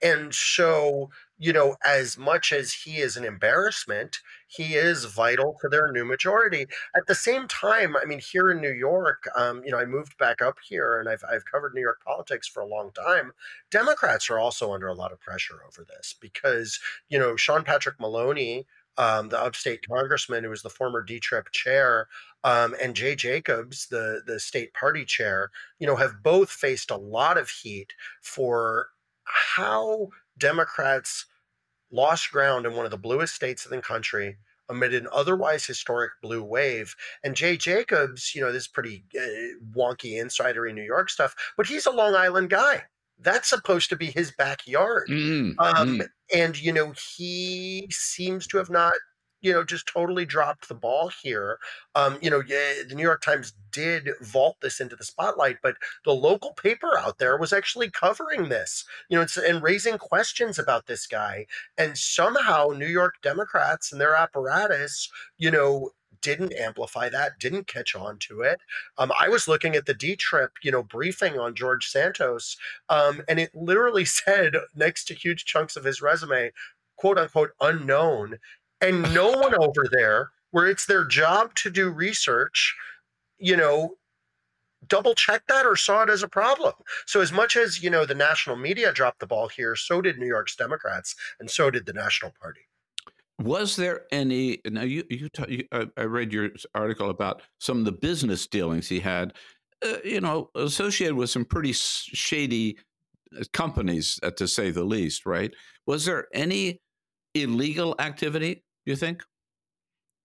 and 0.03 0.34
so, 0.34 1.11
you 1.38 1.53
know, 1.53 1.76
as 1.84 2.16
much 2.18 2.53
as 2.53 2.72
he 2.72 2.99
is 2.99 3.16
an 3.16 3.24
embarrassment, 3.24 4.18
he 4.49 4.74
is 4.74 5.05
vital 5.05 5.57
to 5.61 5.68
their 5.68 5.90
new 5.92 6.05
majority. 6.05 6.66
At 6.96 7.07
the 7.07 7.14
same 7.14 7.49
time, 7.49 7.96
I 7.96 8.05
mean, 8.05 8.20
here 8.20 8.51
in 8.51 8.61
New 8.61 8.72
York, 8.72 9.28
um, 9.36 9.62
you 9.64 9.70
know, 9.70 9.78
I 9.78 9.84
moved 9.84 10.16
back 10.18 10.40
up 10.42 10.59
here 10.66 10.99
and 11.01 11.09
I've, 11.09 11.22
I've 11.30 11.44
covered 11.44 11.74
New 11.74 11.80
York 11.80 12.01
politics 12.05 12.46
for 12.49 12.61
a 12.62 12.66
long 12.66 12.90
time. 12.92 13.32
Democrats 13.70 14.30
are 14.30 14.38
also 14.38 14.72
under 14.72 14.88
a 14.88 14.94
lot 14.94 15.12
of 15.12 15.20
pressure 15.20 15.61
over 15.66 15.84
this 15.84 16.14
because, 16.20 16.78
you 17.09 17.18
know, 17.18 17.36
Sean 17.36 17.64
Patrick 17.64 17.99
Maloney, 18.01 18.66
um, 18.96 19.28
the 19.28 19.40
upstate 19.40 19.80
congressman 19.88 20.42
who 20.44 20.51
was 20.51 20.62
the 20.62 20.70
former 20.70 21.03
D-Trip 21.03 21.51
chair, 21.53 22.09
um, 22.44 22.74
and 22.82 22.94
Jay 22.96 23.14
Jacobs, 23.14 23.86
the 23.88 24.22
the 24.26 24.40
state 24.40 24.74
party 24.74 25.05
chair, 25.05 25.51
you 25.78 25.86
know, 25.86 25.96
have 25.96 26.22
both 26.22 26.51
faced 26.51 26.90
a 26.90 26.96
lot 26.96 27.36
of 27.38 27.49
heat 27.51 27.92
for 28.22 28.88
how 29.29 30.09
Democrats 30.37 31.26
lost 31.91 32.31
ground 32.31 32.66
in 32.66 32.74
one 32.74 32.85
of 32.85 32.91
the 32.91 32.97
bluest 32.97 33.35
states 33.35 33.64
in 33.64 33.74
the 33.74 33.83
country 33.83 34.37
amid 34.68 34.93
an 34.93 35.09
otherwise 35.12 35.64
historic 35.64 36.12
blue 36.22 36.43
wave. 36.43 36.95
And 37.24 37.35
Jay 37.35 37.57
Jacobs, 37.57 38.35
you 38.35 38.43
know, 38.43 38.53
this 38.53 38.66
pretty 38.66 39.05
uh, 39.18 39.57
wonky 39.74 40.20
in 40.20 40.74
New 40.74 40.83
York 40.83 41.11
stuff, 41.11 41.35
but 41.57 41.66
he's 41.66 41.87
a 41.87 41.91
Long 41.91 42.14
Island 42.14 42.51
guy. 42.51 42.83
That's 43.20 43.49
supposed 43.49 43.89
to 43.91 43.97
be 43.97 44.07
his 44.07 44.31
backyard. 44.31 45.09
Mm-hmm. 45.09 45.59
Um, 45.59 45.99
mm. 45.99 46.09
And, 46.35 46.61
you 46.61 46.72
know, 46.72 46.93
he 47.16 47.89
seems 47.91 48.47
to 48.49 48.59
have 48.59 48.70
not 48.70 48.95
you 49.41 49.53
know, 49.53 49.64
just 49.64 49.86
totally 49.86 50.24
dropped 50.24 50.68
the 50.68 50.74
ball 50.74 51.11
here. 51.22 51.59
Um, 51.95 52.18
you 52.20 52.30
know, 52.30 52.43
yeah, 52.47 52.82
the 52.89 52.95
New 52.95 53.03
York 53.03 53.22
Times 53.22 53.53
did 53.72 54.11
vault 54.20 54.57
this 54.61 54.80
into 54.80 54.97
the 54.97 55.05
spotlight, 55.05 55.59
but 55.62 55.76
the 56.05 56.14
local 56.14 56.53
paper 56.53 56.99
out 56.99 57.18
there 57.18 57.36
was 57.36 57.53
actually 57.53 57.91
covering 57.91 58.49
this, 58.49 58.84
you 59.09 59.18
know, 59.18 59.26
and 59.47 59.62
raising 59.62 59.99
questions 59.99 60.59
about 60.59 60.86
this 60.86 61.07
guy. 61.07 61.47
And 61.76 61.97
somehow 61.97 62.68
New 62.68 62.86
York 62.86 63.16
Democrats 63.22 63.93
and 63.93 64.01
their 64.01 64.16
apparatus, 64.16 65.11
you 65.36 65.51
know, 65.51 65.91
didn't 66.20 66.53
amplify 66.55 67.09
that, 67.09 67.39
didn't 67.39 67.66
catch 67.66 67.95
on 67.95 68.18
to 68.18 68.41
it. 68.41 68.61
Um, 68.97 69.12
I 69.18 69.28
was 69.28 69.49
looking 69.49 69.76
at 69.76 69.86
the 69.86 69.95
D 69.95 70.16
Trip, 70.16 70.53
you 70.62 70.70
know, 70.70 70.82
briefing 70.82 71.39
on 71.39 71.55
George 71.55 71.86
Santos, 71.86 72.57
um, 72.89 73.22
and 73.28 73.39
it 73.39 73.55
literally 73.55 74.05
said 74.05 74.55
next 74.74 75.05
to 75.07 75.14
huge 75.14 75.45
chunks 75.45 75.76
of 75.76 75.84
his 75.84 76.03
resume, 76.03 76.53
quote 76.97 77.18
unquote, 77.18 77.51
unknown 77.61 78.39
and 78.81 79.03
no 79.14 79.31
one 79.31 79.55
over 79.55 79.85
there 79.91 80.31
where 80.51 80.66
it's 80.66 80.87
their 80.87 81.05
job 81.05 81.55
to 81.55 81.70
do 81.70 81.91
research 81.91 82.74
you 83.39 83.57
know 83.57 83.97
double 84.87 85.14
check 85.14 85.43
that 85.49 85.66
or 85.66 85.76
saw 85.76 86.03
it 86.03 86.11
as 86.11 86.22
a 86.22 86.29
problem. 86.29 86.74
So 87.07 87.20
as 87.20 87.33
much 87.33 87.57
as 87.57 87.83
you 87.83 87.91
know 87.91 88.05
the 88.05 88.14
national 88.14 88.57
media 88.57 88.93
dropped 88.93 89.20
the 89.20 89.26
ball 89.26 89.49
here 89.49 89.74
so 89.74 90.01
did 90.01 90.18
new 90.18 90.26
york's 90.26 90.57
democrats 90.57 91.14
and 91.41 91.51
so 91.51 91.70
did 91.70 91.87
the 91.87 91.93
national 91.93 92.33
party. 92.41 92.61
Was 93.41 93.76
there 93.76 94.03
any 94.11 94.61
now 94.66 94.83
you 94.83 95.05
you, 95.11 95.29
you 95.49 95.64
I 95.72 96.03
read 96.03 96.33
your 96.33 96.51
article 96.74 97.11
about 97.11 97.43
some 97.59 97.79
of 97.79 97.85
the 97.85 97.93
business 97.93 98.47
dealings 98.47 98.89
he 98.89 99.01
had 99.01 99.35
uh, 99.85 99.97
you 100.05 100.20
know 100.20 100.51
associated 100.55 101.16
with 101.16 101.31
some 101.31 101.45
pretty 101.45 101.72
shady 101.72 102.79
uh, 103.39 103.45
companies 103.53 104.18
uh, 104.22 104.31
to 104.33 104.49
say 104.49 104.70
the 104.70 104.85
least 104.85 105.26
right? 105.26 105.53
Was 105.87 106.05
there 106.05 106.26
any 106.33 106.81
illegal 107.35 107.95
activity 107.99 108.64
you 108.91 108.97
think? 108.97 109.22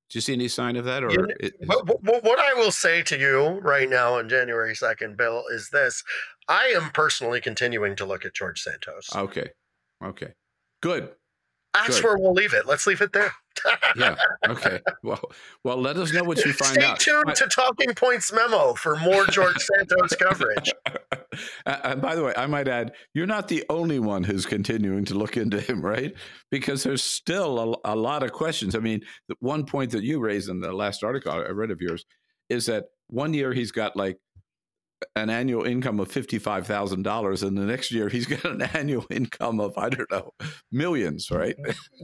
Do 0.10 0.18
you 0.18 0.22
see 0.22 0.34
any 0.34 0.48
sign 0.48 0.76
of 0.76 0.86
that? 0.86 1.04
Or 1.04 1.10
yeah, 1.10 1.48
what, 1.66 2.04
what 2.04 2.40
I 2.40 2.54
will 2.54 2.72
say 2.72 3.02
to 3.04 3.18
you 3.18 3.60
right 3.62 3.90
now 3.90 4.16
on 4.16 4.30
January 4.30 4.74
2nd, 4.74 5.18
Bill, 5.18 5.44
is 5.52 5.70
this. 5.72 6.04
I 6.48 6.74
am 6.76 6.92
personally 6.92 7.42
continuing 7.42 7.96
to 7.96 8.06
look 8.06 8.26
at 8.26 8.36
George 8.36 8.62
Santos. 8.62 9.10
Okay. 9.16 9.50
Okay. 10.04 10.34
Good. 10.82 11.10
That's 11.74 11.96
Good. 11.96 12.04
where 12.04 12.18
we'll 12.18 12.34
leave 12.34 12.54
it. 12.54 12.68
Let's 12.68 12.86
leave 12.86 13.02
it 13.02 13.14
there. 13.14 13.34
yeah. 13.96 14.16
Okay. 14.48 14.80
Well, 15.02 15.32
well, 15.64 15.78
let 15.78 15.98
us 15.98 16.14
know 16.14 16.24
what 16.24 16.44
you 16.46 16.54
find 16.54 16.74
Stay 16.74 16.84
out. 16.84 17.02
Stay 17.02 17.12
tuned 17.12 17.30
I, 17.30 17.34
to 17.34 17.48
Talking 17.48 17.96
Points 17.96 18.32
memo 18.32 18.74
for 18.76 18.96
more 18.98 19.26
George 19.26 19.58
Santos 19.58 20.16
coverage. 20.16 20.72
And 21.34 21.40
uh, 21.76 21.80
uh, 21.84 21.96
by 21.96 22.16
the 22.16 22.24
way, 22.24 22.34
I 22.36 22.48
might 22.48 22.68
add, 22.68 22.94
you're 23.14 23.28
not 23.28 23.48
the 23.48 23.64
only 23.70 24.00
one 24.00 24.24
who's 24.24 24.46
continuing 24.46 25.06
to 25.06 25.16
look 25.16 25.38
into 25.38 25.60
him, 25.60 25.82
right? 25.86 26.14
Because 26.52 26.84
there's 26.84 27.04
still 27.04 27.80
a, 27.84 27.94
a 27.94 27.96
lot 27.96 28.24
of 28.24 28.32
questions. 28.32 28.76
I 28.76 28.80
mean, 28.80 29.02
the 29.28 29.36
one 29.40 29.66
point 29.66 29.92
that 29.92 30.04
you 30.04 30.20
raised 30.20 30.50
in 30.50 30.60
the 30.60 30.74
last 30.74 31.04
article 31.04 31.32
I 31.32 31.50
read 31.50 31.72
of 31.72 31.82
yours 31.82 32.06
is 32.50 32.66
that 32.68 32.86
one 33.08 33.34
year 33.34 33.54
he's 33.54 33.72
got 33.72 33.96
like 33.96 34.18
an 35.16 35.30
annual 35.30 35.64
income 35.64 36.00
of 36.00 36.10
$55,000 36.10 37.44
and 37.44 37.58
the 37.58 37.66
next 37.66 37.92
year 37.92 38.10
he's 38.10 38.26
got 38.28 38.46
an 38.46 38.62
annual 38.62 39.06
income 39.10 39.60
of 39.60 39.78
I 39.78 39.90
don't 39.90 40.10
know 40.12 40.34
millions 40.72 41.30
right? 41.32 41.56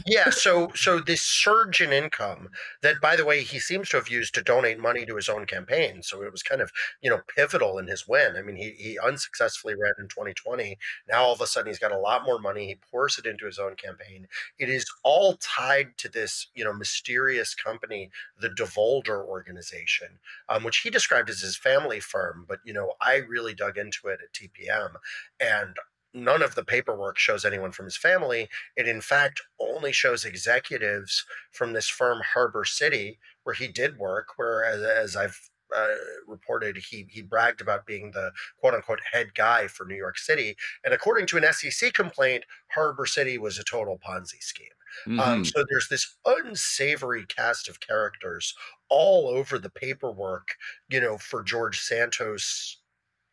Yeah 0.06 0.30
so 0.30 0.70
so 0.76 1.00
this 1.00 1.22
surge 1.22 1.82
in 1.82 1.92
income 1.92 2.50
that 2.82 3.02
by 3.02 3.16
the 3.16 3.26
way 3.26 3.44
he 3.44 3.60
seems 3.60 3.90
to 3.90 3.98
have 3.98 4.10
used 4.10 4.34
to 4.36 4.42
donate 4.42 4.80
money 4.80 5.06
to 5.06 5.16
his 5.16 5.30
own 5.30 5.46
campaign 5.46 6.02
so 6.04 6.24
it 6.24 6.32
was 6.32 6.44
kind 6.44 6.62
of 6.62 6.72
you 7.02 7.10
know 7.10 7.22
pivotal 7.36 7.78
in 7.78 7.88
his 7.88 8.08
win. 8.08 8.36
I 8.38 8.42
mean 8.42 8.56
he 8.56 8.72
he 8.78 9.00
unsuccessfully 9.00 9.76
ran 9.76 9.94
in 10.00 10.08
2020 10.08 10.78
now 11.10 11.24
all 11.24 11.34
of 11.34 11.42
a 11.42 11.48
sudden 11.48 11.70
he's 11.70 11.80
got 11.80 11.92
a 11.92 12.00
lot 12.00 12.26
more 12.26 12.40
money 12.40 12.68
he 12.68 12.80
pours 12.92 13.18
it 13.18 13.26
into 13.26 13.46
his 13.46 13.60
own 13.60 13.76
campaign. 13.76 14.28
It 14.58 14.70
is 14.70 14.86
all 15.04 15.38
tied 15.42 15.98
to 15.98 16.10
this 16.10 16.48
you 16.54 16.64
know 16.64 16.74
mysterious 16.74 17.56
company 17.56 18.10
the 18.40 18.50
DeVolder 18.50 19.26
organization 19.26 20.20
um, 20.48 20.64
which 20.64 20.80
he 20.80 20.90
described 20.90 21.30
as 21.30 21.42
his 21.42 21.58
family 21.58 22.00
firm 22.00 22.46
but 22.48 22.60
you 22.64 22.74
know 22.74 22.89
I 23.02 23.16
really 23.18 23.54
dug 23.54 23.78
into 23.78 24.08
it 24.08 24.20
at 24.24 24.34
TPM, 24.34 24.96
and 25.40 25.76
none 26.14 26.42
of 26.42 26.56
the 26.56 26.64
paperwork 26.64 27.18
shows 27.18 27.46
anyone 27.46 27.72
from 27.72 27.86
his 27.86 27.98
family. 27.98 28.50
It, 28.76 28.88
in 28.88 29.02
fact, 29.02 29.42
only 29.60 29.92
shows 29.92 30.26
executives 30.26 31.26
from 31.52 31.74
this 31.74 31.88
firm, 31.88 32.22
Harbor 32.34 32.66
City, 32.66 33.20
where 33.44 33.56
he 33.56 33.68
did 33.68 33.98
work, 33.98 34.30
where, 34.38 34.64
as, 34.64 34.82
as 34.82 35.16
I've 35.16 35.50
uh, 35.76 35.88
reported 36.28 36.78
he 36.78 37.06
he 37.10 37.22
bragged 37.22 37.62
about 37.62 37.86
being 37.86 38.12
the 38.12 38.32
quote 38.60 38.74
unquote 38.74 39.00
head 39.12 39.34
guy 39.36 39.68
for 39.68 39.86
New 39.86 39.96
York 39.96 40.18
City, 40.18 40.56
and 40.84 40.94
according 40.94 41.28
to 41.28 41.38
an 41.38 41.54
SEC 41.54 41.94
complaint, 41.94 42.46
Harbor 42.72 43.06
City 43.06 43.38
was 43.38 43.58
a 43.58 43.64
total 43.64 43.98
Ponzi 43.98 44.42
scheme. 44.42 44.68
Um, 45.06 45.14
mm-hmm. 45.14 45.20
Um, 45.20 45.46
so 45.46 45.64
there's 45.70 45.88
this 45.90 46.18
unsavory 46.26 47.26
cast 47.26 47.70
of 47.70 47.80
characters 47.80 48.56
all 48.90 49.28
over 49.28 49.60
the 49.60 49.70
paperwork, 49.70 50.56
you 50.90 51.00
know, 51.00 51.18
for 51.18 51.44
George 51.44 51.80
Santos 51.80 52.78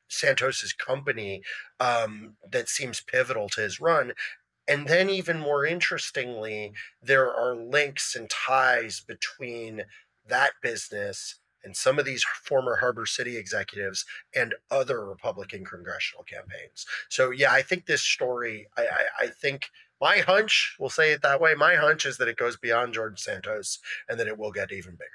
Santos's 0.09 0.73
company 0.73 1.43
um, 1.81 2.37
that 2.49 2.69
seems 2.69 3.01
pivotal 3.01 3.49
to 3.51 3.61
his 3.61 3.81
run. 3.81 4.13
And 4.69 4.89
then, 4.89 5.09
even 5.09 5.39
more 5.39 5.65
interestingly, 5.65 6.73
there 7.01 7.33
are 7.33 7.55
links 7.55 8.17
and 8.17 8.29
ties 8.29 9.01
between 9.01 9.85
that 10.29 10.53
business 10.61 11.37
and 11.67 11.77
some 11.77 11.99
of 11.99 12.05
these 12.05 12.25
former 12.45 12.77
Harbor 12.77 13.05
City 13.05 13.37
executives 13.37 14.07
and 14.35 14.55
other 14.71 15.05
Republican 15.05 15.65
congressional 15.65 16.25
campaigns. 16.25 16.87
So, 17.11 17.31
yeah, 17.31 17.53
I 17.53 17.61
think 17.61 17.85
this 17.85 18.03
story, 18.03 18.69
I, 18.79 18.83
I, 18.83 19.25
I 19.25 19.27
think 19.27 19.67
my 20.01 20.19
hunch, 20.19 20.77
we'll 20.79 20.91
say 20.91 21.11
it 21.11 21.23
that 21.23 21.41
way, 21.41 21.55
my 21.55 21.75
hunch 21.75 22.07
is 22.07 22.19
that 22.19 22.29
it 22.29 22.37
goes 22.37 22.57
beyond 22.57 22.95
George 22.95 23.19
Santos 23.19 23.81
and 24.09 24.19
that 24.21 24.29
it 24.29 24.39
will 24.39 24.53
get 24.53 24.73
even 24.73 24.93
bigger. 24.93 25.11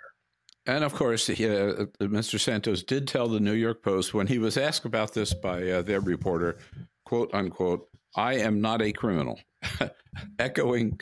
And 0.66 0.84
of 0.84 0.94
course, 0.94 1.26
he, 1.28 1.48
uh, 1.48 1.86
Mr. 2.02 2.40
Santos 2.40 2.84
did 2.84 3.08
tell 3.08 3.28
the 3.28 3.40
New 3.40 3.54
York 3.54 3.82
Post 3.82 4.14
when 4.14 4.28
he 4.28 4.38
was 4.38 4.58
asked 4.58 4.86
about 4.86 5.14
this 5.14 5.34
by 5.34 5.68
uh, 5.70 5.82
their 5.82 6.02
reporter, 6.02 6.58
quote 7.06 7.34
unquote, 7.34 7.88
I 8.16 8.36
am 8.36 8.60
not 8.60 8.82
a 8.82 8.92
criminal. 8.92 9.40
echoing 10.40 11.00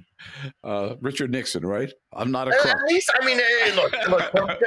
uh, 0.64 0.94
Richard 1.00 1.30
Nixon, 1.30 1.64
right? 1.64 1.92
I'm 2.12 2.30
not 2.30 2.48
a 2.48 2.52
crook. 2.52 2.66
At 2.66 2.82
least, 2.88 3.10
I 3.20 3.24
mean, 3.24 3.38
hey, 3.38 3.74
look, 3.74 3.92
look, 4.08 4.32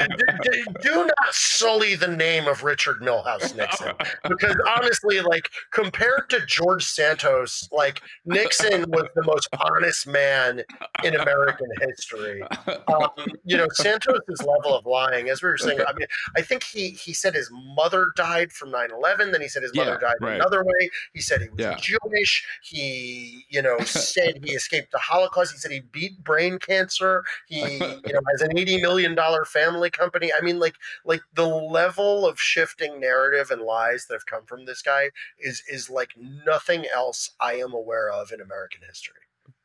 do, 0.44 0.66
do, 0.82 0.96
not 1.06 1.34
sully 1.34 1.96
the 1.96 2.08
name 2.08 2.48
of 2.48 2.64
Richard 2.64 3.02
Milhous 3.02 3.56
Nixon, 3.56 3.94
because 4.28 4.56
honestly, 4.78 5.22
like 5.22 5.50
compared 5.72 6.30
to 6.30 6.46
George 6.46 6.86
Santos, 6.86 7.68
like 7.72 8.02
Nixon 8.26 8.86
was 8.92 9.08
the 9.16 9.24
most 9.24 9.48
honest 9.60 10.08
man 10.08 10.62
in 11.04 11.16
American 11.16 11.68
history. 11.82 12.44
Um, 12.68 13.10
you 13.46 13.58
know, 13.58 13.68
Santos's 13.74 14.42
level 14.42 14.78
of 14.78 14.86
lying, 14.86 15.30
as 15.30 15.42
we 15.42 15.50
were 15.50 15.58
saying, 15.58 15.80
I 15.82 15.94
mean, 15.94 16.08
I 16.38 16.42
think 16.42 16.64
he 16.64 16.92
he 16.92 17.14
said 17.14 17.34
his 17.34 17.50
mother 17.76 18.12
died 18.16 18.52
from 18.52 18.72
9/11. 18.72 19.32
Then 19.32 19.42
he 19.42 19.48
said 19.48 19.64
his 19.64 19.74
mother 19.74 19.98
yeah, 20.02 20.10
died 20.10 20.18
right. 20.22 20.36
another 20.36 20.64
way. 20.64 20.90
He 21.14 21.22
said 21.22 21.42
he 21.42 21.50
was 21.50 21.60
yeah. 21.60 21.78
Jewish. 21.78 22.46
He, 22.62 23.19
you 23.50 23.62
know, 23.62 23.78
said 23.86 24.44
he 24.44 24.54
escaped 24.54 24.92
the 24.92 24.98
Holocaust. 24.98 25.54
He 25.54 25.58
said 25.58 25.72
he 25.72 25.82
beat 25.82 26.24
brain 26.24 26.60
cancer. 26.60 27.24
He, 27.48 27.60
you 27.60 28.14
know, 28.14 28.22
has 28.32 28.42
an 28.42 28.58
eighty 28.58 28.82
million 28.82 29.16
dollar 29.16 29.46
family 29.46 29.90
company. 29.90 30.32
I 30.38 30.44
mean, 30.44 30.60
like, 30.60 30.76
like 31.06 31.22
the 31.34 31.48
level 31.48 32.28
of 32.28 32.40
shifting 32.40 33.00
narrative 33.00 33.52
and 33.52 33.62
lies 33.62 34.06
that 34.08 34.16
have 34.16 34.26
come 34.26 34.46
from 34.46 34.66
this 34.66 34.82
guy 34.82 35.10
is 35.40 35.64
is 35.70 35.90
like 35.90 36.12
nothing 36.46 36.86
else 36.94 37.32
I 37.40 37.54
am 37.56 37.74
aware 37.74 38.12
of 38.12 38.32
in 38.32 38.42
American 38.42 38.82
history. 38.88 39.16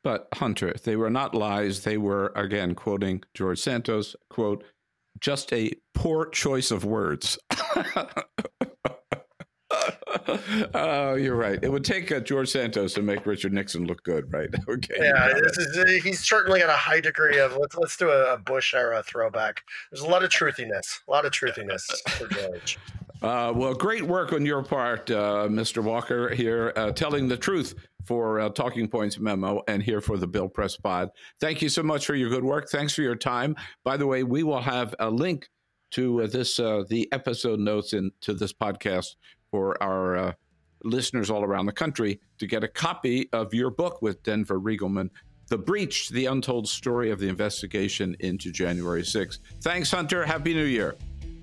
But 0.02 0.28
Hunter, 0.34 0.74
they 0.84 0.96
were 0.96 1.10
not 1.10 1.34
lies. 1.34 1.84
They 1.84 1.96
were 1.96 2.32
again 2.36 2.74
quoting 2.74 3.22
George 3.34 3.58
Santos. 3.58 4.14
Quote. 4.30 4.64
Just 5.20 5.52
a 5.52 5.70
poor 5.94 6.26
choice 6.26 6.72
of 6.72 6.84
words. 6.84 7.38
oh, 10.74 11.14
you're 11.14 11.36
right. 11.36 11.58
It 11.62 11.70
would 11.70 11.84
take 11.84 12.10
uh, 12.12 12.20
George 12.20 12.48
Santos 12.48 12.94
to 12.94 13.02
make 13.02 13.26
Richard 13.26 13.52
Nixon 13.52 13.86
look 13.86 14.02
good, 14.02 14.32
right? 14.32 14.48
Okay. 14.66 14.94
Yeah, 14.98 15.30
is, 15.36 15.78
uh, 15.78 15.84
he's 16.02 16.20
certainly 16.20 16.60
got 16.60 16.70
a 16.70 16.72
high 16.72 17.00
degree 17.00 17.38
of 17.38 17.56
let's 17.56 17.76
let's 17.76 17.96
do 17.96 18.08
a, 18.08 18.34
a 18.34 18.38
Bush 18.38 18.72
era 18.74 19.02
throwback. 19.02 19.62
There's 19.90 20.02
a 20.02 20.06
lot 20.06 20.24
of 20.24 20.30
truthiness, 20.30 21.00
a 21.06 21.10
lot 21.10 21.26
of 21.26 21.32
truthiness 21.32 21.84
for 22.10 22.26
George. 22.28 22.78
Uh, 23.22 23.50
well, 23.56 23.72
great 23.72 24.02
work 24.02 24.34
on 24.34 24.44
your 24.44 24.62
part, 24.62 25.10
uh, 25.10 25.48
Mr. 25.48 25.82
Walker, 25.82 26.28
here 26.34 26.74
uh, 26.76 26.90
telling 26.90 27.26
the 27.26 27.38
truth 27.38 27.74
for 28.04 28.38
uh, 28.38 28.50
Talking 28.50 28.86
Points 28.86 29.18
memo 29.18 29.62
and 29.66 29.82
here 29.82 30.02
for 30.02 30.18
the 30.18 30.26
Bill 30.26 30.48
Press 30.48 30.76
Pod. 30.76 31.08
Thank 31.40 31.62
you 31.62 31.70
so 31.70 31.82
much 31.82 32.04
for 32.04 32.14
your 32.14 32.28
good 32.28 32.44
work. 32.44 32.68
Thanks 32.68 32.92
for 32.92 33.00
your 33.00 33.16
time. 33.16 33.56
By 33.82 33.96
the 33.96 34.06
way, 34.06 34.24
we 34.24 34.42
will 34.42 34.60
have 34.60 34.94
a 34.98 35.08
link 35.08 35.48
to 35.92 36.22
uh, 36.22 36.26
this 36.26 36.58
uh, 36.58 36.82
the 36.88 37.08
episode 37.12 37.60
notes 37.60 37.92
in 37.92 38.10
to 38.20 38.34
this 38.34 38.52
podcast 38.52 39.14
for 39.54 39.80
our 39.80 40.16
uh, 40.16 40.32
listeners 40.82 41.30
all 41.30 41.44
around 41.44 41.66
the 41.66 41.72
country 41.72 42.18
to 42.38 42.46
get 42.48 42.64
a 42.64 42.68
copy 42.68 43.28
of 43.32 43.54
your 43.54 43.70
book 43.70 44.02
with 44.02 44.20
Denver 44.24 44.58
Riggleman, 44.58 45.10
The 45.46 45.56
Breach, 45.56 46.08
the 46.08 46.26
untold 46.26 46.68
story 46.68 47.12
of 47.12 47.20
the 47.20 47.28
investigation 47.28 48.16
into 48.18 48.50
January 48.50 49.02
6th. 49.02 49.38
Thanks, 49.62 49.92
Hunter. 49.92 50.26
Happy 50.26 50.54
New 50.54 50.64
Year. 50.64 50.96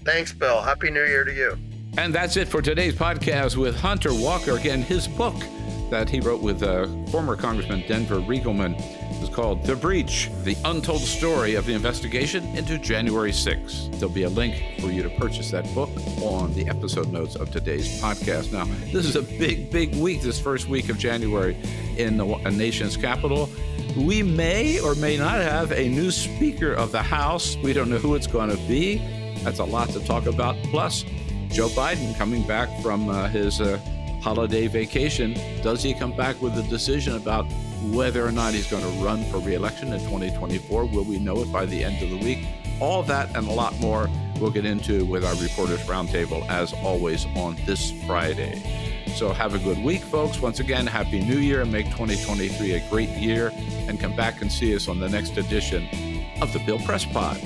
Thanks, 0.04 0.34
Bill. 0.34 0.62
Happy 0.62 0.92
New 0.92 1.06
Year 1.06 1.24
to 1.24 1.34
you. 1.34 1.58
And 1.98 2.14
that's 2.14 2.36
it 2.36 2.50
for 2.50 2.62
today's 2.62 2.96
podcast 2.96 3.56
with 3.56 3.78
Hunter 3.78 4.14
Walker. 4.14 4.58
Again, 4.58 4.82
his 4.82 5.08
book 5.08 5.42
that 5.90 6.10
he 6.10 6.20
wrote 6.20 6.42
with 6.42 6.64
uh, 6.64 6.88
former 7.12 7.38
Congressman 7.38 7.86
Denver 7.88 8.20
Riegelman 8.20 8.78
is 9.22 9.30
called 9.30 9.64
The 9.64 9.76
Breach 9.76 10.30
The 10.44 10.56
Untold 10.66 11.02
Story 11.02 11.56
of 11.56 11.66
the 11.66 11.74
Investigation 11.74 12.46
into 12.56 12.78
January 12.78 13.32
6th. 13.32 13.92
There'll 14.00 14.14
be 14.14 14.24
a 14.24 14.30
link 14.30 14.80
for 14.80 14.88
you 14.88 15.04
to 15.04 15.10
purchase 15.12 15.52
that 15.52 15.72
book 15.74 15.90
on 16.22 16.54
the 16.54 16.68
episode 16.68 17.12
notes 17.12 17.36
of 17.36 17.52
today's 17.52 18.02
podcast. 18.02 18.52
Now, 18.52 18.66
this 18.92 19.06
is 19.06 19.16
a 19.16 19.22
big, 19.22 19.70
big 19.72 19.96
week, 19.96 20.22
this 20.22 20.40
first 20.40 20.68
week 20.68 20.90
of 20.90 20.98
January 20.98 21.56
in 21.98 22.18
the 22.18 22.26
nation's 22.52 22.98
capital. 22.98 23.50
We 23.98 24.24
may 24.24 24.80
or 24.80 24.96
may 24.96 25.18
not 25.18 25.42
have 25.42 25.72
a 25.72 25.88
new 25.90 26.12
Speaker 26.12 26.74
of 26.74 26.92
the 26.92 27.02
House. 27.02 27.58
We 27.58 27.74
don't 27.74 27.90
know 27.90 27.98
who 27.98 28.16
it's 28.16 28.28
going 28.28 28.50
to 28.50 28.68
be. 28.68 28.98
That's 29.44 29.60
a 29.60 29.66
lot 29.66 29.90
to 29.90 30.00
talk 30.06 30.26
about. 30.26 30.56
Plus, 30.66 31.04
Joe 31.50 31.68
Biden 31.70 32.18
coming 32.18 32.46
back 32.48 32.70
from 32.82 33.10
uh, 33.10 33.28
his 33.28 33.60
uh, 33.60 33.80
holiday 34.22 34.68
vacation. 34.68 35.34
Does 35.62 35.84
he 35.84 35.94
come 35.94 36.16
back 36.16 36.42
with 36.42 36.58
a 36.58 36.64
decision 36.64 37.16
about 37.16 37.46
whether 37.92 38.26
or 38.26 38.32
not 38.32 38.54
he's 38.54 38.70
going 38.70 38.84
to 38.84 39.04
run 39.04 39.24
for 39.26 39.40
reelection 39.40 39.94
in 39.94 40.00
2024? 40.00 40.86
Will 40.86 41.04
we 41.04 41.20
know 41.20 41.42
it 41.42 41.52
by 41.52 41.66
the 41.66 41.84
end 41.84 42.02
of 42.04 42.10
the 42.10 42.18
week? 42.18 42.46
All 42.80 43.04
that 43.04 43.36
and 43.36 43.48
a 43.48 43.52
lot 43.52 43.80
more 43.80 44.10
we'll 44.40 44.52
get 44.52 44.66
into 44.66 45.06
with 45.06 45.24
our 45.24 45.36
Reporters 45.36 45.82
Roundtable, 45.82 46.48
as 46.50 46.74
always, 46.74 47.26
on 47.36 47.56
this 47.66 47.92
Friday. 48.06 48.62
So 49.16 49.32
have 49.32 49.54
a 49.54 49.60
good 49.60 49.78
week, 49.78 50.02
folks. 50.02 50.40
Once 50.40 50.60
again, 50.60 50.88
Happy 50.88 51.22
New 51.22 51.38
Year 51.38 51.62
and 51.62 51.72
make 51.72 51.86
2023 51.88 52.74
a 52.74 52.90
great 52.90 53.10
year. 53.10 53.52
And 53.88 54.00
come 54.00 54.16
back 54.16 54.42
and 54.42 54.52
see 54.52 54.76
us 54.76 54.88
on 54.88 55.00
the 55.00 55.10
next 55.10 55.38
edition 55.38 55.88
of 56.42 56.52
the 56.54 56.60
Bill 56.60 56.80
Press 56.80 57.06
Pod. 57.06 57.40